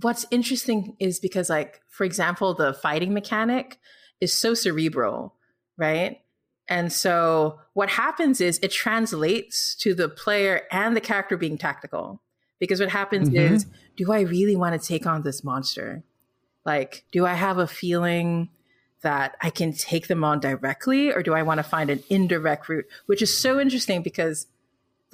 [0.00, 3.78] what's interesting is because like for example the fighting mechanic
[4.20, 5.34] is so cerebral
[5.76, 6.20] right?
[6.68, 12.22] And so what happens is it translates to the player and the character being tactical.
[12.58, 13.54] Because what happens mm-hmm.
[13.54, 13.66] is
[13.96, 16.02] do i really want to take on this monster?
[16.64, 18.48] Like do i have a feeling
[19.02, 22.68] that i can take them on directly or do i want to find an indirect
[22.68, 22.86] route?
[23.06, 24.46] Which is so interesting because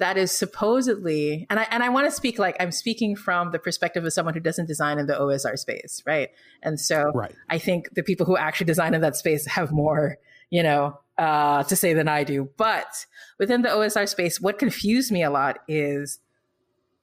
[0.01, 3.59] that is supposedly and I and I want to speak like I'm speaking from the
[3.59, 6.29] perspective of someone who doesn't design in the OSR space, right?
[6.63, 7.33] And so right.
[7.51, 10.17] I think the people who actually design in that space have more,
[10.49, 12.49] you know, uh, to say than I do.
[12.57, 13.05] But
[13.37, 16.17] within the OSR space, what confused me a lot is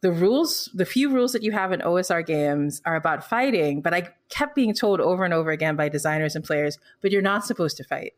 [0.01, 3.95] the rules, the few rules that you have in OSR games are about fighting, but
[3.95, 7.45] I kept being told over and over again by designers and players, but you're not
[7.45, 8.15] supposed to fight.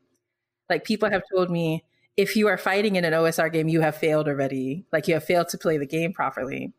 [0.70, 1.84] Like people have told me,
[2.16, 4.84] if you are fighting in an OSR game, you have failed already.
[4.92, 6.72] Like you have failed to play the game properly.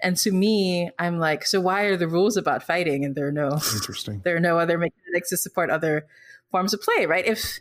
[0.00, 3.32] And to me, I'm like, so why are the rules about fighting and there are
[3.32, 6.06] no interesting there are no other mechanics to support other
[6.50, 7.26] forms of play, right?
[7.26, 7.58] If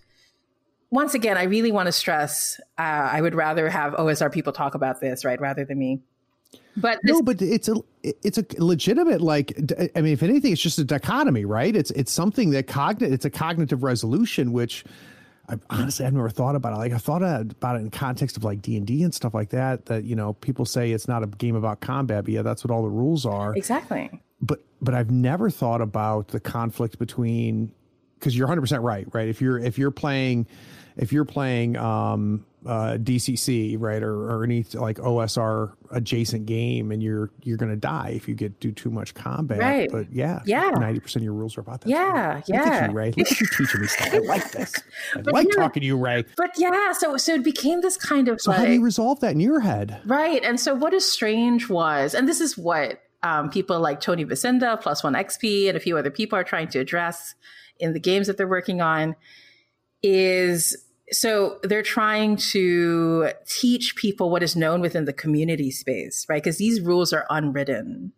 [0.89, 4.73] once again, I really want to stress, uh, I would rather have OSR people talk
[4.73, 5.99] about this, right, rather than me.
[6.77, 9.53] But this- no, but it's a it's a legitimate like
[9.95, 11.75] I mean, if anything, it's just a dichotomy, right?
[11.75, 14.85] It's it's something that cognitive it's a cognitive resolution, which
[15.49, 16.77] I, honestly I've never thought about it.
[16.77, 19.49] Like I thought about it in context of like D and D and stuff like
[19.49, 19.85] that.
[19.85, 22.71] That you know people say it's not a game about combat, but yeah, that's what
[22.71, 23.55] all the rules are.
[23.55, 24.09] Exactly.
[24.41, 27.71] But but I've never thought about the conflict between
[28.19, 29.27] because you're 100 percent right, right?
[29.27, 30.47] If you're if you're playing
[30.97, 37.01] if you're playing um, uh, DCC, right, or, or any like OSR adjacent game, and
[37.01, 39.59] you're you're going to die if you get do too much combat.
[39.59, 39.89] Right.
[39.91, 41.89] But yeah, yeah, ninety percent of your rules are about that.
[41.89, 42.63] Yeah, Look yeah.
[42.63, 43.13] At you, Ray.
[43.15, 44.13] Look at you teaching me stuff.
[44.13, 44.73] I like this.
[45.15, 45.63] I But like yeah.
[45.63, 46.25] talking to you, Ray.
[46.35, 49.19] But yeah, so so it became this kind of So like how do you resolve
[49.21, 50.01] that in your head?
[50.05, 50.43] Right.
[50.43, 54.81] And so what is strange was, and this is what um, people like Tony Vasinda,
[54.81, 57.35] Plus One XP, and a few other people are trying to address
[57.79, 59.15] in the games that they're working on,
[60.01, 66.43] is so they're trying to teach people what is known within the community space, right?
[66.43, 68.11] Because these rules are unwritten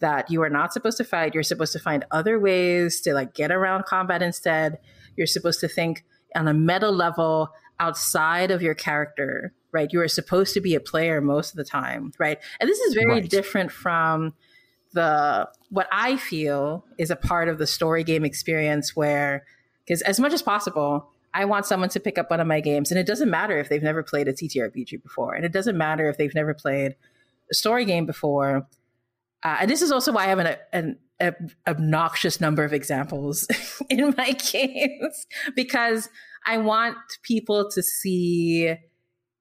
[0.00, 1.34] that you are not supposed to fight.
[1.34, 4.78] You're supposed to find other ways to like get around combat instead.
[5.16, 9.92] You're supposed to think on a meta level outside of your character, right?
[9.92, 12.38] You are supposed to be a player most of the time, right?
[12.58, 13.30] And this is very Right.
[13.30, 14.34] different from
[14.92, 19.44] the what I feel is a part of the story game experience where
[19.86, 22.90] because as much as possible, I want someone to pick up one of my games,
[22.90, 26.08] and it doesn't matter if they've never played a TTRPG before, and it doesn't matter
[26.08, 26.96] if they've never played
[27.50, 28.66] a story game before.
[29.42, 33.48] Uh, and this is also why I have an, an, an obnoxious number of examples
[33.90, 35.26] in my games
[35.56, 36.08] because
[36.46, 38.74] I want people to see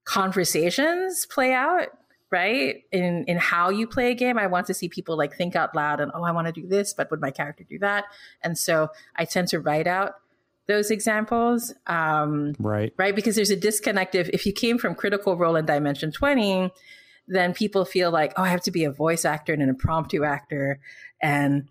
[0.05, 1.89] conversations play out
[2.31, 2.83] right?
[2.93, 4.39] In in how you play a game.
[4.39, 6.65] I want to see people like think out loud and oh i want to do
[6.65, 8.05] this but would my character do that?
[8.41, 8.87] And so
[9.17, 10.13] i tend to write out
[10.71, 12.93] those examples um, Right.
[12.97, 13.15] right?
[13.15, 14.15] Because there's a disconnect.
[14.15, 16.71] If, if you came from critical role in dimension 20
[17.27, 20.23] then people feel like oh i have to be a voice actor and an impromptu
[20.23, 20.79] actor.
[21.21, 21.69] And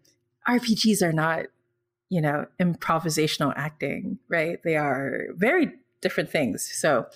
[0.48, 1.46] rpgs are not
[2.08, 4.58] you know improvisational acting right?
[4.64, 5.72] They are very
[6.02, 6.58] different things.
[6.82, 7.06] So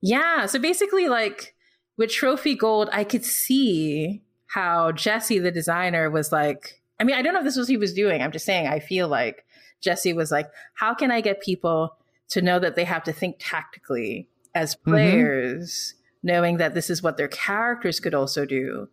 [0.00, 0.46] yeah.
[0.46, 1.54] So basically like
[1.96, 7.22] with trophy gold i could see how jesse the designer was like i mean i
[7.22, 8.22] don't know if this was what he was doing.
[8.22, 9.45] I'm just saying i feel like
[9.80, 11.96] jesse was like how can i get people
[12.28, 14.90] to know that they have to think tactically as mm-hmm.
[14.90, 18.88] players knowing that this is what their characters could also do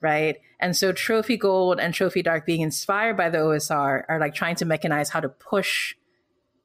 [0.00, 0.38] right?
[0.60, 4.56] And so trophy gold and trophy dark being inspired by the osr are like trying
[4.56, 5.94] to mechanize how to push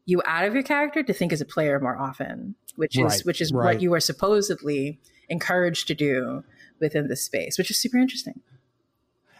[0.05, 3.39] you out of your character to think as a player more often which is which
[3.39, 3.65] is right.
[3.75, 4.99] what you are supposedly
[5.29, 6.43] encouraged to do
[6.79, 8.41] within this space which is super interesting.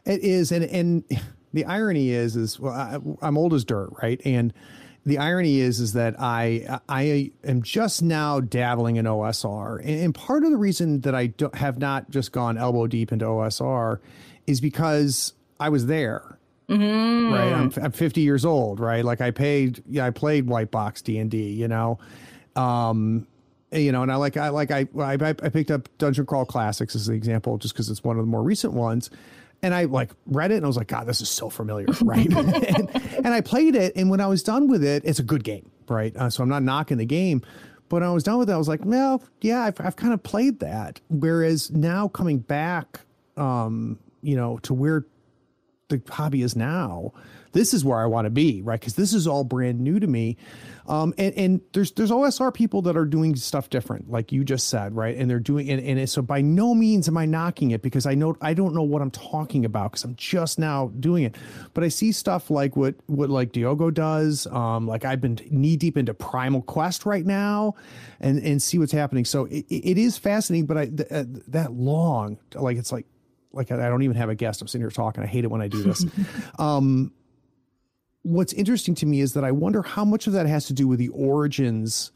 [0.06, 1.04] It is, and and
[1.54, 4.20] the irony is, is well, I, I'm old as dirt, right?
[4.26, 4.54] And
[5.06, 10.16] the irony is, is that I I am just now dabbling in OSR, and, and
[10.16, 14.00] part of the reason that I don't, have not just gone elbow deep into OSR
[14.48, 16.40] is because I was there.
[16.70, 18.80] Right, I'm, I'm 50 years old.
[18.80, 19.84] Right, like I paid.
[19.90, 21.50] Yeah, I played white box D and D.
[21.50, 22.00] You know,
[22.56, 23.28] um,
[23.74, 26.96] you know, and I like I like I I, I picked up Dungeon Crawl Classics
[26.96, 29.10] as an example, just because it's one of the more recent ones.
[29.64, 32.28] And I like read it and I was like, God, this is so familiar, right?
[32.36, 35.44] and, and I played it, and when I was done with it, it's a good
[35.44, 36.16] game, right?
[36.16, 37.42] Uh, so I'm not knocking the game,
[37.90, 40.14] but when I was done with it, I was like, well, yeah, I've I've kind
[40.14, 41.00] of played that.
[41.10, 43.00] Whereas now coming back,
[43.38, 45.06] um, you know, to where
[45.90, 47.14] the hobby is now.
[47.54, 48.80] This is where I want to be, right?
[48.80, 50.38] Because this is all brand new to me.
[50.88, 54.68] Um, and, and there's there's OSR people that are doing stuff different, like you just
[54.68, 55.16] said, right?
[55.16, 58.16] And they're doing and, and so by no means am I knocking it because I
[58.16, 61.36] know I don't know what I'm talking about because I'm just now doing it.
[61.74, 64.46] But I see stuff like what what like Diogo does.
[64.48, 67.76] Um, like I've been knee deep into Primal Quest right now,
[68.20, 69.24] and and see what's happening.
[69.24, 73.06] So it, it is fascinating, but I th- uh, that long, like it's like
[73.54, 74.62] like I don't even have a guest.
[74.62, 75.24] I'm sitting here talking.
[75.24, 76.06] I hate it when I do this.
[76.60, 77.14] um,
[78.24, 80.88] what's interesting to me is that I wonder how much of that has to do
[80.88, 82.12] with the origins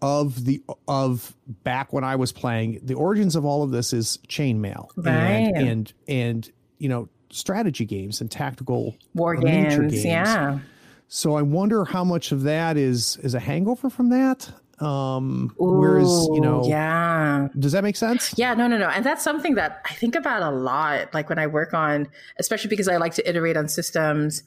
[0.00, 1.34] of the of
[1.64, 5.12] back when I was playing, the origins of all of this is chainmail Right.
[5.14, 10.60] and and and you know strategy games and tactical War miniature games, yeah.
[11.08, 14.50] So I wonder how much of that is is a hangover from that.
[14.80, 17.48] Um, whereas you know, yeah.
[17.58, 18.32] does that make sense?
[18.36, 18.88] Yeah, no, no, no.
[18.88, 22.06] And that's something that I think about a lot, like when I work on,
[22.38, 24.44] especially because I like to iterate on systems.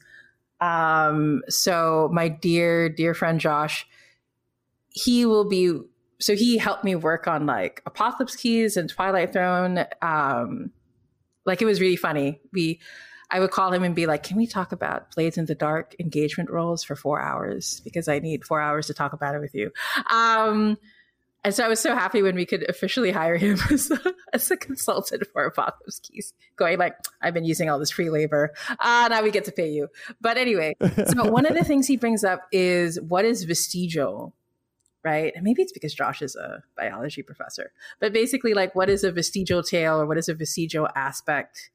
[0.62, 3.86] Um, so my dear, dear friend Josh,
[4.90, 5.76] he will be,
[6.20, 9.84] so he helped me work on like Apocalypse Keys and Twilight Throne.
[10.00, 10.70] Um,
[11.44, 12.40] like it was really funny.
[12.52, 12.80] We,
[13.28, 15.96] I would call him and be like, "Can we talk about Blades in the Dark
[15.98, 17.80] engagement roles for four hours?
[17.82, 19.72] Because I need four hours to talk about it with you."
[20.10, 20.76] Um,
[21.44, 24.50] and so I was so happy when we could officially hire him as a, as
[24.50, 28.52] a consultant for Apocalypse Keys, going like, I've been using all this free labor.
[28.80, 29.88] Ah, now we get to pay you.
[30.20, 34.34] But anyway, so one of the things he brings up is what is vestigial,
[35.04, 35.32] right?
[35.34, 39.10] And maybe it's because Josh is a biology professor, but basically, like, what is a
[39.10, 41.70] vestigial tail or what is a vestigial aspect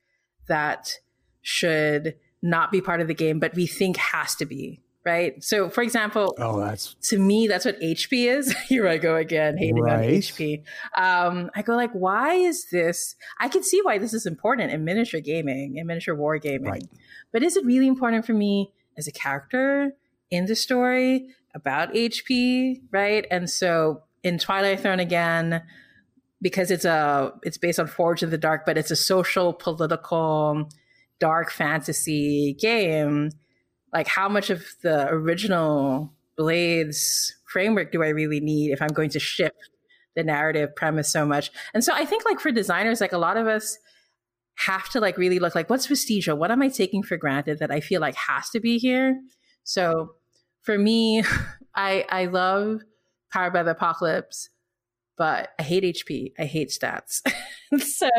[0.47, 0.93] that
[1.41, 5.41] should not be part of the game, but we think has to be, right?
[5.41, 8.51] So, for example, Oh, that's to me, that's what HP is.
[8.67, 10.63] Here I go again, hating on HP.
[10.97, 13.15] Um, I go like, why is this?
[13.39, 16.69] I can see why this is important in miniature gaming, in miniature war gaming.
[16.69, 16.83] Right.
[17.31, 19.93] But is it really important for me as a character
[20.29, 22.81] in the story about HP?
[22.91, 23.25] Right.
[23.31, 25.63] And so in Twilight Throne again,
[26.41, 30.69] because it's a it's based on Forged in the Dark, but it's a social, political,
[31.19, 33.31] dark fantasy game.
[33.93, 39.09] Like, how much of the original Blades framework do I really need if I'm going
[39.11, 39.55] to shift
[40.15, 41.51] the narrative premise so much?
[41.73, 43.77] And so I think, like, for designers, like a lot of us
[44.57, 47.69] have to like really look like what's vestigial what am i taking for granted that
[47.71, 49.19] i feel like has to be here?
[49.63, 50.15] So
[50.63, 51.23] for me
[51.75, 52.81] i i love
[53.31, 54.49] powered by the apocalypse
[55.17, 57.21] but i hate hp i hate stats.
[57.79, 58.09] So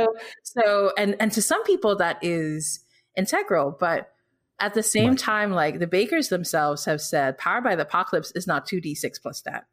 [0.43, 2.85] so and and to some people that is
[3.17, 4.13] integral but
[4.61, 5.19] at the same Right.
[5.19, 9.39] time like the bakers themselves have said powered by the apocalypse is not 2d6 plus
[9.39, 9.67] stat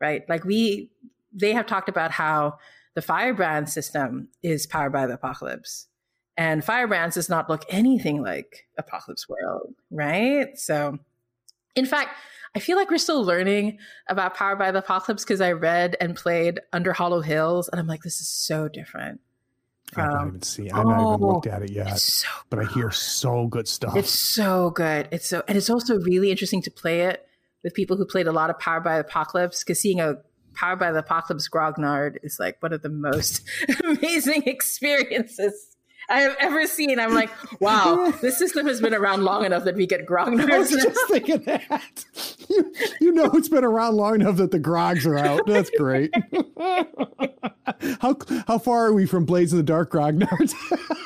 [0.00, 0.22] right?
[0.28, 0.90] Like we
[1.32, 2.58] they have talked about how
[2.94, 5.86] the firebrand system is powered by the apocalypse.
[6.36, 10.58] And firebrands does not look anything like apocalypse world right?
[10.58, 10.98] So
[11.74, 12.10] in fact
[12.54, 16.14] i feel like we're still learning about powered by the apocalypse because i read and
[16.14, 19.20] played under hollow hills and i'm like this is so different
[19.96, 20.72] I've not Um, even seen.
[20.72, 23.96] I've not even oh, looked at it yet, so but I hear so good stuff.
[23.96, 25.08] it's so good.
[25.12, 27.26] It's so, and it's also really interesting to play it
[27.62, 30.16] with people who played a lot of Powered by the Apocalypse because seeing a
[30.54, 33.42] Powered by the Apocalypse Grognard is like one of the most
[33.84, 35.68] amazing experiences
[36.10, 36.98] I have ever seen.
[36.98, 37.30] I'm like,
[37.60, 40.28] wow, this system has been around long enough that we get I was
[40.70, 42.04] Grognards just thinking that.
[42.52, 45.46] You, you know, it's been around long enough that the grogs are out.
[45.46, 46.12] That's great.
[48.00, 50.54] how how far are we from Blades of the Dark grognards?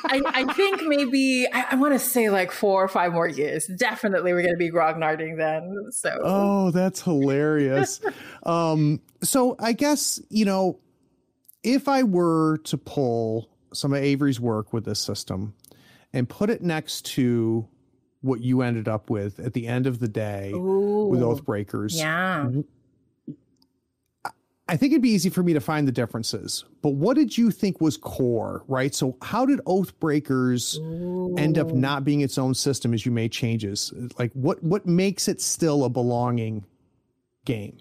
[0.05, 3.67] I, I think maybe I, I want to say like four or five more years.
[3.67, 5.91] Definitely, we're going to be Grognarding then.
[5.91, 8.01] So, oh, that's hilarious.
[8.43, 10.79] um, so I guess you know,
[11.63, 15.53] if I were to pull some of Avery's work with this system
[16.13, 17.67] and put it next to
[18.21, 21.35] what you ended up with at the end of the day with Ooh.
[21.35, 22.45] Oathbreakers, yeah.
[22.47, 22.61] Mm-hmm.
[24.69, 26.65] I think it'd be easy for me to find the differences.
[26.81, 28.93] But what did you think was core, right?
[28.93, 30.77] So how did Oathbreakers
[31.39, 33.93] end up not being its own system as you made changes?
[34.19, 36.65] Like what what makes it still a belonging
[37.45, 37.77] game?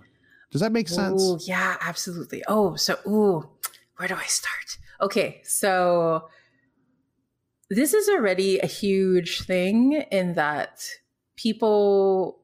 [0.53, 1.22] Does that make sense?
[1.22, 2.45] Ooh, yeah, absolutely.
[2.47, 3.49] Oh, so ooh,
[3.97, 4.78] where do I start?
[5.01, 6.28] Okay, so
[7.71, 10.85] this is already a huge thing in that
[11.37, 12.39] people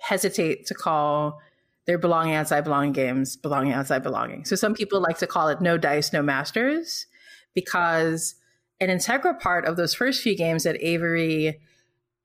[0.00, 1.40] hesitate to call
[1.86, 4.44] their belonging outside belonging games belonging outside belonging.
[4.44, 7.06] So some people like to call it no dice, no masters,
[7.54, 8.34] because
[8.80, 11.60] an integral part of those first few games that Avery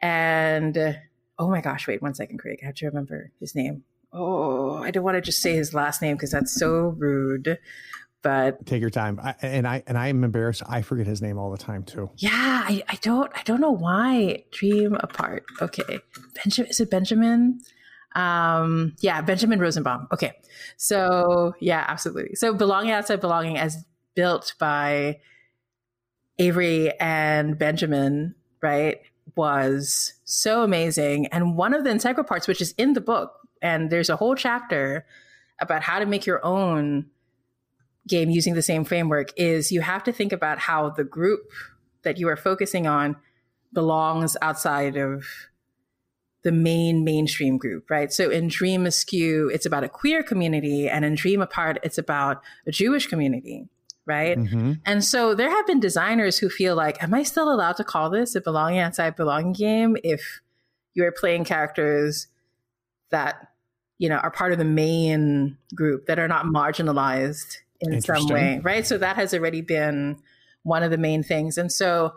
[0.01, 0.99] and
[1.39, 3.84] oh my gosh, wait one second, Craig, I have to remember his name.
[4.12, 7.58] Oh, I don't want to just say his last name because that's so rude.
[8.24, 9.19] But Take your time.
[9.21, 10.63] I, and I and I am embarrassed.
[10.67, 12.09] I forget his name all the time too.
[12.17, 14.45] yeah, I, I don't I don't know why.
[14.51, 15.43] Dream apart.
[15.61, 15.99] Okay.
[16.36, 17.59] Benjamin is it Benjamin?
[18.15, 20.07] Um yeah, Benjamin Rosenbaum.
[20.13, 20.32] Okay.
[20.78, 22.36] So yeah, absolutely.
[22.36, 23.84] So belonging outside belonging as
[24.15, 25.19] built by
[26.39, 28.99] Avery and Benjamin, right,
[29.36, 31.28] was so amazing.
[31.28, 34.36] And one of the integral parts, which is in the book, and there's a whole
[34.36, 35.05] chapter
[35.59, 37.05] about how to make your own
[38.08, 41.41] game using the same framework, is you have to think about how the group
[42.04, 43.16] that you are focusing on
[43.72, 45.26] belongs outside of
[46.43, 48.12] the main mainstream group, right?
[48.12, 52.41] So in Dream Askew, it's about a queer community, and in Dream Apart, it's about
[52.68, 53.70] a Jewish community,
[54.06, 54.38] right?
[54.38, 54.74] Mm-hmm.
[54.86, 58.10] And so there have been designers who feel like, am I still allowed to call
[58.10, 60.41] this a belonging outside belonging game if
[60.93, 62.28] you're playing characters
[63.10, 63.47] that
[63.97, 68.59] you know are part of the main group that are not marginalized in some way,
[68.63, 68.86] right?
[68.86, 70.17] So that has already been
[70.63, 72.13] one of the main things, and so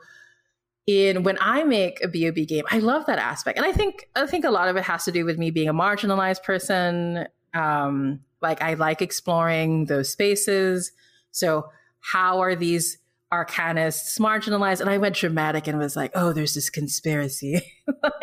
[0.87, 4.27] in when I make a BOB game, I love that aspect, and I think I
[4.27, 7.27] think a lot of it has to do with me being a marginalized person.
[7.55, 10.93] Um, like I like exploring those spaces.
[11.31, 12.99] So how are these
[13.33, 14.81] arcanists marginalized?
[14.81, 17.61] And I went dramatic and was like, oh, there's this conspiracy.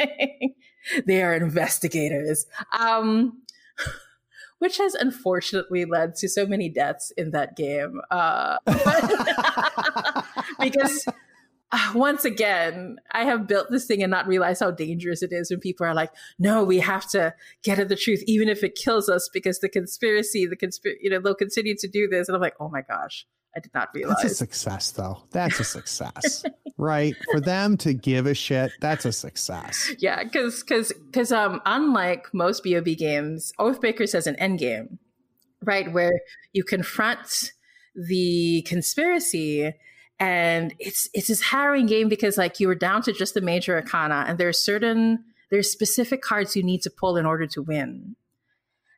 [1.05, 2.45] they are investigators.
[2.77, 3.41] Um,
[4.63, 7.99] which has unfortunately led to so many deaths in that game.
[8.09, 8.57] Uh,
[10.61, 11.05] because
[11.73, 15.51] uh, once again, I have built this thing and not realized how dangerous it is
[15.51, 18.75] when people are like, no, we have to get at the truth, even if it
[18.75, 22.29] kills us, because the conspiracy, the conspiracy, you know, they'll continue to do this.
[22.29, 24.17] And I'm like, oh my gosh, I did not realize.
[24.21, 25.23] That's a success, though.
[25.31, 26.43] That's a success,
[26.77, 27.15] right?
[27.31, 29.91] For them to give a shit, that's a success.
[29.99, 34.97] Yeah, because because because um, unlike most BOB games, Oathbreakers has an end game,
[35.63, 36.19] right, where
[36.51, 37.51] you confront
[37.95, 39.73] the conspiracy
[40.19, 43.75] and it's it's this harrowing game because like you were down to just the major
[43.75, 48.15] arcana and there's certain there's specific cards you need to pull in order to win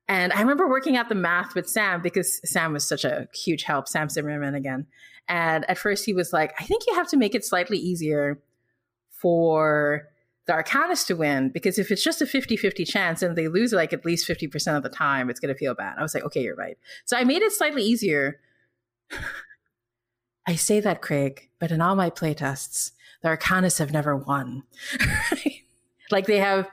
[0.08, 3.64] and i remember working out the math with sam because sam was such a huge
[3.64, 4.88] help sam zimmerman again.
[5.28, 8.39] And at first he was like i think you have to make it slightly easier
[9.10, 10.08] for
[10.45, 13.93] the arcanist to win because if it's just a 50-50 chance and they lose like
[13.93, 15.95] at least 50% of the time it's going to feel bad.
[15.97, 16.78] I was like okay you're right.
[17.06, 18.39] So i made it slightly easier.
[20.47, 22.91] I say that, Craig, but in all my playtests,
[23.22, 24.64] the Arcanists have never won.
[26.12, 26.70] like they have,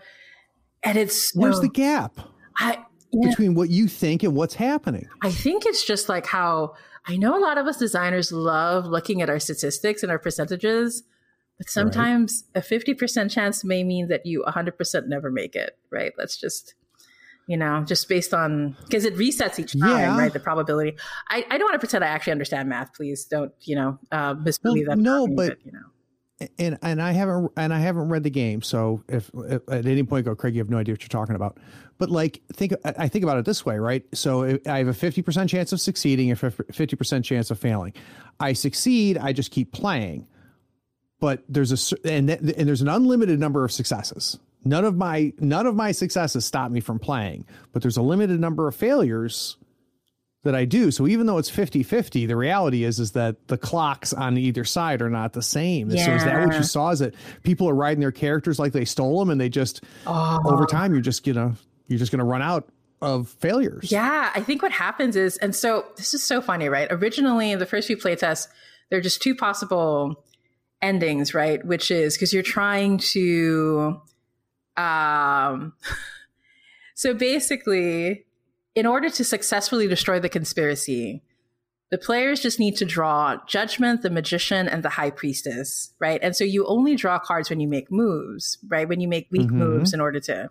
[0.83, 2.19] and it's where's the gap?
[2.59, 5.09] I, yeah, between what you think and what's happening?
[5.23, 6.75] I think it's just like how
[7.07, 11.03] I know a lot of us designers love looking at our statistics and our percentages,
[11.59, 12.61] but sometimes right.
[12.61, 15.77] a fifty percent chance may mean that you hundred percent never make it.
[15.91, 16.13] Right?
[16.17, 16.75] Let's just
[17.47, 20.17] you know, just based on because it resets each time, yeah.
[20.19, 20.33] right?
[20.33, 20.97] The probability.
[21.29, 22.95] I, I don't want to pretend I actually understand math.
[22.95, 25.03] Please don't, you know, uh, misbelieve well, that.
[25.03, 25.81] No, but, but, you know.
[26.59, 30.03] And and I haven't and I haven't read the game, so if, if, at any
[30.03, 31.59] point go, Craig, you have no idea what you're talking about.
[31.99, 34.05] But like, think I think about it this way, right?
[34.13, 37.93] So I have a fifty percent chance of succeeding, a fifty percent chance of failing.
[38.41, 40.27] I succeed, I just keep playing,
[41.21, 44.39] but there's a and th- and there's an unlimited number of successes.
[44.65, 48.41] None of my none of my successes stop me from playing, but there's a limited
[48.41, 49.57] number of failures
[50.45, 50.91] that I do.
[50.91, 55.01] So even though it's 50-50, the reality is is that the clocks on either side
[55.01, 55.91] are not the same.
[55.91, 56.05] Yeah.
[56.05, 56.91] So is that what you saw?
[56.91, 60.41] Is that people are riding their characters like they stole them and they just oh.
[60.45, 61.55] over time you're just gonna
[61.87, 62.69] you're just gonna run out
[63.01, 63.91] of failures.
[63.91, 66.87] Yeah, I think what happens is, and so this is so funny, right?
[66.91, 68.47] Originally in the first few playtests,
[68.91, 70.25] there are just two possible
[70.81, 71.65] endings, right?
[71.65, 74.01] Which is because you're trying to
[74.77, 75.75] um,
[76.95, 78.25] so basically,
[78.75, 81.23] in order to successfully destroy the conspiracy,
[81.91, 86.21] the players just need to draw Judgment, the Magician, and the High Priestess, right?
[86.23, 88.89] And so you only draw cards when you make moves, right?
[88.89, 89.59] When you make weak mm-hmm.
[89.59, 90.49] moves in order to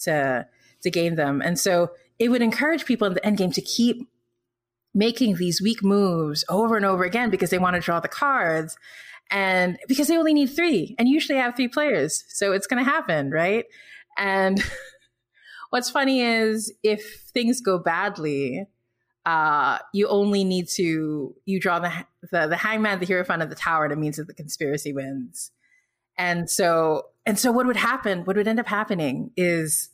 [0.00, 0.46] to
[0.82, 1.42] to gain them.
[1.42, 4.08] And so it would encourage people in the end game to keep
[4.94, 8.76] making these weak moves over and over again because they want to draw the cards
[9.30, 12.90] and because they only need three and usually have three players so it's going to
[12.90, 13.66] happen right
[14.18, 14.60] and
[15.70, 18.66] what's funny is if things go badly
[19.26, 21.92] uh, you only need to you draw the,
[22.30, 24.92] the the hangman the hero hierophant of the tower and it means that the conspiracy
[24.92, 25.50] wins
[26.16, 29.90] and so and so what would happen what would end up happening is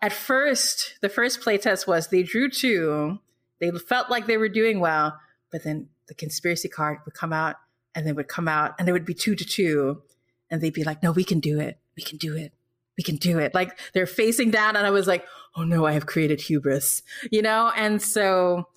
[0.00, 3.18] at first the first playtest was they drew two
[3.60, 5.18] they felt like they were doing well
[5.50, 7.56] but then the conspiracy card would come out
[7.94, 10.02] and they would come out and they would be two to two
[10.50, 11.78] and they'd be like, no, we can do it.
[11.96, 12.52] We can do it.
[12.96, 13.54] We can do it.
[13.54, 14.76] Like they're facing down.
[14.76, 15.24] And I was like,
[15.56, 17.72] oh no, I have created hubris, you know?
[17.76, 18.68] And so,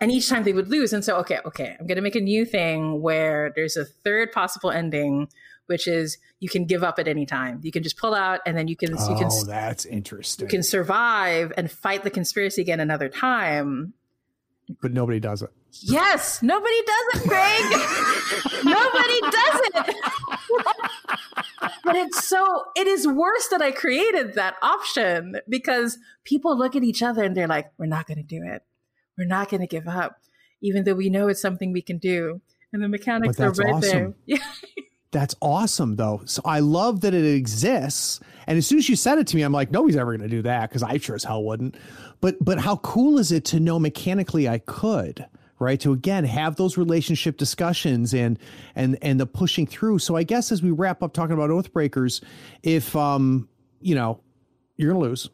[0.00, 0.92] and each time they would lose.
[0.92, 4.32] And so, okay, okay, I'm going to make a new thing where there's a third
[4.32, 5.28] possible ending,
[5.66, 7.60] which is you can give up at any time.
[7.62, 10.46] You can just pull out and then you can, oh, you can, oh, that's interesting.
[10.46, 13.94] You can survive and fight the conspiracy again another time.
[14.80, 15.50] But nobody does it.
[15.80, 17.62] Yes, nobody does it, Greg.
[18.64, 19.96] nobody does it.
[21.60, 26.84] but it's so it is worse that I created that option because people look at
[26.84, 28.62] each other and they're like, "We're not going to do it.
[29.16, 30.18] We're not going to give up,
[30.62, 32.40] even though we know it's something we can do."
[32.72, 33.90] And the mechanics are right awesome.
[33.90, 34.14] there.
[34.26, 34.38] Yeah.
[35.14, 36.22] That's awesome, though.
[36.24, 38.18] So I love that it exists.
[38.48, 40.36] And as soon as you said it to me, I'm like, nobody's ever going to
[40.36, 41.76] do that because I sure as hell wouldn't.
[42.20, 45.24] But but how cool is it to know mechanically I could?
[45.58, 45.80] Right?
[45.80, 48.38] To again have those relationship discussions and
[48.74, 49.98] and and the pushing through.
[49.98, 52.22] So i guess as we wrap up talking about oathbreakers
[52.62, 53.48] if um
[53.80, 54.20] you know
[54.76, 55.30] you're gonna lose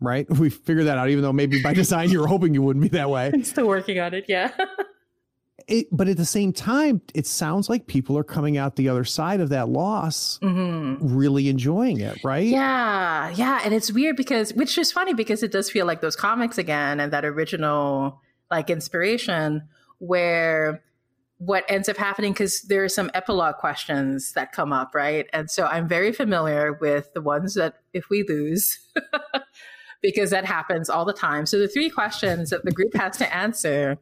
[0.00, 0.26] right?
[0.40, 2.88] We figured that out even though maybe by design you were hoping you wouldn't be
[2.96, 3.30] that way.
[3.32, 4.52] I'm still working on it yeah.
[5.68, 9.04] It, but at the same time, it sounds like people are coming out the other
[9.04, 11.16] side of that loss, mm-hmm.
[11.16, 12.44] really enjoying it, right?
[12.46, 16.16] Yeah, yeah, and it's weird because, which is funny because it does feel like those
[16.16, 18.20] comics again and that original
[18.50, 19.68] like inspiration,
[19.98, 20.82] where
[21.38, 25.26] what ends up happening because there are some epilogue questions that come up, right?
[25.32, 28.78] And so I'm very familiar with the ones that if we lose.
[30.02, 31.46] because that happens all the time.
[31.46, 33.98] So the three questions that the group has to answer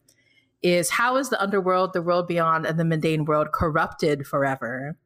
[0.63, 4.97] is how is the underworld, the world beyond, and the mundane world corrupted forever?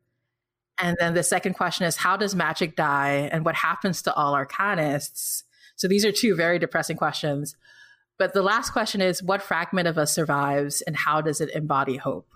[0.78, 4.35] And then the second question is how does magic die and what happens to all
[4.35, 5.43] arcanists?
[5.77, 7.56] So these are two very depressing questions.
[8.18, 11.97] But the last question is what fragment of us survives and how does it embody
[11.97, 12.28] hope?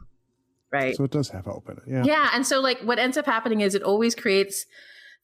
[0.73, 0.97] Right.
[0.97, 1.83] So it does have hope in it.
[1.87, 2.05] Yeah.
[2.05, 2.31] Yeah.
[2.33, 4.67] And so like what ends up happening is it always creates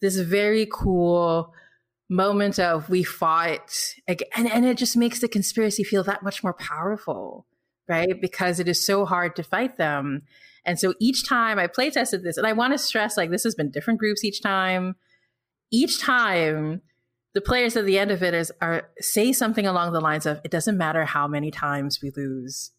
[0.01, 1.53] this very cool
[2.09, 3.73] moment of we fought
[4.07, 7.47] and, and it just makes the conspiracy feel that much more powerful
[7.89, 8.21] right?
[8.21, 10.23] Because it is so hard to fight them.
[10.65, 13.45] And so each time I play tested this, and I want to stress like this
[13.45, 14.95] has been different groups each time.
[15.71, 16.83] Each time
[17.35, 20.41] the players at the end of it is are say something along the lines of
[20.45, 22.71] it doesn't matter how many times we lose.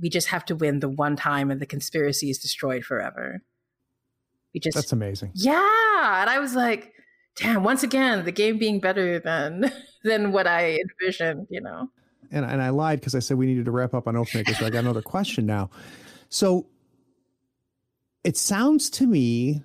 [0.00, 3.42] We just have to win the one time and the conspiracy is destroyed forever.
[4.54, 5.32] We just That's amazing.
[5.34, 6.20] Yeah.
[6.20, 6.92] And I was like,
[7.36, 9.72] damn, once again, the game being better than
[10.04, 11.90] than what I envisioned, you know
[12.30, 14.54] and, and I lied because I said we needed to wrap up on Oathmaker.
[14.56, 15.70] So I got another question now.
[16.28, 16.66] So
[18.24, 19.62] it sounds to me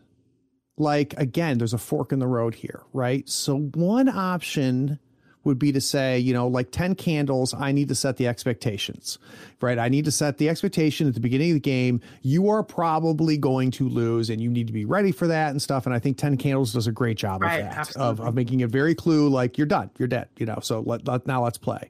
[0.77, 3.27] like, again, there's a fork in the road here, right?
[3.29, 4.99] So one option
[5.43, 9.17] would be to say, you know, like 10 candles, I need to set the expectations,
[9.61, 9.77] right?
[9.77, 12.01] I need to set the expectation at the beginning of the game.
[12.21, 15.61] You are probably going to lose and you need to be ready for that and
[15.61, 15.85] stuff.
[15.85, 18.61] And I think 10 candles does a great job right, of that, of, of making
[18.61, 21.57] it very clue like you're done, you're dead, you know, so let, let now let's
[21.57, 21.89] play.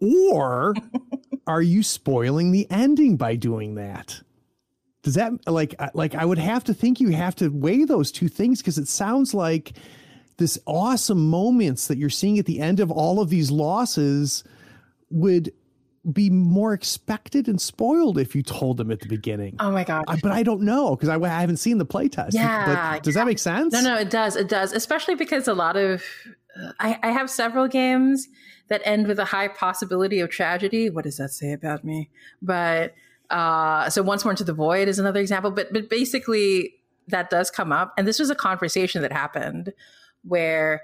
[0.00, 0.74] Or
[1.46, 4.22] are you spoiling the ending by doing that?
[5.04, 8.28] Does that like like I would have to think you have to weigh those two
[8.28, 9.74] things because it sounds like
[10.38, 14.44] this awesome moments that you're seeing at the end of all of these losses
[15.10, 15.52] would
[16.10, 19.56] be more expected and spoiled if you told them at the beginning.
[19.60, 20.04] Oh my god!
[20.22, 22.32] But I don't know because I, I, haven't seen the playtest.
[22.32, 23.20] Yeah, but does yeah.
[23.20, 23.74] that make sense?
[23.74, 24.36] No, no, it does.
[24.36, 26.02] It does, especially because a lot of
[26.58, 28.26] uh, I, I have several games
[28.68, 30.88] that end with a high possibility of tragedy.
[30.88, 32.08] What does that say about me?
[32.40, 32.94] But
[33.34, 35.50] uh, so once more into the void is another example.
[35.50, 36.74] But but basically
[37.08, 39.72] that does come up, and this was a conversation that happened
[40.22, 40.82] where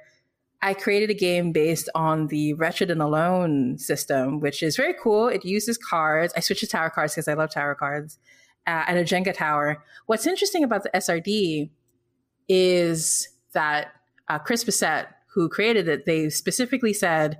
[0.60, 5.28] I created a game based on the Wretched and Alone system, which is very cool.
[5.28, 6.35] It uses cards.
[6.36, 8.18] I switched to tarot cards because I love tarot cards
[8.66, 9.85] uh, and a Jenga tower.
[10.06, 11.70] What's interesting about the SRD
[12.48, 13.93] is that
[14.28, 17.39] uh, Chris Bissette, who created it, they specifically said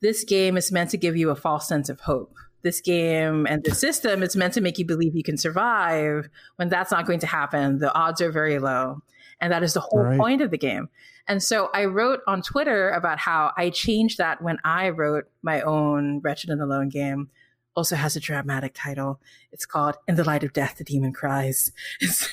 [0.00, 2.36] this game is meant to give you a false sense of hope.
[2.62, 6.68] This game and the system, it's meant to make you believe you can survive when
[6.68, 7.78] that's not going to happen.
[7.78, 9.02] The odds are very low.
[9.40, 10.18] And that is the whole right.
[10.18, 10.88] point of the game.
[11.28, 15.60] And so I wrote on Twitter about how I changed that when I wrote my
[15.60, 17.30] own Wretched and Alone game.
[17.74, 19.20] Also has a dramatic title.
[19.52, 21.72] It's called In the Light of Death, the Demon Cries.
[22.00, 22.32] It's,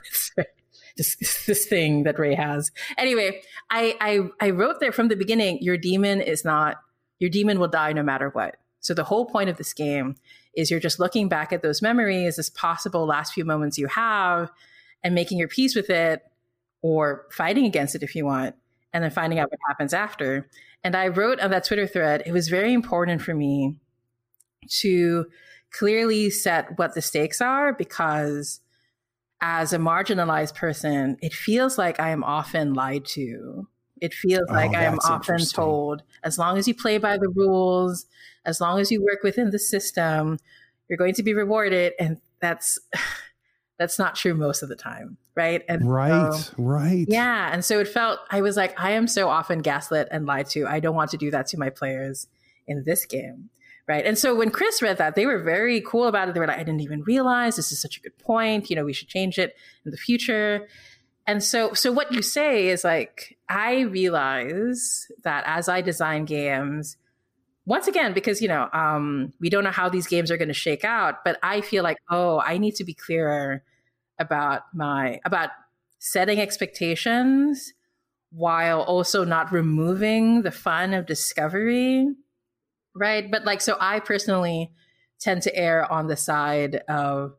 [0.95, 2.71] it's this, this thing that Ray has.
[2.97, 6.77] Anyway, I, I, I wrote there from the beginning, your demon is not
[7.19, 8.57] your demon will die no matter what.
[8.83, 10.15] So the whole point of this game
[10.53, 14.51] is you're just looking back at those memories, this possible last few moments you have,
[15.03, 16.21] and making your peace with it
[16.81, 18.55] or fighting against it if you want,
[18.91, 20.49] and then finding out what happens after.
[20.83, 23.79] And I wrote on that Twitter thread, it was very important for me
[24.81, 25.27] to
[25.71, 28.59] clearly set what the stakes are because
[29.39, 33.67] as a marginalized person, it feels like I am often lied to
[34.03, 37.29] it feels oh, like I am often told as long as you play by the
[37.29, 38.05] rules,
[38.43, 40.39] as long as you work within the system,
[40.89, 41.93] you're going to be rewarded.
[41.97, 42.77] And that's
[43.79, 45.17] that's not true most of the time.
[45.35, 45.63] Right.
[45.69, 47.05] And right, so, right.
[47.07, 47.49] Yeah.
[47.51, 50.67] And so it felt I was like, I am so often gaslit and lied to.
[50.67, 52.27] I don't want to do that to my players
[52.67, 53.49] in this game.
[53.87, 54.05] Right.
[54.05, 56.33] And so when Chris read that, they were very cool about it.
[56.33, 58.69] They were like, I didn't even realize this is such a good point.
[58.69, 59.55] You know, we should change it
[59.85, 60.67] in the future.
[61.25, 66.97] And so, so what you say is like, I realize that as I design games,
[67.65, 70.53] once again, because, you know, um, we don't know how these games are going to
[70.53, 73.63] shake out, but I feel like, oh, I need to be clearer
[74.19, 75.49] about my about
[75.99, 77.73] setting expectations
[78.31, 82.07] while also not removing the fun of discovery
[82.95, 83.29] right?
[83.29, 84.71] But like so i personally
[85.19, 87.33] tend to err on the side of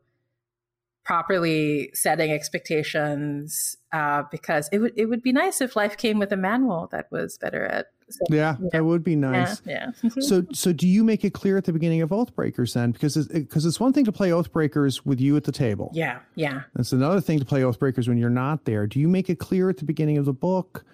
[1.05, 6.31] properly setting expectations uh, because it would it would be nice if life came with
[6.31, 7.87] a manual that was better at
[8.29, 9.61] yeah, yeah, that would be nice.
[9.65, 9.91] Yeah.
[10.03, 10.09] yeah.
[10.19, 12.91] so, so do you make it clear at the beginning of Oathbreakers then?
[12.91, 15.89] Because it's, because it's one thing to play Oathbreakers with you at the table.
[15.91, 16.63] Yeah, yeah.
[16.77, 18.85] It's another thing to play Oathbreakers when you're not there.
[18.85, 20.85] Do you make it clear at the beginning of the book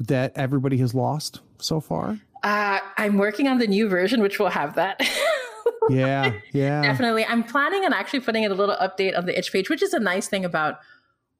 [0.00, 2.18] that everybody has lost so far?
[2.42, 5.00] Uh, I'm working on the new version, which will have that.
[5.90, 6.82] yeah, yeah.
[6.82, 7.24] Definitely.
[7.24, 9.92] I'm planning on actually putting in a little update on the itch page, which is
[9.92, 10.78] a nice thing about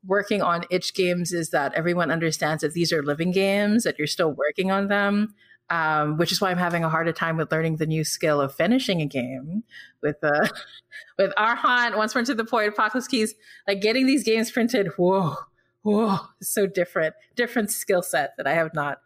[0.07, 4.07] working on itch games is that everyone understands that these are living games, that you're
[4.07, 5.35] still working on them.
[5.71, 8.55] Um, which is why I'm having a harder time with learning the new skill of
[8.55, 9.65] finishing a game
[10.03, 10.47] with uh,
[11.19, 11.97] with Our Haunt.
[11.97, 13.35] Once we're into the point, Apocalypse Keys,
[13.67, 14.89] like getting these games printed.
[14.99, 15.37] Whoa,
[15.81, 18.99] whoa, so different, different skill set that I have not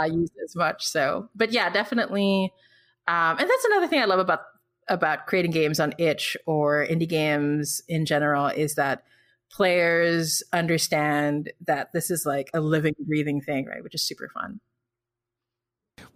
[0.00, 0.86] uh, used as much.
[0.86, 2.52] So, but yeah, definitely.
[3.08, 4.40] Um, and that's another thing I love about
[4.90, 9.02] about creating games on itch or indie games in general is that
[9.50, 13.82] players understand that this is like a living, breathing thing, right?
[13.82, 14.60] Which is super fun.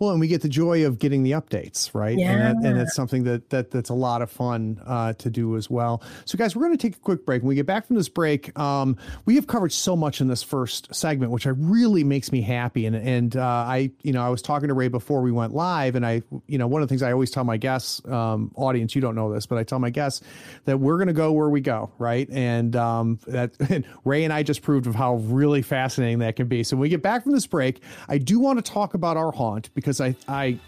[0.02, 2.18] Well, and we get the joy of getting the updates, right?
[2.18, 2.32] Yeah.
[2.32, 5.56] And, that, and it's something that, that that's a lot of fun uh, to do
[5.56, 6.02] as well.
[6.24, 7.42] So, guys, we're going to take a quick break.
[7.42, 8.96] When we get back from this break, um,
[9.26, 12.84] we have covered so much in this first segment, which I really makes me happy.
[12.84, 15.94] And and uh, I, you know, I was talking to Ray before we went live,
[15.94, 18.96] and I, you know, one of the things I always tell my guests, um, audience,
[18.96, 20.20] you don't know this, but I tell my guests
[20.64, 22.28] that we're going to go where we go, right?
[22.28, 26.48] And um, that and Ray and I just proved of how really fascinating that can
[26.48, 26.64] be.
[26.64, 29.30] So, when we get back from this break, I do want to talk about our
[29.30, 30.58] haunt because I, I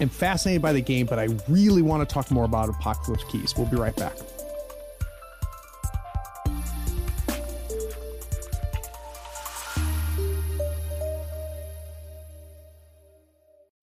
[0.00, 3.54] am fascinated by the game, but I really want to talk more about Apocalypse Keys.
[3.56, 4.16] We'll be right back.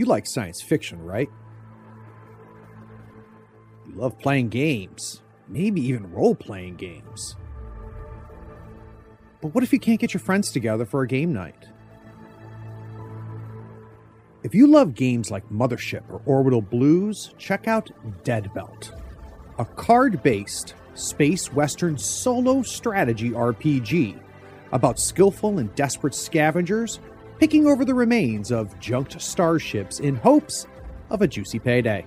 [0.00, 1.28] You like science fiction, right?
[3.86, 7.36] You love playing games, maybe even role playing games.
[9.42, 11.66] But what if you can't get your friends together for a game night?
[14.42, 17.90] If you love games like Mothership or Orbital Blues, check out
[18.24, 18.92] Dead Belt,
[19.58, 24.18] a card based space western solo strategy RPG
[24.72, 27.00] about skillful and desperate scavengers
[27.40, 30.66] picking over the remains of junked starships in hopes
[31.08, 32.04] of a juicy payday.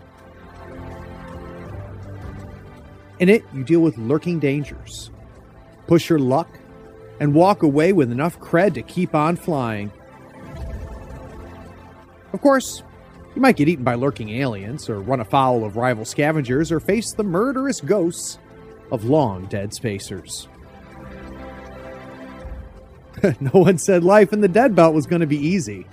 [3.18, 5.10] In it, you deal with lurking dangers,
[5.88, 6.60] push your luck,
[7.20, 9.92] and walk away with enough cred to keep on flying.
[12.32, 12.84] Of course,
[13.36, 17.12] you might get eaten by lurking aliens, or run afoul of rival scavengers, or face
[17.12, 18.38] the murderous ghosts
[18.92, 20.48] of long dead spacers.
[23.40, 25.88] no one said life in the dead belt was going to be easy.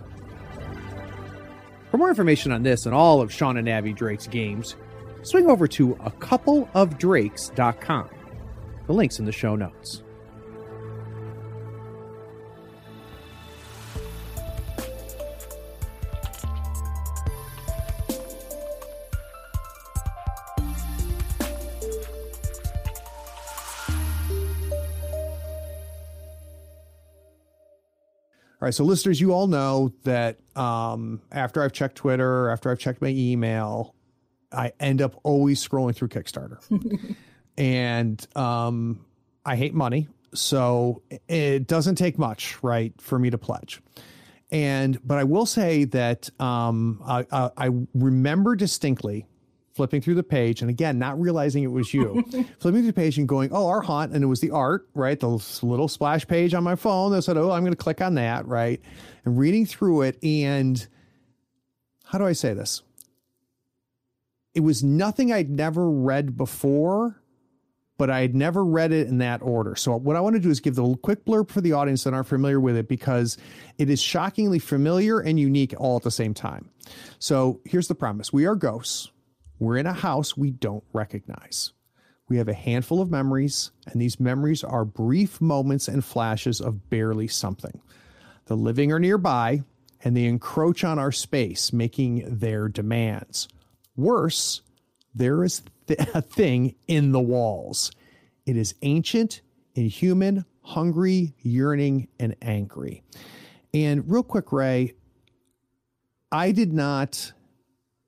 [1.91, 4.77] For more information on this and all of Sean and Abby Drake's games,
[5.23, 8.09] swing over to a couple of coupleofdrakes.com.
[8.87, 10.03] The link's in the show notes.
[28.71, 33.03] Right, so listeners, you all know that um, after I've checked Twitter, after I've checked
[33.03, 33.97] my email,
[34.53, 36.59] I end up always scrolling through Kickstarter,
[37.59, 39.05] and um,
[39.45, 43.83] I hate money, so it doesn't take much, right, for me to pledge.
[44.53, 49.27] And but I will say that um, I, I, I remember distinctly
[49.81, 52.23] flipping through the page, and again, not realizing it was you,
[52.59, 55.19] flipping through the page and going, "Oh, our haunt," and it was the art, right?
[55.19, 58.17] The little splash page on my phone that said, "Oh, I'm going to click on
[58.17, 58.79] that," right?
[59.25, 60.87] And reading through it, and
[62.05, 62.83] how do I say this?
[64.55, 67.23] It was nothing I'd never read before,
[67.97, 69.77] but I had never read it in that order.
[69.77, 72.13] So what I want to do is give the quick blurb for the audience that
[72.13, 73.39] aren't familiar with it because
[73.79, 76.69] it is shockingly familiar and unique all at the same time.
[77.19, 79.11] So here's the premise: We are ghosts
[79.61, 81.73] we're in a house we don't recognize.
[82.29, 86.89] We have a handful of memories, and these memories are brief moments and flashes of
[86.89, 87.81] barely something.
[88.47, 89.63] The living are nearby,
[90.03, 93.49] and they encroach on our space, making their demands.
[93.97, 94.63] Worse,
[95.15, 97.93] there is th- a thing in the walls.
[98.47, 99.43] It is ancient,
[99.75, 103.03] inhuman, hungry, yearning, and angry.
[103.75, 104.95] And real quick, Ray,
[106.33, 107.33] I did not.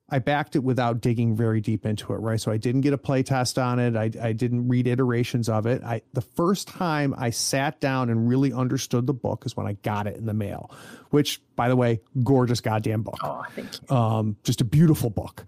[0.09, 2.39] I backed it without digging very deep into it, right?
[2.39, 3.95] So I didn't get a play test on it.
[3.95, 5.81] I, I didn't read iterations of it.
[5.83, 9.73] I the first time I sat down and really understood the book is when I
[9.73, 10.69] got it in the mail,
[11.09, 13.17] which, by the way, gorgeous goddamn book.
[13.23, 13.95] Oh, thank you.
[13.95, 15.45] Um, just a beautiful book,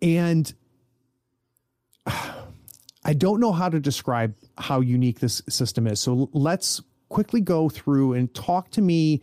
[0.00, 0.52] and
[2.06, 6.00] I don't know how to describe how unique this system is.
[6.00, 9.20] So let's quickly go through and talk to me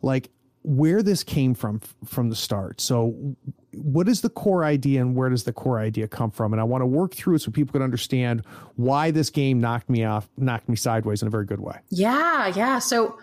[0.00, 0.30] like
[0.66, 2.80] where this came from from the start.
[2.80, 3.36] So
[3.72, 6.52] what is the core idea and where does the core idea come from?
[6.52, 8.42] And I want to work through it so people can understand
[8.74, 11.78] why this game knocked me off, knocked me sideways in a very good way.
[11.90, 12.80] Yeah, yeah.
[12.80, 13.16] So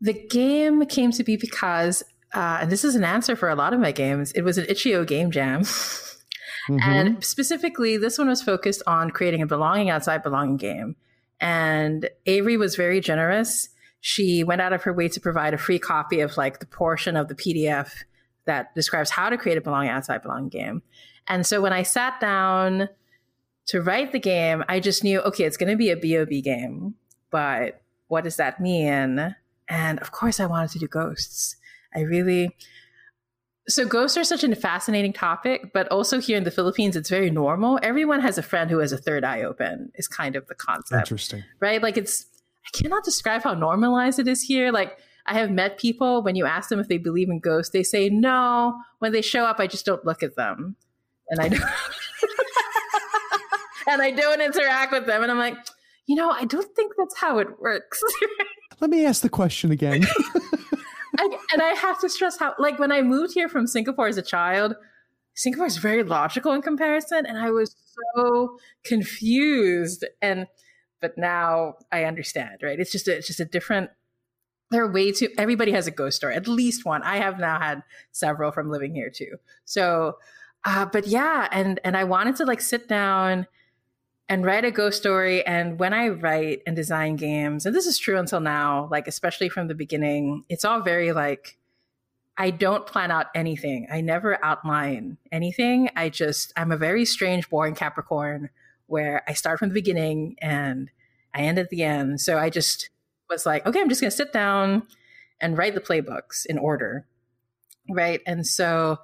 [0.00, 3.74] the game came to be because, uh, and this is an answer for a lot
[3.74, 5.64] of my games, it was an itch.io game jam.
[6.68, 6.90] Mm-hmm.
[6.90, 10.94] And specifically, this one was focused on creating a belonging outside belonging game.
[11.40, 13.69] And Avery was very generous.
[14.00, 17.16] She went out of her way to provide a free copy of like the portion
[17.16, 17.92] of the PDF
[18.46, 20.82] that describes how to create a belong outside belong game.
[21.28, 22.88] And so when I sat down
[23.66, 26.94] to write the game, I just knew, okay, it's going to be a BOB game,
[27.30, 29.36] but what does that mean?
[29.68, 31.56] And of course, I wanted to do ghosts.
[31.94, 32.56] I really,
[33.68, 37.30] so ghosts are such a fascinating topic, but also here in the Philippines, it's very
[37.30, 37.78] normal.
[37.82, 39.92] Everyone has a friend who has a third eye open.
[39.94, 41.06] Is kind of the concept.
[41.06, 41.80] Interesting, right?
[41.80, 42.26] Like it's
[42.66, 44.70] I cannot describe how normalized it is here.
[44.70, 47.82] Like I have met people when you ask them if they believe in ghosts, they
[47.82, 48.80] say no.
[48.98, 50.76] When they show up, I just don't look at them,
[51.28, 51.62] and I don't,
[53.86, 55.22] and I don't interact with them.
[55.22, 55.56] And I'm like,
[56.06, 58.02] you know, I don't think that's how it works.
[58.80, 60.06] Let me ask the question again.
[61.18, 64.16] I, and I have to stress how, like, when I moved here from Singapore as
[64.16, 64.74] a child,
[65.34, 67.76] Singapore is very logical in comparison, and I was
[68.16, 70.04] so confused.
[70.22, 70.46] And
[71.00, 72.78] but now I understand, right?
[72.78, 73.90] It's just a, it's just a different.
[74.70, 75.28] There are way too.
[75.36, 77.02] Everybody has a ghost story, at least one.
[77.02, 77.82] I have now had
[78.12, 79.36] several from living here too.
[79.64, 80.18] So,
[80.64, 83.46] uh, but yeah, and and I wanted to like sit down
[84.28, 85.44] and write a ghost story.
[85.44, 89.48] And when I write and design games, and this is true until now, like especially
[89.48, 91.58] from the beginning, it's all very like
[92.36, 93.88] I don't plan out anything.
[93.92, 95.90] I never outline anything.
[95.96, 98.50] I just I'm a very strange, boring Capricorn
[98.90, 100.90] where I start from the beginning and
[101.34, 102.20] I end at the end.
[102.20, 102.90] So I just
[103.28, 104.86] was like, okay, I'm just going to sit down
[105.40, 107.06] and write the playbooks in order.
[107.88, 108.20] Right.
[108.26, 108.98] And so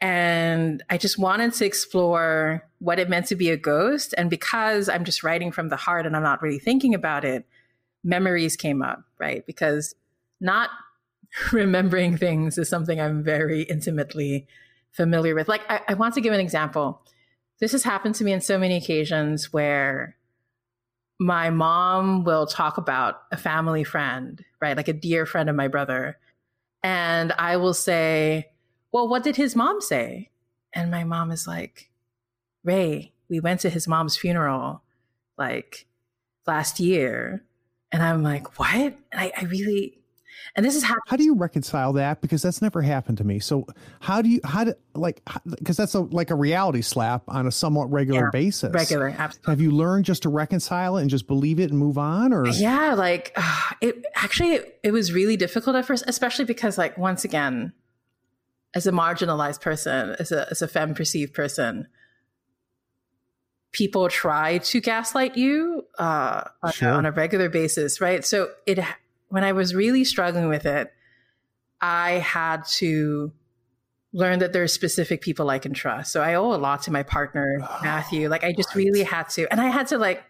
[0.00, 4.14] and I just wanted to explore what it meant to be a ghost.
[4.18, 7.46] And because I'm just writing from the heart and I'm not really thinking about it,
[8.04, 9.44] memories came up, right?
[9.46, 9.94] Because
[10.40, 10.70] not
[11.52, 14.46] remembering things is something I'm very intimately
[14.92, 15.48] familiar with.
[15.48, 17.02] Like, I, I want to give an example.
[17.60, 20.16] This has happened to me in so many occasions where
[21.18, 24.76] my mom will talk about a family friend, right?
[24.76, 26.18] Like a dear friend of my brother.
[26.82, 28.50] And I will say,
[28.92, 30.30] well, what did his mom say?
[30.72, 31.90] And my mom is like,
[32.64, 34.82] Ray, we went to his mom's funeral
[35.38, 35.86] like
[36.46, 37.44] last year.
[37.90, 38.74] And I'm like, what?
[38.74, 39.98] And I, I really,
[40.54, 40.94] and this is how.
[41.06, 42.20] How do you reconcile that?
[42.20, 43.38] Because that's never happened to me.
[43.38, 43.66] So
[44.00, 47.52] how do you, how do, like, because that's a, like a reality slap on a
[47.52, 48.72] somewhat regular yeah, basis.
[48.72, 49.52] Regular, absolutely.
[49.52, 52.46] Have you learned just to reconcile it and just believe it and move on or?
[52.48, 53.36] Yeah, like
[53.80, 57.72] it actually, it, it was really difficult at first, especially because like, once again,
[58.74, 61.88] as a marginalized person, as a, as a femme perceived person,
[63.76, 66.90] people try to gaslight you uh, sure.
[66.90, 68.24] on, a regular basis, right?
[68.24, 68.78] So it
[69.28, 70.92] when I was really struggling with it,
[71.80, 73.32] I had to
[74.12, 76.12] learn that there's specific people I can trust.
[76.12, 78.28] So I owe a lot to my partner, oh, Matthew.
[78.28, 78.76] Like I just right.
[78.76, 80.24] really had to, and I had to like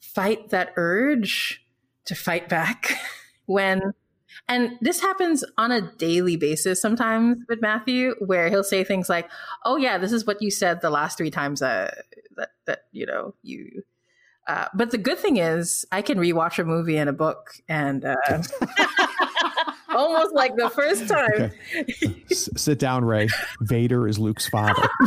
[0.00, 1.64] fight that urge
[2.06, 2.92] to fight back
[3.46, 3.94] when
[4.48, 9.28] and this happens on a daily basis sometimes with Matthew, where he'll say things like,
[9.64, 11.94] "Oh yeah, this is what you said the last three times uh,
[12.36, 13.82] that that you know you."
[14.50, 18.04] Uh, but the good thing is, I can rewatch a movie and a book, and
[18.04, 18.16] uh,
[19.88, 21.30] almost like the first time.
[21.32, 21.52] Okay.
[22.32, 23.28] S- sit down, Ray.
[23.60, 24.88] Vader is Luke's father.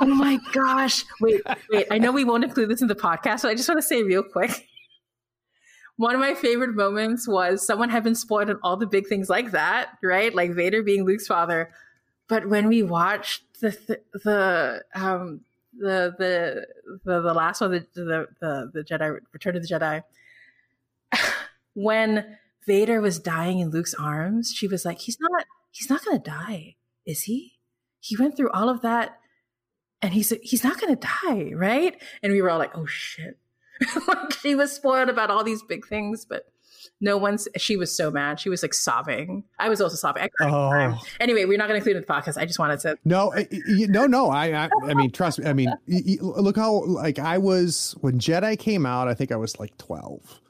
[0.00, 1.04] oh my gosh!
[1.20, 1.86] Wait, wait.
[1.92, 4.02] I know we won't include this in the podcast, so I just want to say
[4.02, 4.66] real quick
[5.96, 9.28] one of my favorite moments was someone had been spoiled on all the big things
[9.28, 10.32] like that, right?
[10.34, 11.70] Like Vader being Luke's father.
[12.28, 15.42] But when we watched the the, the um
[15.78, 16.66] the the
[17.04, 20.02] the, the last one the, the the the Jedi Return of the Jedi
[21.74, 22.36] when
[22.66, 25.44] Vader was dying in Luke's arms, she was like, "He's not.
[25.70, 26.76] He's not going to die,
[27.06, 27.54] is he?
[28.00, 29.18] He went through all of that,
[30.02, 33.38] and he's he's not to die, right?" And we were all like, "Oh shit!"
[34.08, 36.44] like she was spoiled about all these big things, but
[37.00, 37.48] no one's.
[37.56, 38.40] She was so mad.
[38.40, 39.44] She was like sobbing.
[39.58, 40.28] I was also sobbing.
[40.40, 41.00] oh.
[41.20, 42.40] Anyway, we're not going to include it in the podcast.
[42.40, 42.98] I just wanted to.
[43.04, 44.30] No, no, no.
[44.30, 45.46] I, I, I mean, trust me.
[45.46, 45.72] I mean,
[46.20, 49.08] look how like I was when Jedi came out.
[49.08, 50.40] I think I was like twelve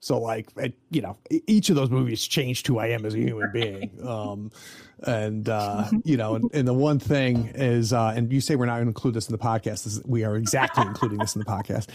[0.00, 3.18] so like, it, you know, each of those movies changed who I am as a
[3.18, 3.90] human being.
[4.02, 4.50] Um,
[5.02, 8.66] and uh, you know, and, and, the one thing is, uh, and you say we're
[8.66, 9.84] not going to include this in the podcast.
[9.84, 11.88] This, we are exactly including this in the podcast.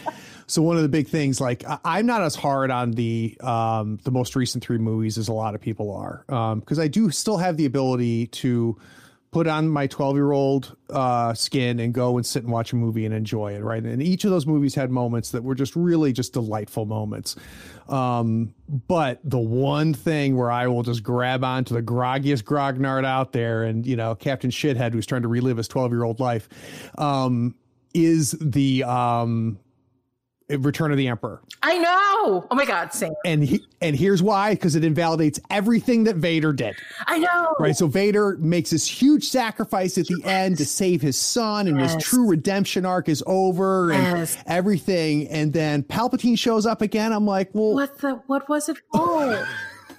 [0.46, 3.98] So one of the big things, like I, am not as hard on the um,
[4.02, 7.10] the most recent three movies as a lot of people are, because um, I do
[7.10, 8.76] still have the ability to
[9.36, 12.76] put on my 12 year old uh, skin and go and sit and watch a
[12.76, 13.62] movie and enjoy it.
[13.62, 13.82] Right.
[13.82, 17.36] And each of those movies had moments that were just really just delightful moments.
[17.86, 18.54] Um,
[18.88, 23.64] but the one thing where I will just grab onto the groggiest grognard out there
[23.64, 26.48] and, you know, Captain Shithead who's trying to relive his 12 year old life
[26.96, 27.54] um,
[27.92, 29.58] is the um,
[30.48, 31.42] Return of the Emperor.
[31.62, 32.46] I know.
[32.50, 33.14] Oh my God, same.
[33.24, 36.76] And he, and here's why: because it invalidates everything that Vader did.
[37.06, 37.56] I know.
[37.58, 37.76] Right.
[37.76, 41.94] So Vader makes this huge sacrifice at the end to save his son, and yes.
[41.94, 44.38] his true redemption arc is over, and yes.
[44.46, 45.26] everything.
[45.28, 47.12] And then Palpatine shows up again.
[47.12, 48.14] I'm like, well, what the?
[48.26, 49.48] What was it for?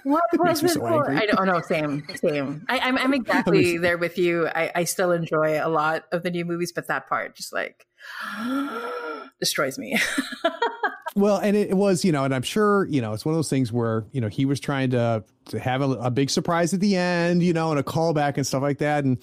[0.04, 1.10] What was it so for?
[1.10, 1.60] I don't oh, know.
[1.60, 2.64] Same, same.
[2.70, 4.48] I, am I'm, I'm exactly there with you.
[4.48, 7.86] I, I still enjoy a lot of the new movies, but that part just like
[9.40, 9.98] destroys me.
[11.16, 13.50] well, and it was, you know, and I'm sure, you know, it's one of those
[13.50, 16.80] things where, you know, he was trying to, to have a, a big surprise at
[16.80, 19.04] the end, you know, and a callback and stuff like that.
[19.04, 19.18] And,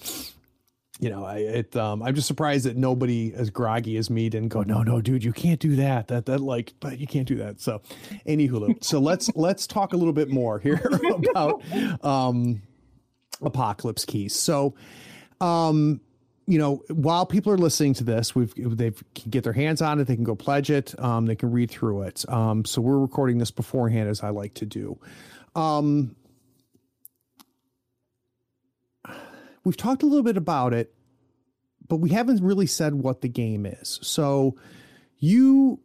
[0.98, 4.48] you know, I it um I'm just surprised that nobody as groggy as me didn't
[4.48, 6.08] go, no, no, dude, you can't do that.
[6.08, 7.60] That that like, but you can't do that.
[7.60, 7.82] So
[8.26, 10.80] anywho, so let's let's talk a little bit more here
[11.32, 11.62] about
[12.04, 12.62] um
[13.42, 14.34] apocalypse keys.
[14.34, 14.74] So
[15.40, 16.00] um
[16.46, 19.98] you know, while people are listening to this, we've they can get their hands on
[19.98, 20.06] it.
[20.06, 20.98] They can go pledge it.
[21.02, 22.24] Um, they can read through it.
[22.28, 24.98] Um, so we're recording this beforehand, as I like to do.
[25.56, 26.14] Um,
[29.64, 30.94] we've talked a little bit about it,
[31.88, 33.98] but we haven't really said what the game is.
[34.02, 34.56] So
[35.18, 35.80] you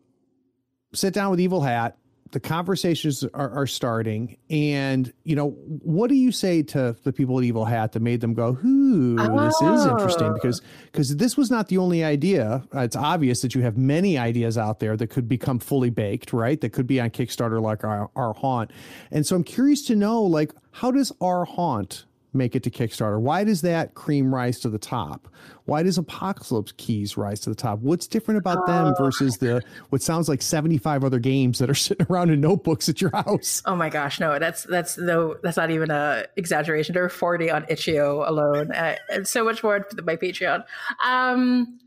[0.93, 1.97] sit down with Evil Hat
[2.31, 7.37] the conversations are, are, starting and you know what do you say to the people
[7.37, 9.45] at evil hat that made them go ooh oh.
[9.45, 10.33] this is interesting oh.
[10.33, 14.17] because because this was not the only idea uh, it's obvious that you have many
[14.17, 17.83] ideas out there that could become fully baked right that could be on kickstarter like
[17.83, 18.71] our, our haunt
[19.11, 23.19] and so i'm curious to know like how does our haunt make it to Kickstarter?
[23.19, 25.27] Why does that cream rise to the top?
[25.65, 27.79] Why does Apocalypse Keys rise to the top?
[27.79, 29.03] What's different about them oh.
[29.03, 33.01] versus the what sounds like 75 other games that are sitting around in notebooks at
[33.01, 33.61] your house?
[33.65, 36.93] Oh my gosh, no, that's that's no that's not even a exaggeration.
[36.93, 40.63] There are 40 on itch.io alone uh, and so much more to my Patreon.
[41.03, 41.79] Um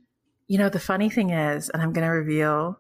[0.47, 2.79] you know, the funny thing is, and I'm going to reveal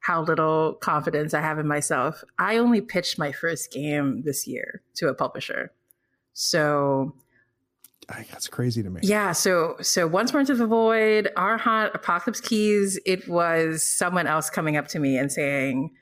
[0.00, 2.22] how little confidence I have in myself.
[2.38, 5.72] I only pitched my first game this year to a publisher.
[6.38, 7.14] So
[8.06, 9.00] that's crazy to me.
[9.02, 9.32] Yeah.
[9.32, 14.50] So so once more into the void, our haunt apocalypse keys, it was someone else
[14.50, 15.92] coming up to me and saying,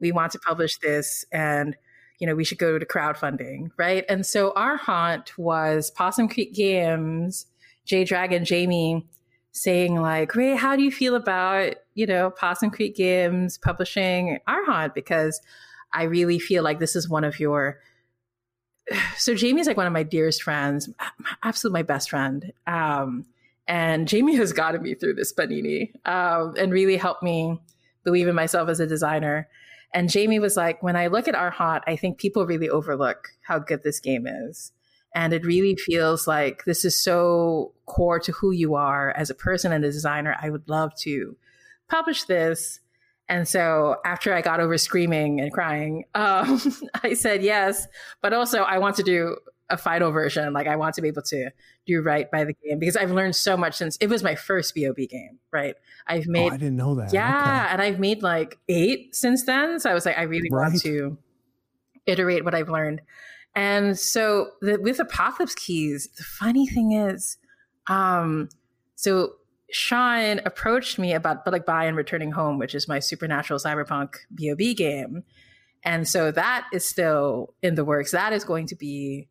[0.00, 1.76] We want to publish this and
[2.18, 4.04] you know, we should go to crowdfunding, right?
[4.08, 7.46] And so our haunt was Possum Creek Games,
[7.84, 9.06] Jay Dragon, Jamie
[9.52, 14.64] saying like, Ray, how do you feel about, you know, Possum Creek Games publishing our
[14.64, 14.94] haunt?
[14.94, 15.40] Because
[15.92, 17.78] I really feel like this is one of your
[19.16, 20.88] so Jamie's like one of my dearest friends,
[21.42, 22.52] absolutely my best friend.
[22.66, 23.26] Um,
[23.68, 27.60] and Jamie has gotten me through this panini um, and really helped me
[28.04, 29.48] believe in myself as a designer.
[29.92, 33.28] And Jamie was like, when I look at our haunt, I think people really overlook
[33.42, 34.72] how good this game is.
[35.14, 39.34] And it really feels like this is so core to who you are as a
[39.34, 40.36] person and a designer.
[40.40, 41.36] I would love to
[41.88, 42.80] publish this
[43.28, 46.60] and so after I got over screaming and crying, um,
[47.02, 47.86] I said yes,
[48.22, 49.36] but also I want to do
[49.68, 50.52] a final version.
[50.52, 51.50] Like I want to be able to
[51.86, 54.74] do right by the game because I've learned so much since it was my first
[54.76, 55.74] BOB game, right?
[56.06, 57.12] I've made, oh, I didn't know that.
[57.12, 57.64] Yeah.
[57.64, 57.72] Okay.
[57.72, 59.80] And I've made like eight since then.
[59.80, 60.70] So I was like, I really right.
[60.70, 61.18] want to
[62.06, 63.02] iterate what I've learned.
[63.56, 67.38] And so the, with Apocalypse Keys, the funny thing is,
[67.88, 68.50] um,
[68.94, 69.32] so
[69.70, 74.76] Sean approached me about like buy and returning home, which is my supernatural cyberpunk BOB
[74.76, 75.24] game.
[75.82, 78.10] And so that is still in the works.
[78.12, 79.28] That is going to be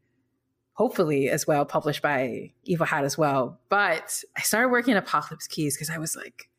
[0.74, 3.60] hopefully as well published by Evil Hat as well.
[3.70, 6.50] But I started working Apocalypse Keys because I was like,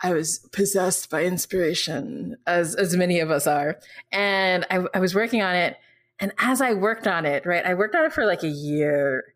[0.00, 3.78] I was possessed by inspiration, as as many of us are,
[4.12, 5.76] and I, I was working on it.
[6.20, 9.34] And as I worked on it, right, I worked on it for like a year,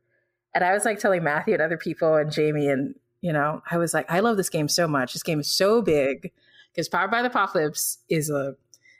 [0.55, 3.79] and I was like telling Matthew and other people and Jamie, and you know, I
[3.79, 5.15] was like, I love this game so much.
[5.15, 6.31] This game is so big
[6.73, 8.57] because Powered by the Apocalypse is a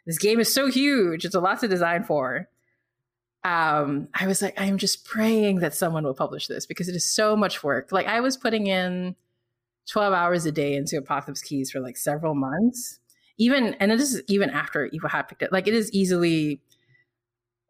[0.07, 1.27] this game is so huge.
[1.27, 2.49] It's a lot to design for
[3.45, 7.05] um, I was like, I'm just praying that someone will publish this because it is
[7.05, 7.91] so much work.
[7.91, 9.17] Like I was putting in
[9.91, 13.01] 12 hours a day into Apocalypse Keys for like several months.
[13.39, 15.53] Even and it is even after Evil Hat picked it.
[15.53, 16.61] Like it is easily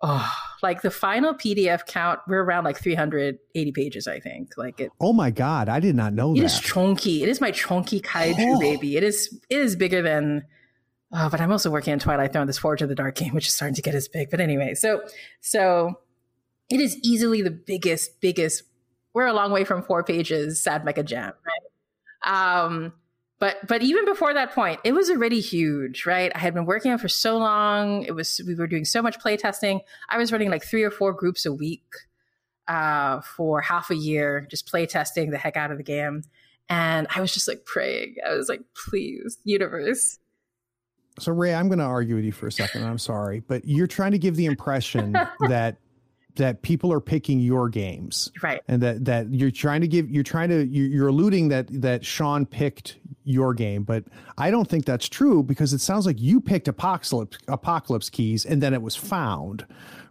[0.02, 4.52] oh like the final PDF count, we're around like 380 pages, I think.
[4.56, 6.42] Like it Oh my god, I did not know it that.
[6.42, 7.22] It is chunky.
[7.22, 8.60] It is my chunky kaiju oh.
[8.60, 8.96] baby.
[8.96, 10.44] It is it is bigger than
[11.14, 13.46] Oh, but I'm also working on Twilight Throne, this Forge of the Dark game, which
[13.46, 14.30] is starting to get as big.
[14.30, 15.02] But anyway, so
[15.40, 15.98] so
[16.70, 18.62] it is easily the biggest, biggest.
[19.12, 22.62] We're a long way from four pages, Sad Mecha Jam, right?
[22.62, 22.94] Um,
[23.42, 26.30] but but even before that point, it was already huge, right?
[26.32, 28.04] I had been working on for so long.
[28.04, 29.80] It was we were doing so much play testing.
[30.08, 31.82] I was running like three or four groups a week
[32.68, 36.22] uh, for half a year, just play testing the heck out of the game.
[36.68, 38.14] And I was just like praying.
[38.24, 40.20] I was like, please, universe,
[41.18, 42.84] so Ray, I'm going to argue with you for a second.
[42.84, 45.12] I'm sorry, but you're trying to give the impression
[45.48, 45.76] that
[46.36, 48.62] that people are picking your games, right?
[48.68, 52.46] And that that you're trying to give you're trying to you're alluding that that Sean
[52.46, 54.04] picked your game, but
[54.38, 58.62] I don't think that's true because it sounds like you picked apocalypse apocalypse keys and
[58.62, 59.66] then it was found,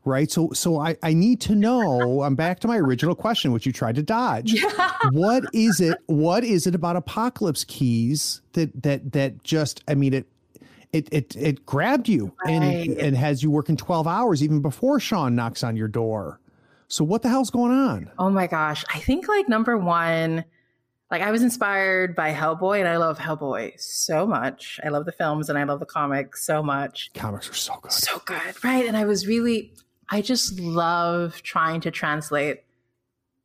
[0.06, 0.30] right?
[0.30, 2.22] So so I I need to know.
[2.22, 4.54] I'm back to my original question, which you tried to dodge.
[4.54, 4.92] Yeah.
[5.12, 5.98] What is it?
[6.06, 9.84] What is it about apocalypse keys that that that just?
[9.88, 10.28] I mean it
[10.94, 12.54] it it it grabbed you right.
[12.54, 16.40] and and has you working 12 hours even before Sean knocks on your door.
[16.88, 18.12] So what the hell's going on?
[18.20, 18.84] Oh my gosh.
[18.94, 20.44] I think like number 1
[21.10, 24.80] like I was inspired by Hellboy and I love Hellboy so much.
[24.84, 27.12] I love the films and I love the comics so much.
[27.14, 27.92] Comics are so good.
[27.92, 28.64] So good.
[28.64, 28.86] Right?
[28.86, 29.74] And I was really
[30.10, 32.64] I just love trying to translate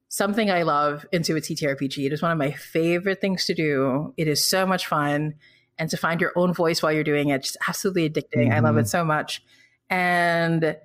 [0.08, 2.06] something I love into a TTRPG.
[2.06, 4.14] It is one of my favorite things to do.
[4.16, 5.34] It is so much fun
[5.78, 8.44] and to find your own voice while you're doing it just absolutely addicting.
[8.44, 8.52] Mm-hmm.
[8.52, 8.86] I love it mm-hmm.
[8.86, 9.42] so much.
[9.90, 10.76] And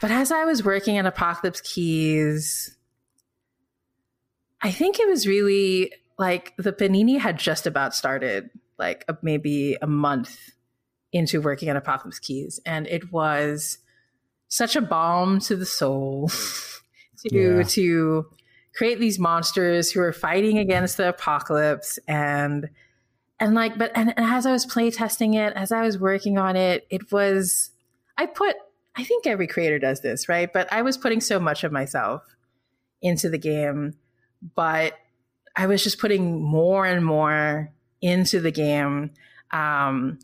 [0.00, 2.76] but as I was working on Apocalypse Keys,
[4.60, 9.76] I think it was really like the Panini had just about started, like a, maybe
[9.80, 10.36] a month
[11.12, 13.78] into working on Apocalypse Keys, and it was
[14.48, 16.28] such a balm to the soul
[17.18, 17.62] to yeah.
[17.62, 18.26] to
[18.74, 22.68] create these monsters who are fighting against the apocalypse and
[23.40, 26.38] and like but and, and as i was play testing it as i was working
[26.38, 27.70] on it it was
[28.16, 28.56] i put
[28.96, 30.52] i think every creator does this right?
[30.52, 32.22] But i was putting so much of myself
[33.00, 33.94] into the game
[34.54, 34.94] but
[35.56, 39.10] i was just putting more and more into the game
[39.50, 40.18] um,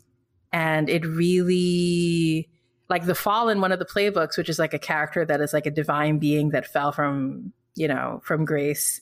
[0.53, 2.47] and it really
[2.89, 5.53] like the fall in one of the playbooks which is like a character that is
[5.53, 9.01] like a divine being that fell from you know from grace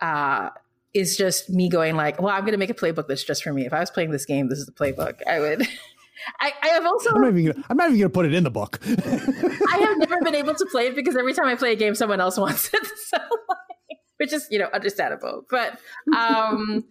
[0.00, 0.50] uh
[0.94, 3.52] is just me going like, well, I'm going to make a playbook that's just for
[3.52, 3.66] me.
[3.66, 5.20] If I was playing this game, this is the playbook.
[5.26, 5.66] I would.
[6.40, 7.10] I, I have also.
[7.14, 7.52] I'm not even.
[7.52, 8.78] Gonna, I'm not even going to put it in the book.
[8.86, 11.94] I have never been able to play it because every time I play a game,
[11.94, 12.86] someone else wants it.
[13.06, 13.16] So,
[13.48, 15.78] like, which is you know understandable, but
[16.16, 16.84] um,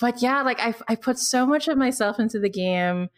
[0.00, 3.08] but yeah, like I I put so much of myself into the game.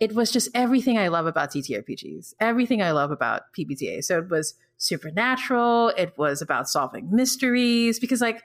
[0.00, 4.02] It was just everything I love about TTRPGs, everything I love about PBTA.
[4.02, 5.90] So it was supernatural.
[5.96, 8.42] It was about solving mysteries because like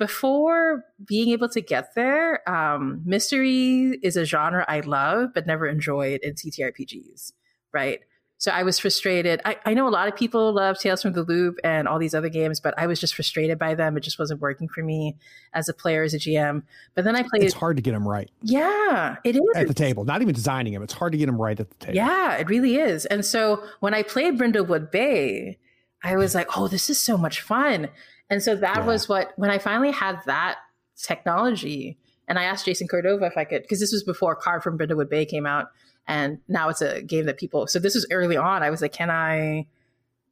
[0.00, 5.66] before being able to get there, um, mystery is a genre I love but never
[5.66, 7.32] enjoyed in TTRPGs,
[7.72, 8.00] right?
[8.38, 9.42] So I was frustrated.
[9.44, 12.14] I, I know a lot of people love Tales from the Loop and all these
[12.14, 13.98] other games, but I was just frustrated by them.
[13.98, 15.18] It just wasn't working for me
[15.52, 16.62] as a player, as a GM.
[16.94, 17.44] But then I played.
[17.44, 18.30] It's hard to get them right.
[18.40, 19.42] Yeah, it is.
[19.54, 20.82] At the table, not even designing them.
[20.82, 21.96] It's hard to get them right at the table.
[21.96, 23.04] Yeah, it really is.
[23.04, 25.58] And so when I played Brindlewood Bay,
[26.02, 27.90] I was like, oh, this is so much fun.
[28.30, 28.86] And so that yeah.
[28.86, 30.58] was what, when I finally had that
[30.96, 31.98] technology,
[32.28, 35.10] and I asked Jason Cordova if I could, because this was before Carved from Brindlewood
[35.10, 35.70] Bay came out.
[36.06, 38.62] And now it's a game that people, so this was early on.
[38.62, 39.66] I was like, can I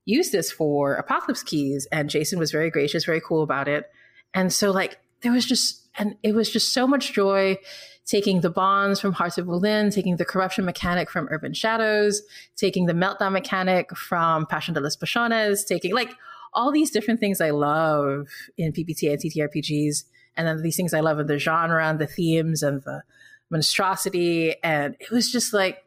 [0.05, 1.87] use this for Apocalypse Keys?
[1.93, 3.91] And Jason was very gracious, very cool about it.
[4.33, 7.59] And so, like, there was just, and it was just so much joy
[8.07, 12.23] taking the bonds from Hearts of Wulin, taking the corruption mechanic from Urban Shadows,
[12.57, 16.15] taking the meltdown mechanic from Passion de las Pasiones, taking like
[16.53, 20.05] all these different things I love in PBTA and TTRPGs,
[20.37, 23.03] and then these things I love in the genre and the themes and the
[23.51, 24.55] monstrosity.
[24.63, 25.85] And it was just like,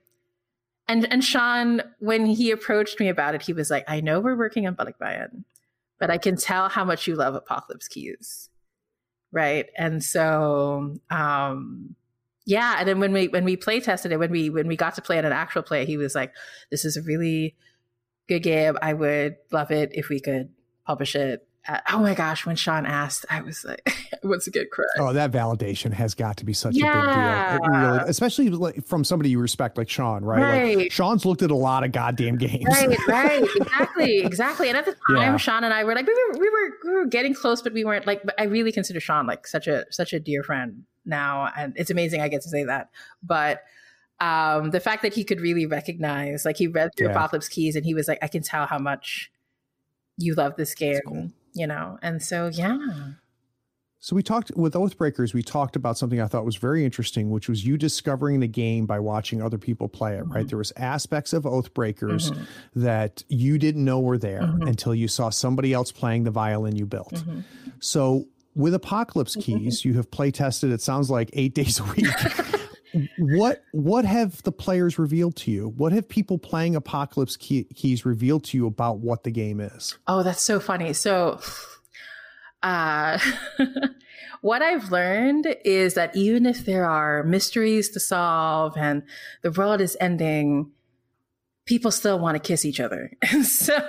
[0.88, 4.38] and and Sean, when he approached me about it, he was like, "I know we're
[4.38, 5.44] working on Balikbayan,
[6.00, 8.50] but I can tell how much you love Apocalypse Keys,
[9.32, 11.96] right?" And so, um,
[12.46, 12.76] yeah.
[12.80, 15.02] And then when we when we play tested it, when we when we got to
[15.02, 16.34] play at an actual play, he was like,
[16.72, 17.56] "This is a really
[18.34, 18.78] good game.
[18.82, 20.50] I would love it if we could
[20.86, 23.88] publish it uh, oh my gosh, when Sean asked, I was like,
[24.24, 24.86] once again, cry.
[24.98, 27.56] Oh, that validation has got to be such yeah.
[27.56, 27.80] a big deal.
[27.80, 30.42] Really, especially like from somebody you respect like Sean, right?
[30.42, 30.78] right?
[30.78, 32.66] Like Sean's looked at a lot of goddamn games.
[32.68, 33.44] Right, right.
[33.56, 34.70] exactly, exactly.
[34.70, 35.38] And at the time, yeah.
[35.38, 37.86] Sean and I were like, we were, we were, we were getting close, but we
[37.86, 41.50] weren't like, but I really consider Sean like such a, such a dear friend now.
[41.56, 42.90] And it's amazing I get to say that.
[43.22, 43.62] But,
[44.22, 47.14] um, the fact that he could really recognize, like he read through yeah.
[47.14, 49.32] Apocalypse Keys and he was like, I can tell how much
[50.18, 51.02] you love this game.
[51.06, 52.00] Cool you know?
[52.02, 52.78] And so, yeah.
[54.00, 57.48] So we talked with Oathbreakers, we talked about something I thought was very interesting, which
[57.48, 60.34] was you discovering the game by watching other people play it, mm-hmm.
[60.34, 60.48] right?
[60.48, 62.44] There was aspects of Oathbreakers mm-hmm.
[62.82, 64.64] that you didn't know were there mm-hmm.
[64.64, 67.14] until you saw somebody else playing the violin you built.
[67.14, 67.42] Mm-hmm.
[67.80, 68.26] So
[68.56, 69.60] with Apocalypse mm-hmm.
[69.60, 72.08] Keys, you have play tested, it sounds like eight days a week.
[73.18, 75.70] what what have the players revealed to you?
[75.78, 79.98] What have people playing Apocalypse Key, Keys revealed to you about what the game is?
[80.08, 80.94] Oh, that's so funny.
[80.94, 81.40] So,
[82.64, 83.20] uh,
[84.42, 89.04] what I've learned is that even if there are mysteries to solve and
[89.42, 90.72] the world is ending,
[91.66, 93.12] people still want to kiss each other.
[93.32, 93.80] And so.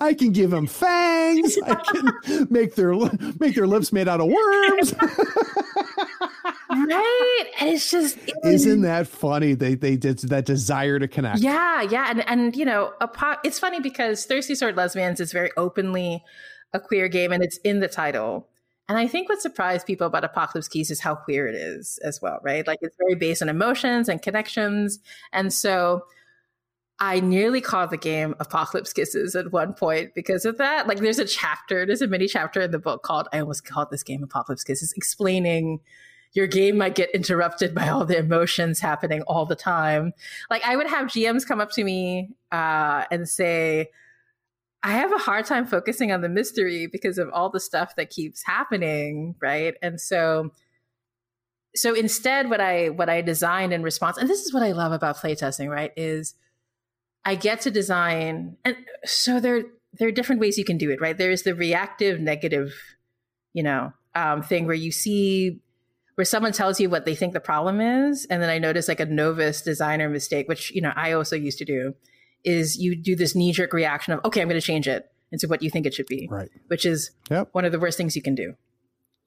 [0.00, 1.56] I can give them fangs.
[1.64, 2.94] I can make their
[3.38, 4.94] make their lips made out of worms.
[6.70, 7.44] right?
[7.60, 9.54] And it's just isn't that funny?
[9.54, 11.40] They they did that desire to connect.
[11.40, 15.50] Yeah, yeah, and and you know, po- it's funny because Thirsty Sword Lesbians is very
[15.56, 16.22] openly
[16.72, 18.48] a queer game, and it's in the title.
[18.88, 22.20] And I think what surprised people about Apocalypse Keys is how queer it is as
[22.20, 22.66] well, right?
[22.66, 24.98] Like it's very based on emotions and connections,
[25.32, 26.04] and so
[27.04, 30.88] I nearly called the game Apocalypse Kisses at one point because of that.
[30.88, 33.90] Like, there's a chapter, there's a mini chapter in the book called, I almost called
[33.90, 35.80] this game Apocalypse Kisses, explaining
[36.32, 40.14] your game might get interrupted by all the emotions happening all the time.
[40.48, 43.90] Like, I would have GMs come up to me uh, and say,
[44.82, 48.08] I have a hard time focusing on the mystery because of all the stuff that
[48.08, 49.74] keeps happening, right?
[49.82, 50.52] And so,
[51.76, 54.92] so instead, what I what I designed in response, and this is what I love
[54.92, 56.34] about playtesting, right, is
[57.24, 59.64] I get to design, and so there
[59.94, 61.16] there are different ways you can do it, right?
[61.16, 62.74] There's the reactive negative,
[63.52, 65.60] you know, um, thing where you see
[66.16, 69.00] where someone tells you what they think the problem is, and then I notice like
[69.00, 71.94] a novice designer mistake, which you know I also used to do,
[72.44, 75.48] is you do this knee jerk reaction of okay, I'm going to change it into
[75.48, 76.50] what you think it should be, right?
[76.68, 77.48] Which is yep.
[77.52, 78.54] one of the worst things you can do.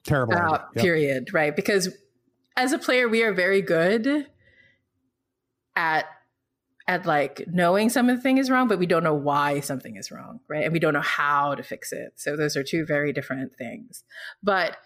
[0.04, 0.34] Terrible.
[0.34, 0.82] Uh, yep.
[0.82, 1.34] Period.
[1.34, 1.54] Right?
[1.54, 1.88] Because
[2.56, 4.26] as a player, we are very good
[5.76, 6.06] at
[6.88, 10.64] at like knowing something is wrong, but we don't know why something is wrong, right?
[10.64, 12.14] And we don't know how to fix it.
[12.16, 14.02] So those are two very different things.
[14.42, 14.78] But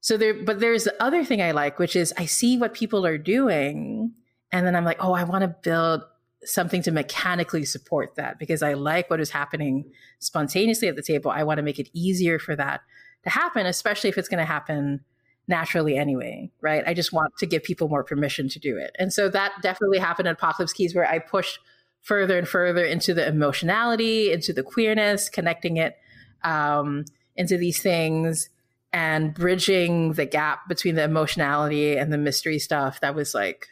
[0.00, 3.04] so there, but there's the other thing I like, which is I see what people
[3.04, 4.12] are doing,
[4.52, 6.02] and then I'm like, oh, I want to build
[6.44, 9.90] something to mechanically support that because I like what is happening
[10.20, 11.30] spontaneously at the table.
[11.30, 12.80] I want to make it easier for that
[13.24, 15.00] to happen, especially if it's going to happen
[15.46, 16.84] naturally anyway, right?
[16.86, 18.94] I just want to give people more permission to do it.
[18.98, 21.58] And so that definitely happened in Apocalypse Keys where I pushed
[22.02, 25.96] further and further into the emotionality, into the queerness, connecting it
[26.42, 27.04] um,
[27.36, 28.48] into these things
[28.92, 33.00] and bridging the gap between the emotionality and the mystery stuff.
[33.00, 33.68] That was like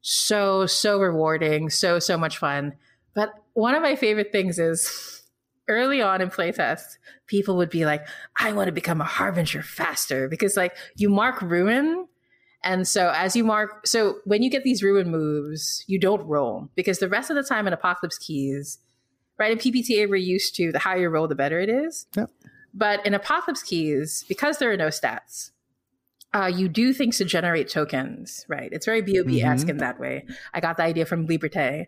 [0.00, 2.74] so, so rewarding, so, so much fun.
[3.14, 5.15] But one of my favorite things is
[5.68, 8.06] early on in playtest, people would be like,
[8.38, 12.06] I want to become a harbinger faster because like you mark ruin.
[12.62, 16.68] And so as you mark, so when you get these ruin moves, you don't roll
[16.74, 18.78] because the rest of the time in Apocalypse Keys,
[19.38, 19.52] right?
[19.52, 22.06] In PBTA, we're used to the higher you roll, the better it is.
[22.16, 22.30] Yep.
[22.74, 25.50] But in Apocalypse Keys, because there are no stats,
[26.34, 28.68] uh, you do things to generate tokens, right?
[28.72, 29.70] It's very BOB esque mm-hmm.
[29.70, 30.26] in that way.
[30.52, 31.86] I got the idea from Liberté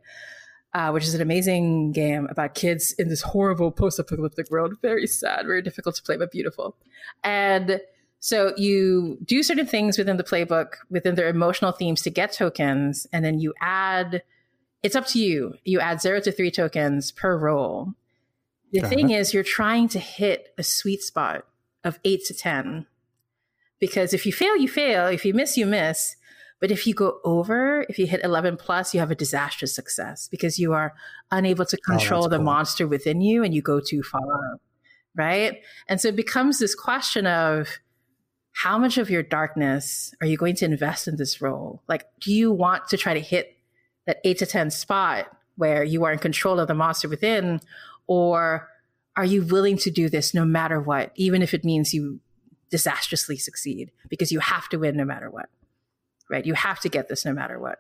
[0.75, 4.75] uh, which is an amazing game about kids in this horrible post-apocalyptic world.
[4.83, 6.77] Very sad, very difficult to play, but beautiful.
[7.25, 7.81] And
[8.21, 13.07] so you do certain things within the playbook, within their emotional themes to get tokens,
[13.13, 14.23] and then you add.
[14.83, 15.55] It's up to you.
[15.65, 17.95] You add zero to three tokens per roll.
[18.71, 18.89] The uh-huh.
[18.89, 21.45] thing is, you're trying to hit a sweet spot
[21.83, 22.87] of eight to ten,
[23.81, 25.07] because if you fail, you fail.
[25.07, 26.15] If you miss, you miss.
[26.61, 30.29] But if you go over, if you hit 11 plus, you have a disastrous success
[30.29, 30.95] because you are
[31.31, 32.45] unable to oh, control oh, the cool.
[32.45, 34.59] monster within you and you go too far.
[35.15, 35.63] Right.
[35.89, 37.79] And so it becomes this question of
[38.53, 41.83] how much of your darkness are you going to invest in this role?
[41.89, 43.57] Like, do you want to try to hit
[44.07, 47.61] that eight to 10 spot where you are in control of the monster within?
[48.09, 48.69] Or
[49.15, 52.21] are you willing to do this no matter what, even if it means you
[52.71, 55.49] disastrously succeed because you have to win no matter what,
[56.29, 56.45] right?
[56.45, 57.79] You have to get this no matter what.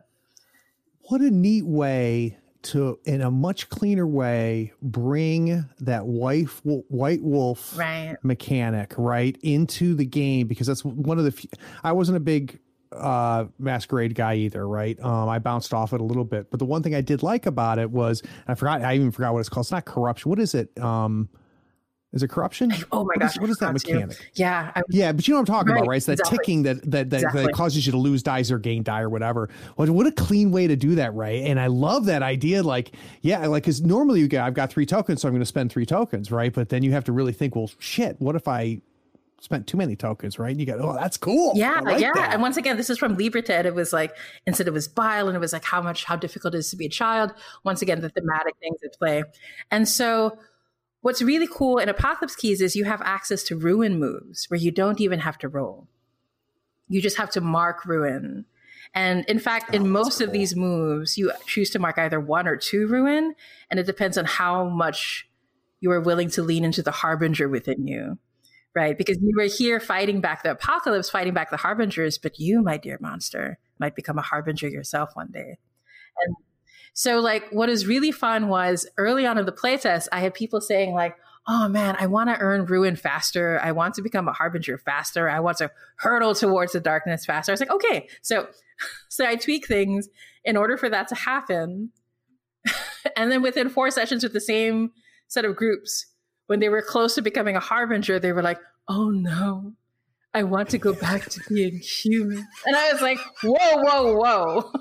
[1.02, 7.78] What a neat way to in a much cleaner way bring that white white wolf
[7.78, 8.16] right.
[8.22, 11.48] mechanic right into the game because that's one of the few,
[11.84, 12.58] I wasn't a big
[12.90, 16.64] uh masquerade guy either right um i bounced off it a little bit but the
[16.64, 19.50] one thing i did like about it was i forgot i even forgot what it's
[19.50, 21.28] called it's not corruption what is it um
[22.12, 22.72] is it corruption?
[22.90, 23.32] Oh my what gosh!
[23.32, 24.18] Is, what is that mechanic?
[24.18, 24.26] You.
[24.36, 25.96] Yeah, I, yeah, but you know what I'm talking right, about, right?
[25.98, 26.38] It's that exactly.
[26.38, 27.42] ticking that that that, exactly.
[27.42, 29.50] that, causes you to lose dice or gain die or whatever.
[29.76, 31.42] What what a clean way to do that, right?
[31.42, 32.62] And I love that idea.
[32.62, 35.46] Like, yeah, like because normally you get I've got three tokens, so I'm going to
[35.46, 36.52] spend three tokens, right?
[36.52, 38.80] But then you have to really think, well, shit, what if I
[39.40, 40.50] spent too many tokens, right?
[40.50, 41.52] And you go, oh, that's cool.
[41.54, 42.12] Yeah, like yeah.
[42.14, 42.32] That.
[42.32, 43.64] And once again, this is from Liberté.
[43.66, 44.16] It was like
[44.46, 46.76] instead it was bile, and it was like how much how difficult it is to
[46.76, 47.34] be a child.
[47.64, 49.24] Once again, the thematic things at play,
[49.70, 50.38] and so
[51.00, 54.70] What's really cool in Apocalypse Keys is you have access to ruin moves where you
[54.70, 55.86] don't even have to roll.
[56.88, 58.46] You just have to mark ruin.
[58.94, 60.26] And in fact, oh, in most cool.
[60.26, 63.34] of these moves, you choose to mark either one or two ruin,
[63.70, 65.28] and it depends on how much
[65.80, 68.18] you are willing to lean into the harbinger within you.
[68.74, 68.96] Right?
[68.96, 72.76] Because you were here fighting back the apocalypse, fighting back the harbingers, but you, my
[72.76, 75.58] dear monster, might become a harbinger yourself one day.
[76.24, 76.36] And
[76.98, 80.60] so like what is really fun was early on in the playtest, I had people
[80.60, 81.14] saying like,
[81.46, 83.60] oh man, I want to earn ruin faster.
[83.62, 85.30] I want to become a harbinger faster.
[85.30, 87.52] I want to hurtle towards the darkness faster.
[87.52, 88.08] I was like, okay.
[88.22, 88.48] So
[89.08, 90.08] so I tweak things
[90.44, 91.92] in order for that to happen.
[93.16, 94.90] and then within four sessions with the same
[95.28, 96.04] set of groups,
[96.48, 98.58] when they were close to becoming a harbinger, they were like,
[98.88, 99.72] oh no,
[100.38, 102.46] I want to go back to being human.
[102.64, 104.72] And I was like, whoa, whoa, whoa.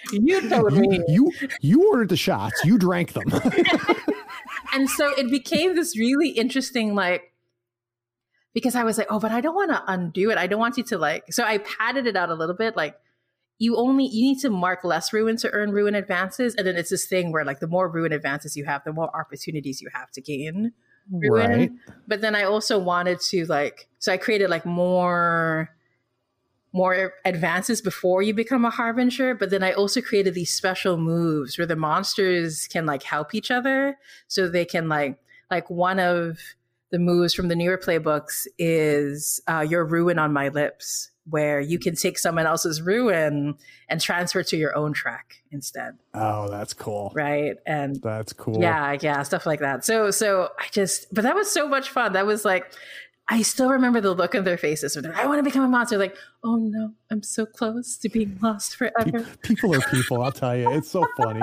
[0.12, 1.02] you told me.
[1.08, 2.64] You, you ordered the shots.
[2.64, 3.30] You drank them.
[4.72, 7.34] and so it became this really interesting, like,
[8.54, 10.38] because I was like, oh, but I don't want to undo it.
[10.38, 12.74] I don't want you to like, so I padded it out a little bit.
[12.74, 12.96] Like,
[13.58, 16.54] you only, you need to mark less ruin to earn ruin advances.
[16.54, 19.14] And then it's this thing where like the more ruin advances you have, the more
[19.14, 20.72] opportunities you have to gain
[21.10, 21.50] ruin.
[21.50, 21.70] Right.
[22.06, 25.70] But then I also wanted to like so I created like more
[26.72, 31.56] more advances before you become a harbinger but then i also created these special moves
[31.56, 35.18] where the monsters can like help each other so they can like
[35.50, 36.38] like one of
[36.90, 41.78] the moves from the newer playbooks is uh, your ruin on my lips where you
[41.78, 43.56] can take someone else's ruin
[43.88, 45.96] and transfer to your own track instead.
[46.14, 47.12] Oh, that's cool.
[47.14, 47.56] Right.
[47.66, 48.60] And that's cool.
[48.60, 49.84] Yeah, yeah, stuff like that.
[49.84, 52.12] So so I just but that was so much fun.
[52.12, 52.72] That was like
[53.30, 55.68] I still remember the look on their faces when they're I want to become a
[55.68, 55.98] monster.
[55.98, 59.26] Like, oh no, I'm so close to being lost forever.
[59.42, 60.70] People are people, I'll tell you.
[60.72, 61.42] It's so funny.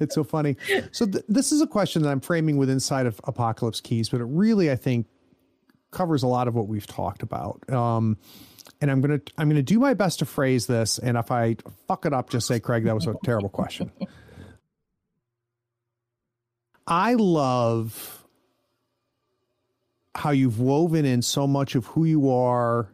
[0.00, 0.56] It's so funny.
[0.92, 4.22] So th- this is a question that I'm framing with inside of Apocalypse Keys, but
[4.22, 5.06] it really, I think,
[5.90, 7.70] covers a lot of what we've talked about.
[7.70, 8.16] Um,
[8.80, 10.98] and I'm gonna I'm gonna do my best to phrase this.
[10.98, 13.90] And if I fuck it up, just say, Craig, that was a terrible question.
[16.86, 18.24] I love
[20.14, 22.88] how you've woven in so much of who you are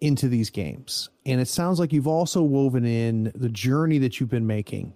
[0.00, 1.10] into these games.
[1.24, 4.94] And it sounds like you've also woven in the journey that you've been making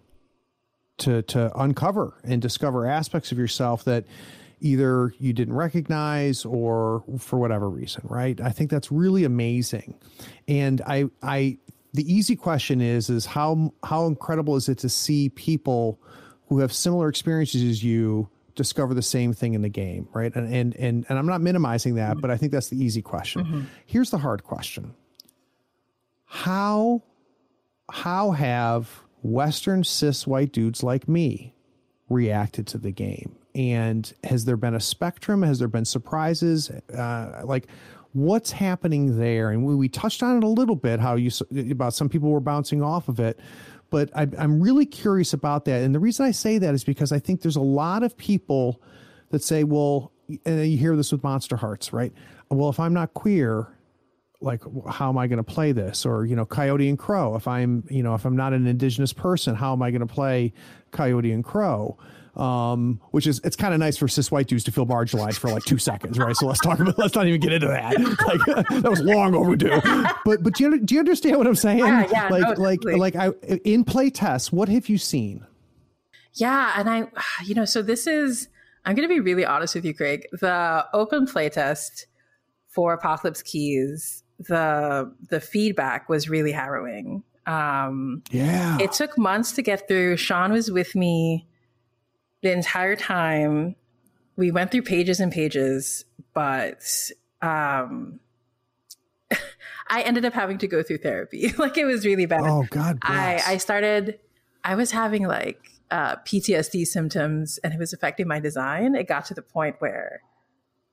[0.99, 4.05] to to uncover and discover aspects of yourself that
[4.61, 8.41] either you didn't recognize or for whatever reason, right?
[8.41, 9.99] I think that's really amazing.
[10.49, 11.59] And I I
[11.93, 16.01] the easy question is is how how incredible is it to see people
[16.49, 20.35] who have similar experiences as you discover the same thing in the game, right?
[20.35, 23.45] And and and, and I'm not minimizing that, but I think that's the easy question.
[23.45, 23.61] Mm-hmm.
[23.85, 24.95] Here's the hard question.
[26.25, 27.03] How
[27.91, 31.55] how have western cis white dudes like me
[32.09, 35.43] reacted to the game and has there been a spectrum?
[35.43, 36.71] Has there been surprises?
[36.71, 37.69] Uh, like
[38.13, 39.51] what's happening there?
[39.51, 41.31] And we, we touched on it a little bit how you
[41.71, 43.41] about some people were bouncing off of it.
[43.89, 45.83] But I, i'm really curious about that.
[45.83, 48.83] And the reason i say that is because i think there's a lot of people
[49.31, 50.13] that say well
[50.45, 52.13] and you hear this with monster hearts right?
[52.51, 53.69] Well if i'm not queer
[54.43, 56.05] like how am i going to play this?
[56.05, 57.37] Or you know coyote and crow.
[57.37, 60.15] If i'm you know if i'm not an indigenous person how am i going to
[60.15, 60.53] play
[60.91, 61.97] coyote and crow
[62.37, 65.51] um, which is it's kind of nice for cis white dudes to feel marginalized for
[65.51, 66.37] like two seconds, right?
[66.37, 67.97] So let's talk about let's not even get into that.
[68.27, 69.81] Like that was long overdue.
[70.25, 71.79] But but do you do you understand what I'm saying?
[71.79, 72.97] Yeah, yeah, like no, like totally.
[72.97, 73.29] like I
[73.65, 75.47] in play tests, what have you seen?
[76.35, 77.09] Yeah, and I
[77.45, 78.49] you know so this is
[78.85, 80.27] I'm going to be really honest with you, Craig.
[80.33, 82.07] The open play test
[82.69, 87.23] for Apocalypse Keys, the the feedback was really harrowing.
[87.47, 90.17] Um, yeah, it took months to get through.
[90.17, 91.47] Sean was with me
[92.47, 93.75] the entire time.
[94.37, 96.85] We went through pages and pages, but
[97.43, 98.21] um,
[99.89, 101.53] I ended up having to go through therapy.
[101.59, 102.43] like it was really bad.
[102.45, 104.21] Oh God, I I started.
[104.63, 105.61] I was having like
[105.91, 108.95] uh, PTSD symptoms, and it was affecting my design.
[108.95, 110.23] It got to the point where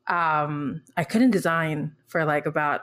[0.08, 2.82] um, I couldn't design for like about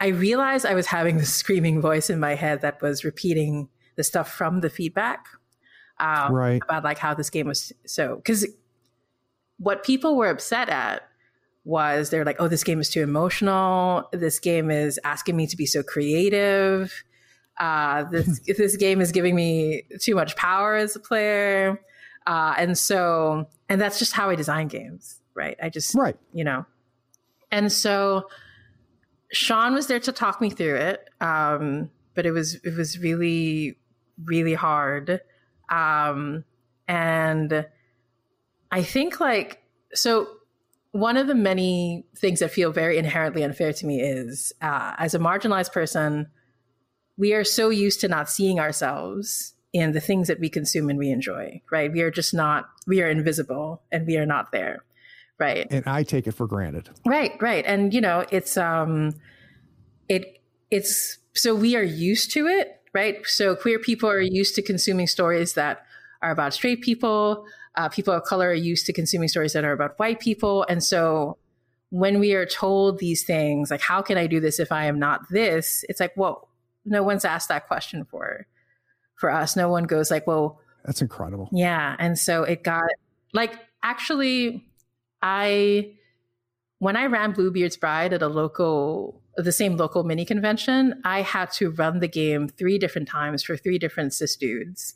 [0.00, 4.04] I realized I was having this screaming voice in my head that was repeating the
[4.04, 5.26] stuff from the feedback
[6.00, 6.62] um, right.
[6.62, 8.46] about like how this game was so because
[9.58, 11.02] what people were upset at
[11.64, 14.08] was they're like oh this game is too emotional.
[14.12, 16.92] This game is asking me to be so creative.
[17.58, 21.80] Uh, this this game is giving me too much power as a player.
[22.26, 25.56] Uh, and so and that's just how i design games right?
[25.62, 26.16] I just right.
[26.34, 26.66] you know.
[27.50, 28.28] And so
[29.32, 33.78] Sean was there to talk me through it, um, but it was it was really
[34.24, 35.20] really hard,
[35.68, 36.44] um,
[36.86, 37.66] and
[38.70, 39.62] I think like
[39.94, 40.28] so.
[40.92, 45.14] One of the many things that feel very inherently unfair to me is, uh, as
[45.14, 46.28] a marginalized person,
[47.18, 50.98] we are so used to not seeing ourselves in the things that we consume and
[50.98, 51.60] we enjoy.
[51.70, 51.92] Right?
[51.92, 52.70] We are just not.
[52.86, 54.82] We are invisible, and we are not there
[55.38, 59.14] right and i take it for granted right right and you know it's um
[60.08, 63.24] it it's so we are used to it right?
[63.26, 65.84] So queer people are used to consuming stories that
[66.22, 67.46] are about straight people.
[67.76, 70.64] Uh, people of color are used to consuming stories that are about white people.
[70.68, 71.38] And so
[71.90, 74.98] when we are told these things like how can i do this if i am
[74.98, 75.84] not this?
[75.88, 76.48] It's like well
[76.84, 78.46] no one's asked that question for
[79.14, 79.56] for us.
[79.56, 81.48] No one goes like well that's incredible.
[81.52, 81.96] yeah.
[81.98, 82.88] And so it got
[83.32, 84.64] like actually
[85.22, 85.92] I
[86.78, 91.50] when I ran Bluebeard's Bride at a local the same local mini convention, I had
[91.52, 94.94] to run the game three different times for three different cis dudes.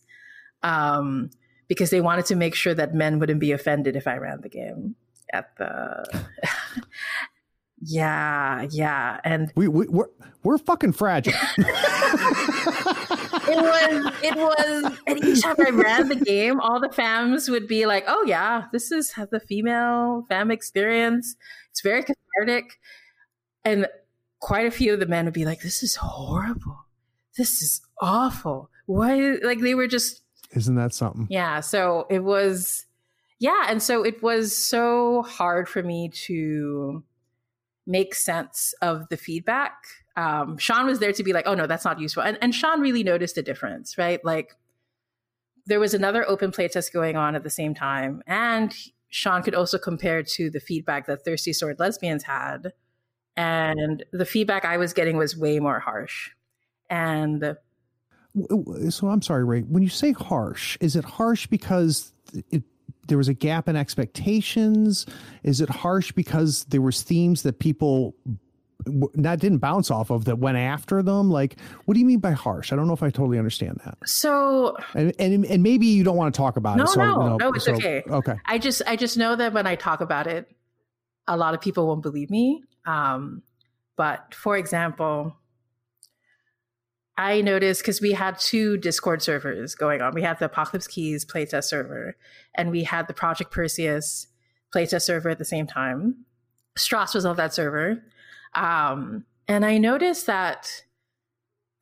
[0.62, 1.30] Um,
[1.68, 4.48] because they wanted to make sure that men wouldn't be offended if I ran the
[4.48, 4.94] game
[5.32, 6.24] at the
[7.84, 9.18] Yeah, yeah.
[9.24, 10.06] And we, we we're
[10.44, 11.32] we're fucking fragile.
[11.58, 11.66] it
[13.48, 17.86] was it was and each time I ran the game, all the fams would be
[17.86, 21.34] like, "Oh yeah, this is the female fam experience.
[21.72, 22.78] It's very cathartic."
[23.64, 23.88] And
[24.42, 26.84] quite a few of the men would be like, "This is horrible.
[27.38, 29.38] This is awful." Why?
[29.42, 30.20] Like they were just.
[30.50, 31.26] Isn't that something?
[31.30, 31.60] Yeah.
[31.60, 32.84] So it was,
[33.38, 37.02] yeah, and so it was so hard for me to
[37.86, 39.72] make sense of the feedback
[40.16, 42.22] um, Sean was there to be like, oh no, that's not useful.
[42.22, 44.22] And, and Sean really noticed a difference, right?
[44.24, 44.56] Like
[45.66, 48.22] there was another open playtest going on at the same time.
[48.26, 48.74] And
[49.08, 52.72] Sean could also compare to the feedback that Thirsty Sword Lesbians had.
[53.36, 56.30] And the feedback I was getting was way more harsh.
[56.90, 57.56] And
[58.90, 62.12] so I'm sorry, Ray, when you say harsh, is it harsh because
[62.50, 62.62] it,
[63.08, 65.06] there was a gap in expectations?
[65.42, 68.14] Is it harsh because there was themes that people
[69.14, 71.30] that didn't bounce off of that went after them?
[71.30, 72.72] Like what do you mean by harsh?
[72.72, 73.98] I don't know if i totally understand that.
[74.06, 77.10] So and and, and maybe you don't want to talk about no, it so, no.
[77.10, 78.02] you know, no it's so, okay.
[78.08, 78.34] okay.
[78.46, 80.50] I just i just know that when i talk about it
[81.28, 83.42] a lot of people won't believe me um,
[83.96, 85.36] but for example
[87.16, 90.14] i noticed because we had two discord servers going on.
[90.14, 92.16] We had the apocalypse keys playtest server
[92.54, 94.28] and we had the project perseus
[94.74, 96.24] playtest server at the same time.
[96.76, 98.02] Strauss was on that server.
[98.54, 100.84] Um, and I noticed that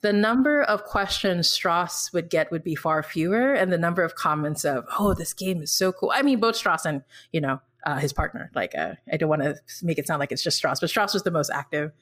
[0.02, 4.14] the number of questions Strauss would get would be far fewer, and the number of
[4.14, 7.02] comments of "Oh, this game is so cool." I mean, both Strauss and
[7.32, 8.50] you know uh, his partner.
[8.54, 11.14] Like, uh, I don't want to make it sound like it's just Strauss, but Strauss
[11.14, 11.92] was the most active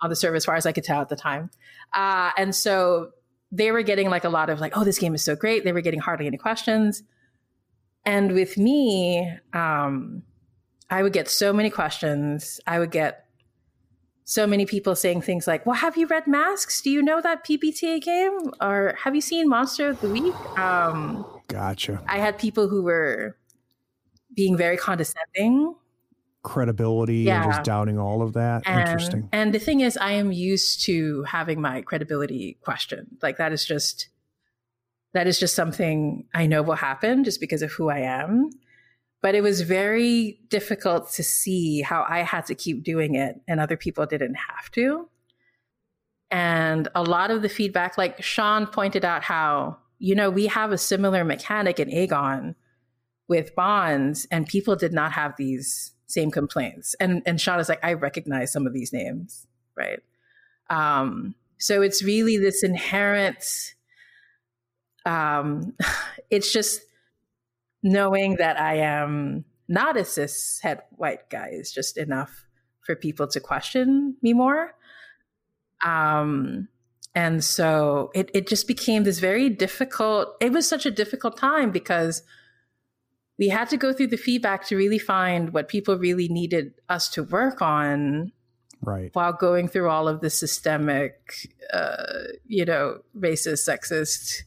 [0.00, 1.50] on the server as far as I could tell at the time.
[1.94, 3.10] Uh, and so
[3.52, 5.72] they were getting like a lot of like, "Oh, this game is so great." They
[5.72, 7.02] were getting hardly any questions.
[8.04, 10.22] And with me, um,
[10.90, 12.60] I would get so many questions.
[12.66, 13.24] I would get
[14.24, 16.82] so many people saying things like, "Well, have you read Masks?
[16.82, 18.52] Do you know that PBTA game?
[18.60, 22.02] Or have you seen Monster of the Week?" Um, gotcha.
[22.08, 23.36] I had people who were
[24.36, 25.74] being very condescending,
[26.42, 27.42] credibility, yeah.
[27.42, 28.62] and just doubting all of that.
[28.66, 29.28] And, Interesting.
[29.32, 33.18] And the thing is, I am used to having my credibility questioned.
[33.22, 34.08] Like that is just
[35.14, 38.50] that is just something I know will happen just because of who I am
[39.26, 43.58] but it was very difficult to see how I had to keep doing it and
[43.58, 45.08] other people didn't have to.
[46.30, 50.70] And a lot of the feedback, like Sean pointed out, how, you know, we have
[50.70, 52.54] a similar mechanic in Agon
[53.28, 56.94] with bonds, and people did not have these same complaints.
[57.00, 59.46] And and Sean is like, I recognize some of these names,
[59.76, 60.00] right?
[60.70, 63.74] Um, so it's really this inherent.
[65.04, 65.74] Um,
[66.30, 66.82] it's just
[67.82, 72.46] knowing that I am not a cis het white guy is just enough
[72.84, 74.74] for people to question me more.
[75.84, 76.68] Um,
[77.14, 81.70] and so it, it just became this very difficult, it was such a difficult time
[81.70, 82.22] because
[83.38, 87.08] we had to go through the feedback to really find what people really needed us
[87.10, 88.32] to work on
[88.82, 94.42] right while going through all of the systemic uh, you know racist sexist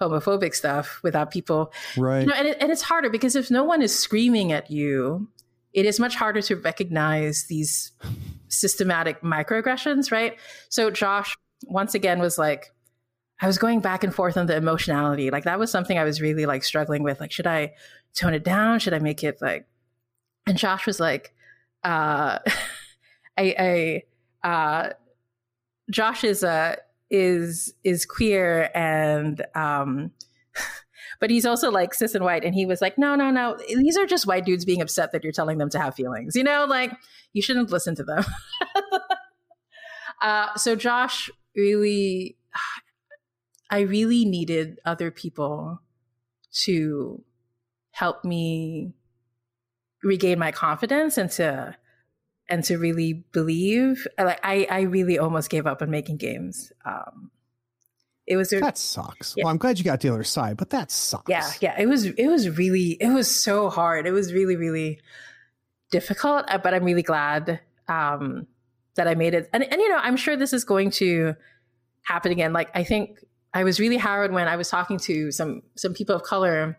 [0.00, 3.62] homophobic stuff without people right you know, and, it, and it's harder because if no
[3.62, 5.28] one is screaming at you
[5.72, 7.92] it is much harder to recognize these
[8.48, 10.38] systematic microaggressions right
[10.68, 12.70] so josh once again was like
[13.40, 15.30] I was going back and forth on the emotionality.
[15.30, 17.20] Like that was something I was really like struggling with.
[17.20, 17.72] Like, should I
[18.14, 18.78] tone it down?
[18.78, 19.66] Should I make it like?
[20.46, 21.34] And Josh was like,
[21.82, 22.38] uh,
[23.38, 24.02] I,
[24.44, 24.92] I, uh,
[25.90, 26.76] Josh is uh
[27.10, 30.10] is is queer and um,
[31.20, 32.44] but he's also like cis and white.
[32.44, 35.22] And he was like, no, no, no, these are just white dudes being upset that
[35.22, 36.34] you're telling them to have feelings.
[36.34, 36.92] You know, like
[37.32, 38.24] you shouldn't listen to them.
[40.22, 42.36] uh, so Josh really
[43.70, 45.80] I really needed other people
[46.64, 47.24] to
[47.94, 48.92] help me
[50.02, 51.76] regain my confidence and to
[52.50, 54.06] and to really believe.
[54.18, 56.72] Like I, I really almost gave up on making games.
[56.84, 57.30] Um,
[58.26, 59.34] it was a, that sucks.
[59.36, 59.44] Yeah.
[59.44, 61.30] Well, I'm glad you got the other side, but that sucks.
[61.30, 61.80] Yeah, yeah.
[61.80, 64.06] It was it was really it was so hard.
[64.06, 65.00] It was really really
[65.90, 66.46] difficult.
[66.48, 68.48] Uh, but I'm really glad um,
[68.96, 69.48] that I made it.
[69.52, 71.34] And and you know I'm sure this is going to
[72.02, 72.52] happen again.
[72.52, 73.18] Like I think
[73.52, 76.76] I was really harrowed when I was talking to some some people of color,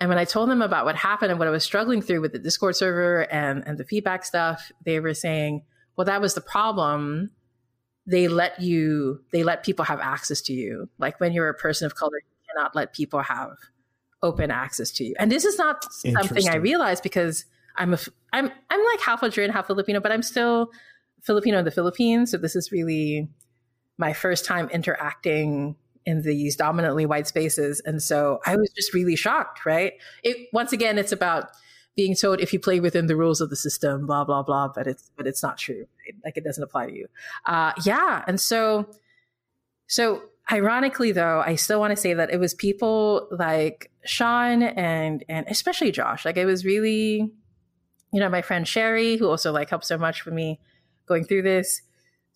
[0.00, 2.32] and when I told them about what happened and what I was struggling through with
[2.32, 5.62] the Discord server and and the feedback stuff, they were saying,
[5.96, 7.30] "Well, that was the problem.
[8.06, 10.88] They let you, they let people have access to you.
[10.98, 13.52] Like when you're a person of color, you cannot let people have
[14.22, 15.14] open access to you.
[15.18, 17.44] And this is not something I realized because
[17.76, 17.98] I'm a,
[18.32, 20.70] I'm I'm like half Algerian, half Filipino, but I'm still
[21.22, 22.30] Filipino in the Philippines.
[22.30, 23.28] So this is really
[23.98, 27.80] my first time interacting in these dominantly white spaces.
[27.80, 29.94] And so I was just really shocked, right?
[30.22, 31.50] It once again, it's about
[31.96, 34.86] being told if you play within the rules of the system, blah, blah, blah, but
[34.86, 35.86] it's but it's not true.
[36.24, 37.06] Like it doesn't apply to you.
[37.44, 38.24] Uh yeah.
[38.26, 38.88] And so
[39.86, 45.24] so ironically though, I still want to say that it was people like Sean and
[45.28, 46.24] and especially Josh.
[46.24, 47.32] Like it was really,
[48.12, 50.60] you know, my friend Sherry, who also like helped so much with me
[51.06, 51.82] going through this.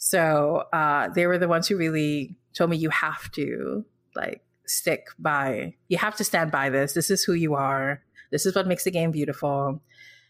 [0.05, 5.07] So uh, they were the ones who really told me you have to like stick
[5.19, 6.93] by you have to stand by this.
[6.93, 8.03] This is who you are.
[8.31, 9.81] This is what makes the game beautiful.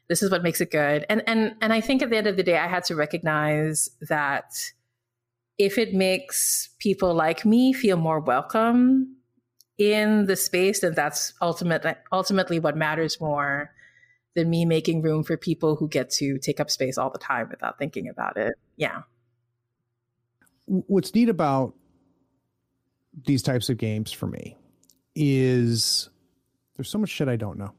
[0.08, 1.04] This is what makes it good.
[1.08, 3.90] And and and i think at the end of the day i had to recognize
[4.08, 4.52] that
[5.58, 9.16] if it makes people like me feel more welcome
[9.76, 13.72] in the space then that's ultimately ultimately what matters more
[14.36, 17.48] than me making room for people who get to take up space all the time
[17.50, 18.54] without thinking about it.
[18.76, 19.02] Yeah
[20.66, 21.74] what's neat about
[23.26, 24.56] these types of games for me
[25.14, 26.08] is
[26.76, 27.72] there's so much shit I don't know.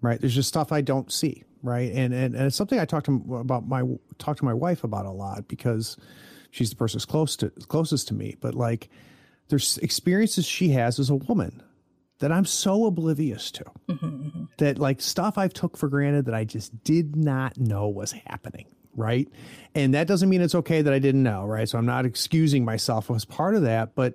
[0.00, 0.20] Right?
[0.20, 1.42] There's just stuff I don't see.
[1.62, 1.90] Right?
[1.92, 3.82] And and, and it's something I talk to about my
[4.18, 5.96] talk to my wife about a lot because
[6.50, 8.36] she's the person close to closest to me.
[8.40, 8.88] But like,
[9.48, 11.62] there's experiences she has as a woman
[12.18, 14.44] that I'm so oblivious to mm-hmm, mm-hmm.
[14.58, 18.66] that like stuff I've took for granted that I just did not know was happening
[18.96, 19.28] right?
[19.74, 21.68] And that doesn't mean it's okay that I didn't know, right?
[21.68, 24.14] So I'm not excusing myself as part of that, but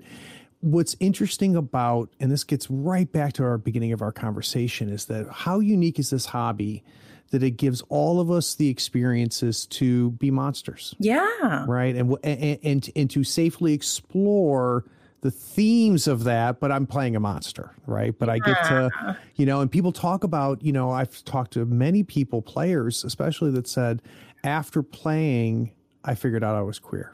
[0.62, 5.06] what's interesting about and this gets right back to our beginning of our conversation is
[5.06, 6.84] that how unique is this hobby
[7.32, 10.94] that it gives all of us the experiences to be monsters.
[11.00, 11.66] Yeah.
[11.68, 11.96] Right?
[11.96, 14.86] And and and, and to safely explore
[15.22, 18.18] the themes of that, but I'm playing a monster, right?
[18.18, 21.66] But I get to, you know, and people talk about, you know, I've talked to
[21.66, 24.02] many people, players especially, that said,
[24.44, 25.72] after playing,
[26.04, 27.14] I figured out I was queer.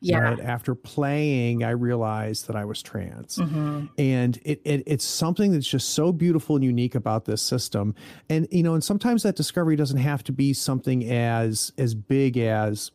[0.00, 0.20] Yeah.
[0.20, 0.40] Right?
[0.40, 3.36] After playing, I realized that I was trans.
[3.36, 3.86] Mm-hmm.
[3.98, 7.94] And it, it, it's something that's just so beautiful and unique about this system.
[8.28, 12.38] And, you know, and sometimes that discovery doesn't have to be something as as big
[12.38, 12.90] as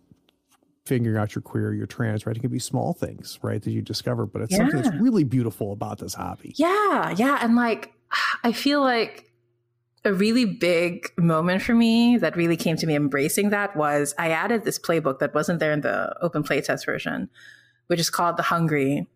[0.85, 2.35] figuring out you're queer, you're trans, right?
[2.35, 4.57] It can be small things, right, that you discover, but it's yeah.
[4.59, 6.53] something that's really beautiful about this hobby.
[6.57, 7.15] Yeah.
[7.17, 7.39] Yeah.
[7.41, 7.93] And like,
[8.43, 9.31] I feel like
[10.05, 14.29] a really big moment for me that really came to me embracing that was I
[14.29, 17.29] added this playbook that wasn't there in the open playtest version,
[17.87, 19.07] which is called The Hungry,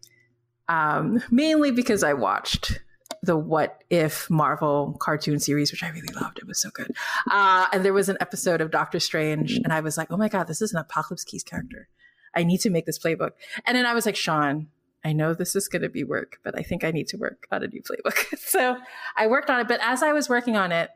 [0.70, 2.80] um, mainly because I watched
[3.22, 6.40] the What If Marvel cartoon series, which I really loved.
[6.40, 6.96] It was so good.
[7.30, 10.30] Uh, and there was an episode of Doctor Strange, and I was like, oh my
[10.30, 11.90] God, this is an Apocalypse Keys character.
[12.34, 13.32] I need to make this playbook.
[13.66, 14.68] And then I was like, Sean,
[15.06, 17.48] I know this is going to be work, but I think I need to work
[17.52, 18.38] on a new playbook.
[18.40, 18.78] so
[19.16, 19.68] I worked on it.
[19.68, 20.90] But as I was working on it,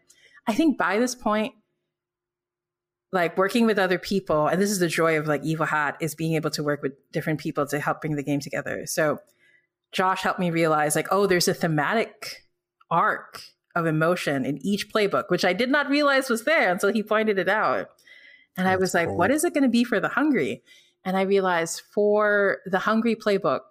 [0.48, 1.54] I think by this point,
[3.12, 6.16] like working with other people, and this is the joy of like Evil Hat is
[6.16, 8.86] being able to work with different people to help bring the game together.
[8.86, 9.20] So
[9.92, 12.46] Josh helped me realize like, oh, there's a thematic
[12.90, 13.42] arc
[13.76, 17.38] of emotion in each playbook, which I did not realize was there until he pointed
[17.38, 17.90] it out.
[18.58, 19.18] And That's I was like, cool.
[19.18, 20.64] what is it going to be for the hungry?
[21.04, 23.62] And I realized for the hungry playbook,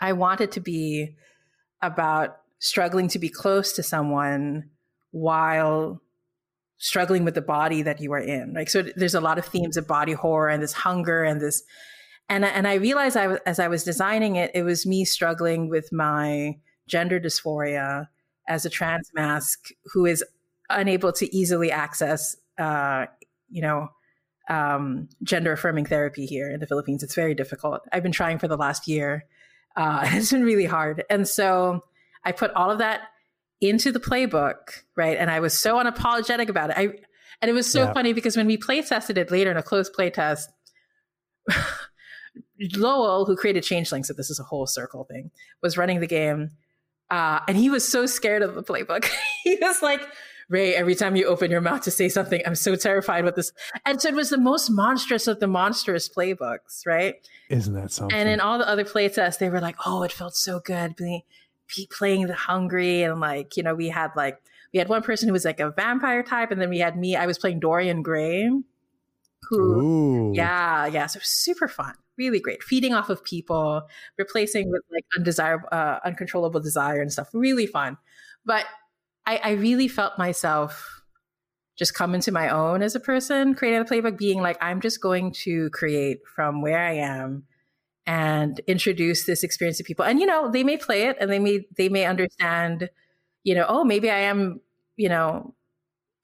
[0.00, 1.16] I wanted to be
[1.82, 4.70] about struggling to be close to someone
[5.10, 6.02] while
[6.78, 8.54] struggling with the body that you are in.
[8.54, 11.62] Like, so there's a lot of themes of body horror and this hunger and this,
[12.28, 15.92] and, and I realized I as I was designing it, it was me struggling with
[15.92, 18.08] my gender dysphoria
[18.46, 20.24] as a trans mask who is
[20.70, 23.06] unable to easily access, uh,
[23.48, 23.88] you know,
[24.48, 27.02] um, gender affirming therapy here in the Philippines.
[27.02, 27.80] It's very difficult.
[27.92, 29.24] I've been trying for the last year.
[29.78, 31.04] Uh, it's been really hard.
[31.08, 31.84] And so
[32.24, 33.02] I put all of that
[33.60, 35.16] into the playbook, right?
[35.16, 36.78] And I was so unapologetic about it.
[36.78, 36.88] I
[37.40, 37.92] and it was so yeah.
[37.92, 40.50] funny because when we play tested it later in a closed play test,
[42.76, 45.30] Lowell, who created Changeling, so this is a whole circle thing,
[45.62, 46.50] was running the game.
[47.10, 49.08] Uh, and he was so scared of the playbook.
[49.44, 50.00] he was like,
[50.48, 53.52] Ray, every time you open your mouth to say something, I'm so terrified with this.
[53.84, 57.16] And so it was the most monstrous of the monstrous playbooks, right?
[57.50, 58.16] Isn't that something?
[58.16, 61.22] And in all the other playtests, they were like, oh, it felt so good being,
[61.90, 63.02] playing the hungry.
[63.02, 64.40] And like, you know, we had like,
[64.72, 67.16] we had one person who was like a vampire type, and then we had me,
[67.16, 68.50] I was playing Dorian Gray,
[69.48, 70.32] who, Ooh.
[70.34, 71.06] yeah, yeah.
[71.06, 72.62] So super fun really great.
[72.62, 73.82] Feeding off of people,
[74.18, 77.28] replacing with like undesirable, uh, uncontrollable desire and stuff.
[77.32, 77.96] Really fun.
[78.44, 78.66] But
[79.28, 81.02] I, I really felt myself
[81.78, 85.02] just come into my own as a person, creating a playbook, being like, I'm just
[85.02, 87.44] going to create from where I am
[88.06, 90.06] and introduce this experience to people.
[90.06, 92.88] And you know, they may play it and they may they may understand,
[93.44, 94.60] you know, oh, maybe I am,
[94.96, 95.54] you know,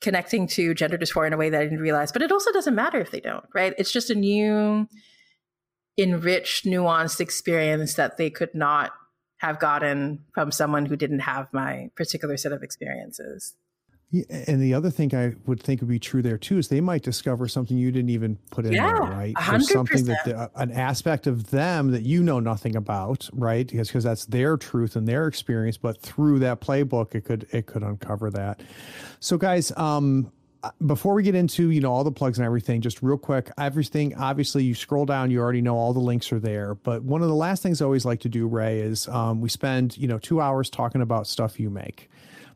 [0.01, 2.11] connecting to gender dysphoria in a way that I didn't realize.
[2.11, 3.75] But it also doesn't matter if they don't, right?
[3.77, 4.89] It's just a new
[5.99, 8.93] enriched, nuanced experience that they could not
[9.39, 13.55] have gotten from someone who didn't have my particular set of experiences.
[14.11, 16.81] Yeah, and the other thing I would think would be true there too is they
[16.81, 19.35] might discover something you didn't even put in yeah, there, right?
[19.35, 19.63] 100%.
[19.63, 23.67] something that the, an aspect of them that you know nothing about, right?
[23.67, 27.67] Because because that's their truth and their experience, but through that playbook, it could it
[27.67, 28.61] could uncover that.
[29.19, 30.31] So, guys, um,
[30.87, 34.15] before we get into you know all the plugs and everything just real quick everything
[34.17, 36.75] obviously you scroll down you already know all the links are there.
[36.75, 39.49] But one of the last things i always like to do ray is um, we
[39.49, 42.11] spend you know two hours talking about stuff you make.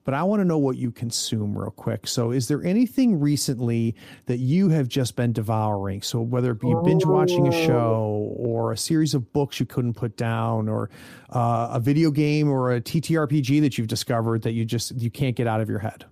[0.04, 2.06] But i want to know what you consume real quick.
[2.06, 3.94] So is there anything recently
[4.26, 6.00] that you have just been devouring?
[6.02, 9.94] So whether it be binge watching a show or a series of books you couldn't
[9.94, 10.88] put down or
[11.30, 15.36] uh, a video game or a ttrpg that you've discovered that you just you can't
[15.36, 16.06] get out of your head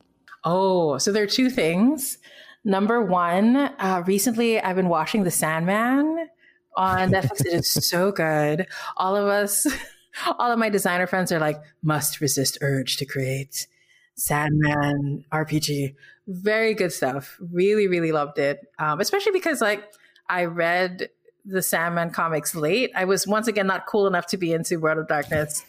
[0.47, 2.19] Oh, so there are two things.
[2.65, 6.29] Number one, uh, recently I've been watching The Sandman
[6.77, 7.41] on Netflix.
[7.41, 8.69] it is so good.
[8.97, 9.67] All of us,
[10.39, 13.67] all of my designer friends are like, must resist urge to create
[14.15, 15.97] Sandman RPG.
[16.29, 17.37] Very good stuff.
[17.53, 18.61] Really, really loved it.
[18.79, 19.83] Um, especially because like
[20.29, 21.09] I read
[21.45, 22.93] the Sandman comics late.
[22.95, 25.65] I was once again not cool enough to be into World of Darkness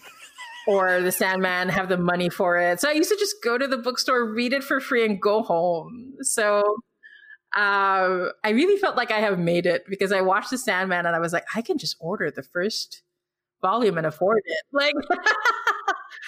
[0.67, 2.79] or the Sandman have the money for it.
[2.81, 5.41] So I used to just go to the bookstore, read it for free, and go
[5.41, 6.13] home.
[6.21, 6.59] So
[7.55, 11.15] uh, I really felt like I have made it because I watched the Sandman and
[11.15, 13.01] I was like, I can just order the first
[13.61, 14.63] volume and afford it.
[14.73, 14.93] Like,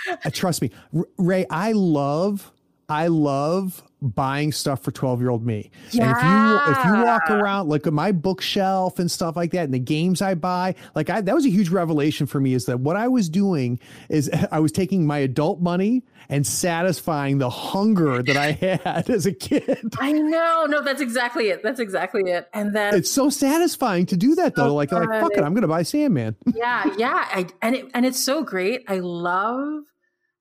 [0.25, 0.71] uh, trust me,
[1.17, 1.45] Ray.
[1.49, 2.51] I love,
[2.89, 5.71] I love buying stuff for 12 year old me.
[5.91, 6.03] Yeah.
[6.03, 9.73] And if you if you walk around like my bookshelf and stuff like that and
[9.73, 12.79] the games I buy, like I, that was a huge revelation for me is that
[12.79, 13.79] what I was doing
[14.09, 18.51] is I was taking my adult money and satisfying the hunger that I
[18.83, 19.93] had as a kid.
[19.99, 20.65] I know.
[20.69, 21.63] No, that's exactly it.
[21.63, 22.47] That's exactly it.
[22.53, 24.69] And then it's so satisfying to do that though.
[24.69, 26.35] So like, like fuck it, I'm gonna buy Sandman.
[26.55, 27.27] yeah, yeah.
[27.31, 28.85] I, and it and it's so great.
[28.87, 29.83] I love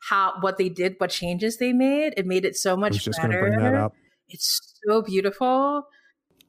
[0.08, 2.14] how what they did, what changes they made.
[2.16, 3.90] It made it so much better.
[4.28, 5.86] It's so beautiful.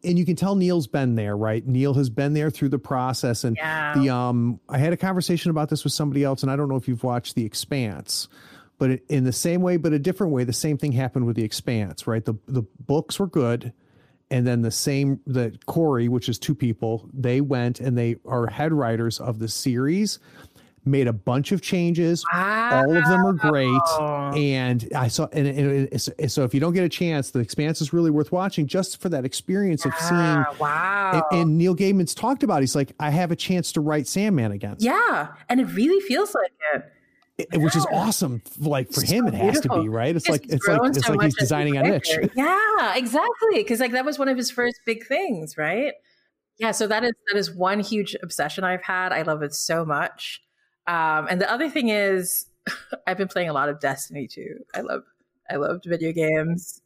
[0.04, 1.66] And you can tell Neil's been there, right?
[1.68, 3.44] Neil has been there through the process.
[3.44, 3.94] And yeah.
[3.96, 6.78] the um I had a conversation about this with somebody else, and I don't know
[6.78, 8.28] if you've watched The Expanse.
[8.78, 11.44] But in the same way, but a different way, the same thing happened with The
[11.44, 12.24] Expanse, right?
[12.24, 13.74] The the books were good
[14.32, 18.48] and then the same the Corey, which is two people, they went and they are
[18.48, 20.20] head writers of the series
[20.86, 22.24] made a bunch of changes.
[22.34, 22.86] Wow.
[22.86, 24.38] All of them are great.
[24.38, 27.82] And I saw, and, and, and so if you don't get a chance, The Expanse
[27.82, 30.46] is really worth watching just for that experience of seeing.
[30.60, 31.28] Wow.
[31.32, 32.62] And, and Neil Gaiman's talked about.
[32.62, 34.76] He's like, I have a chance to write Sandman again.
[34.80, 36.84] yeah, and it really feels like it.
[37.54, 38.42] It- which is awesome.
[38.60, 40.14] Like for him, it has to be right.
[40.14, 42.10] It's like it's like it's so like he's much as a designing an itch.
[42.36, 43.30] Yeah, exactly.
[43.54, 45.94] Because like that was one of his first big things, right?
[46.58, 46.72] Yeah.
[46.72, 49.14] So that is that is one huge obsession I've had.
[49.14, 50.42] I love it so much.
[50.90, 52.48] Um, and the other thing is,
[53.08, 54.66] I've been playing a lot of Destiny too.
[54.74, 55.04] I love
[55.50, 56.82] I loved video games.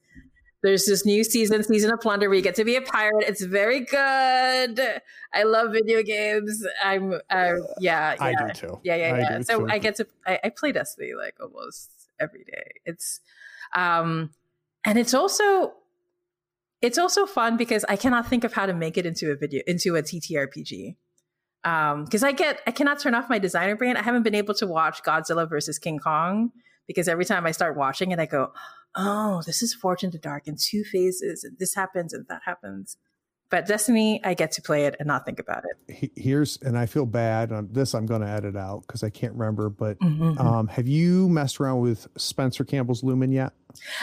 [0.61, 3.25] There's this new season, Season of Plunder, where you get to be a pirate.
[3.27, 4.79] It's very good.
[5.33, 6.65] I love video games.
[6.81, 8.79] I'm, uh, yeah, I do too.
[8.81, 9.37] Yeah, yeah, I yeah.
[9.37, 9.67] do So too.
[9.69, 12.71] I get to I, I play Destiny like almost every day.
[12.85, 13.21] It's
[13.73, 14.31] um
[14.85, 15.73] and it's also
[16.81, 19.63] it's also fun because I cannot think of how to make it into a video
[19.65, 20.95] into a TTRPG.
[21.65, 23.95] Um because I get I cannot turn off my designer brain.
[23.97, 26.51] I haven't been able to watch Godzilla versus King Kong
[26.87, 28.51] because every time I start watching it I go,
[28.95, 32.41] "Oh, this is Forged in the Dark in two phases and this happens and that
[32.45, 32.97] happens."
[33.49, 36.11] But Destiny, I get to play it and not think about it.
[36.15, 37.93] Here's and I feel bad on this.
[37.93, 39.69] I'm going to edit out because I can't remember.
[39.69, 40.39] But Mhm.
[40.39, 43.53] um, have you messed around with Spencer Campbell's Lumen yet?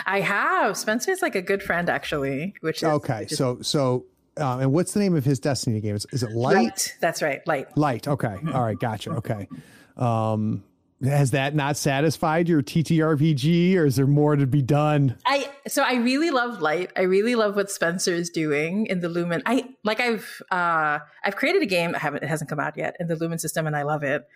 [0.07, 0.77] I have.
[0.77, 2.55] Spencer's like a good friend, actually.
[2.61, 5.81] Which is Okay, which is so so um, and what's the name of his Destiny
[5.81, 5.97] game?
[5.97, 6.55] Is, is it Light?
[6.57, 6.97] light.
[7.01, 7.77] That's right, light.
[7.77, 8.09] Light.
[8.09, 8.36] Okay.
[8.52, 8.78] All right.
[8.78, 9.11] Gotcha.
[9.12, 9.48] Okay.
[9.97, 10.62] Um,
[11.02, 15.16] has that not satisfied your TTRPG, or is there more to be done?
[15.24, 16.93] I so I really love light.
[16.94, 19.43] I really love what Spencer is doing in the Lumen.
[19.47, 21.94] I like I've uh I've created a game.
[21.94, 24.27] I haven't it hasn't come out yet in the Lumen system, and I love it.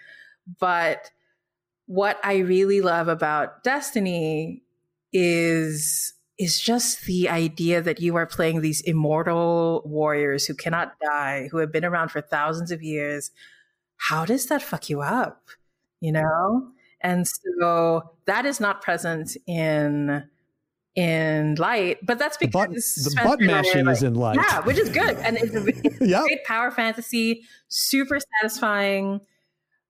[0.58, 1.10] But
[1.86, 4.62] what I really love about Destiny
[5.12, 11.48] is is just the idea that you are playing these immortal warriors who cannot die,
[11.50, 13.30] who have been around for thousands of years.
[13.96, 15.48] How does that fuck you up?
[16.00, 16.68] You know?
[17.00, 20.24] And so that is not present in
[20.96, 24.36] in light, but that's The because the and I are mashing is in Light.
[24.36, 26.22] yeah, which is good, and it's a, it's Yep.
[26.22, 29.20] great power fantasy, super satisfying.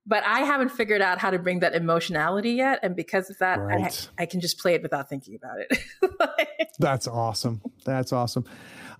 [0.07, 3.59] But I haven't figured out how to bring that emotionality yet, and because of that,
[3.59, 4.09] Right.
[4.19, 6.71] I, I can just play it without thinking about it.
[6.79, 7.63] That's awesome.
[7.85, 8.45] That's awesome.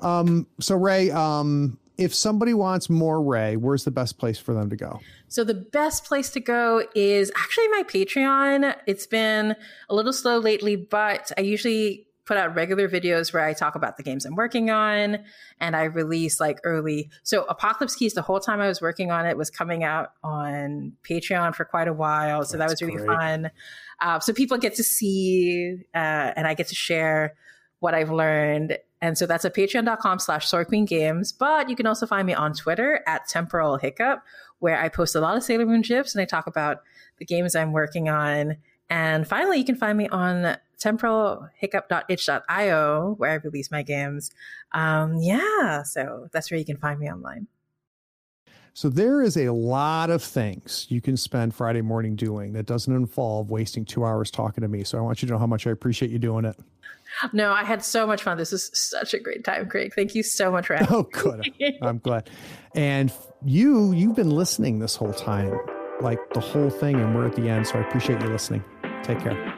[0.01, 4.71] Um, so Rae, um, if somebody wants more Rae, where's the best place for them
[4.71, 5.01] to go?
[5.29, 8.75] So the best place to go is actually my Patreon.
[8.87, 9.55] It's been
[9.89, 13.97] a little slow lately, but I usually put out regular videos where I talk about
[13.97, 15.19] the games I'm working on
[15.61, 17.11] and I release like early.
[17.23, 20.93] So Apocalypse Keys, the whole time I was working on it was coming out on
[21.09, 22.45] Patreon for quite a while.
[22.45, 23.07] So that was really great.
[23.07, 23.51] fun.
[24.01, 27.35] Uh, so people get to see uh, and I get to share
[27.81, 28.79] what I've learned.
[29.03, 31.31] And so that's at patreon.com slash Sword Queen Games.
[31.33, 34.23] But you can also find me on Twitter at Temporal Hiccup,
[34.61, 36.79] where I post a lot of Sailor Moon GIFs and I talk about
[37.19, 38.57] the games I'm working on.
[38.91, 44.31] And finally, you can find me on temporalhiccup.itch.io, where I release my games.
[44.73, 47.47] Um, yeah, so that's where you can find me online.
[48.77, 52.93] So there is a lot of things you can spend Friday morning doing that doesn't
[52.93, 54.83] involve wasting two hours talking to me.
[54.83, 56.59] So I want you to know how much I appreciate you doing it.
[57.33, 58.37] No, I had so much fun.
[58.37, 59.93] This is such a great time, Craig.
[59.95, 61.53] Thank you so much for having Oh, good.
[61.83, 62.29] I'm glad.
[62.75, 63.13] And
[63.45, 65.57] you, you've been listening this whole time,
[66.01, 67.69] like the whole thing, and we're at the end.
[67.69, 68.65] So I appreciate you listening.
[69.05, 69.55] Take care.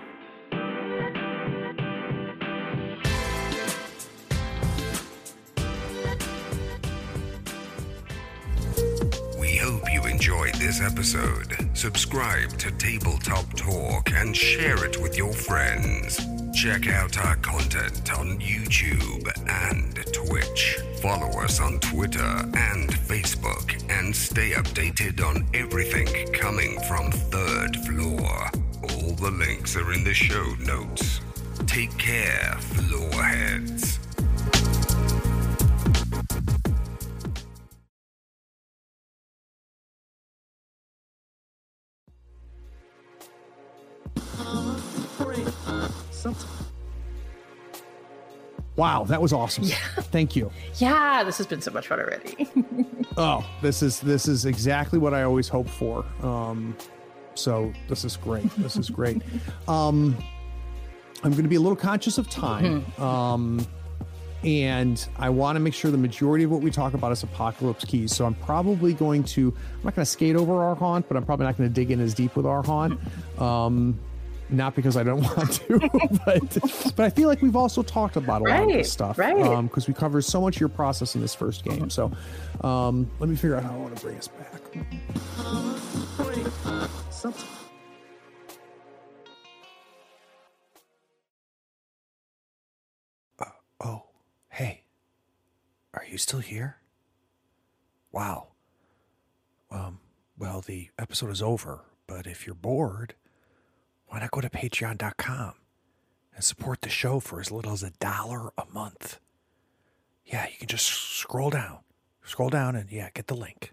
[9.39, 11.55] We hope you enjoyed this episode.
[11.75, 16.19] Subscribe to Tabletop Talk and share it with your friends.
[16.53, 20.81] Check out our content on YouTube and Twitch.
[21.01, 28.51] Follow us on Twitter and Facebook and stay updated on everything coming from Third Floor.
[29.07, 31.21] All the links are in the show notes.
[31.65, 34.01] Take care, floorheads.
[48.75, 49.63] Wow, that was awesome.
[49.65, 49.77] Yeah.
[50.11, 50.51] Thank you.
[50.79, 52.49] Yeah, this has been so much fun already.
[53.19, 56.05] Oh, this is this is exactly what I always hope for.
[56.23, 56.77] Um,
[57.39, 58.51] so this is great.
[58.57, 59.23] This is great.
[59.69, 60.17] Um,
[61.23, 62.85] I'm going to be a little conscious of time.
[63.01, 63.67] Um,
[64.45, 67.85] and I want to make sure the majority of what we talk about is apocalypse
[67.85, 68.15] keys.
[68.15, 71.25] So I'm probably going to, I'm not going to skate over our haunt, but I'm
[71.25, 73.01] probably not going to dig in as deep with our haunt.
[73.41, 73.99] Um,
[74.49, 75.79] not because I don't want to,
[76.25, 79.37] but but I feel like we've also talked about a lot of this stuff, right.
[79.37, 81.91] Um, because we cover so much of your process in this first game.
[81.91, 82.13] So
[82.61, 84.63] um, let me figure out how I want to bring us back.
[87.33, 87.49] Something.
[93.39, 93.45] Uh,
[93.85, 94.03] oh,
[94.51, 94.85] hey.
[95.95, 96.77] Are you still here?
[98.13, 98.49] Wow.
[99.71, 99.99] Um,
[100.39, 103.15] well, the episode is over, but if you're bored,
[104.07, 105.55] why not go to patreon.com
[106.35, 109.19] and support the show for as little as a dollar a month?
[110.25, 111.79] Yeah, you can just scroll down.
[112.25, 113.73] Scroll down and, yeah, get the link.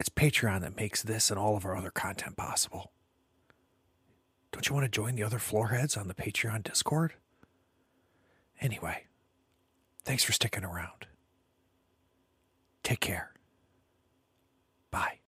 [0.00, 2.90] It's Patreon that makes this and all of our other content possible.
[4.50, 7.12] Don't you want to join the other floorheads on the Patreon Discord?
[8.62, 9.04] Anyway,
[10.02, 11.06] thanks for sticking around.
[12.82, 13.34] Take care.
[14.90, 15.19] Bye.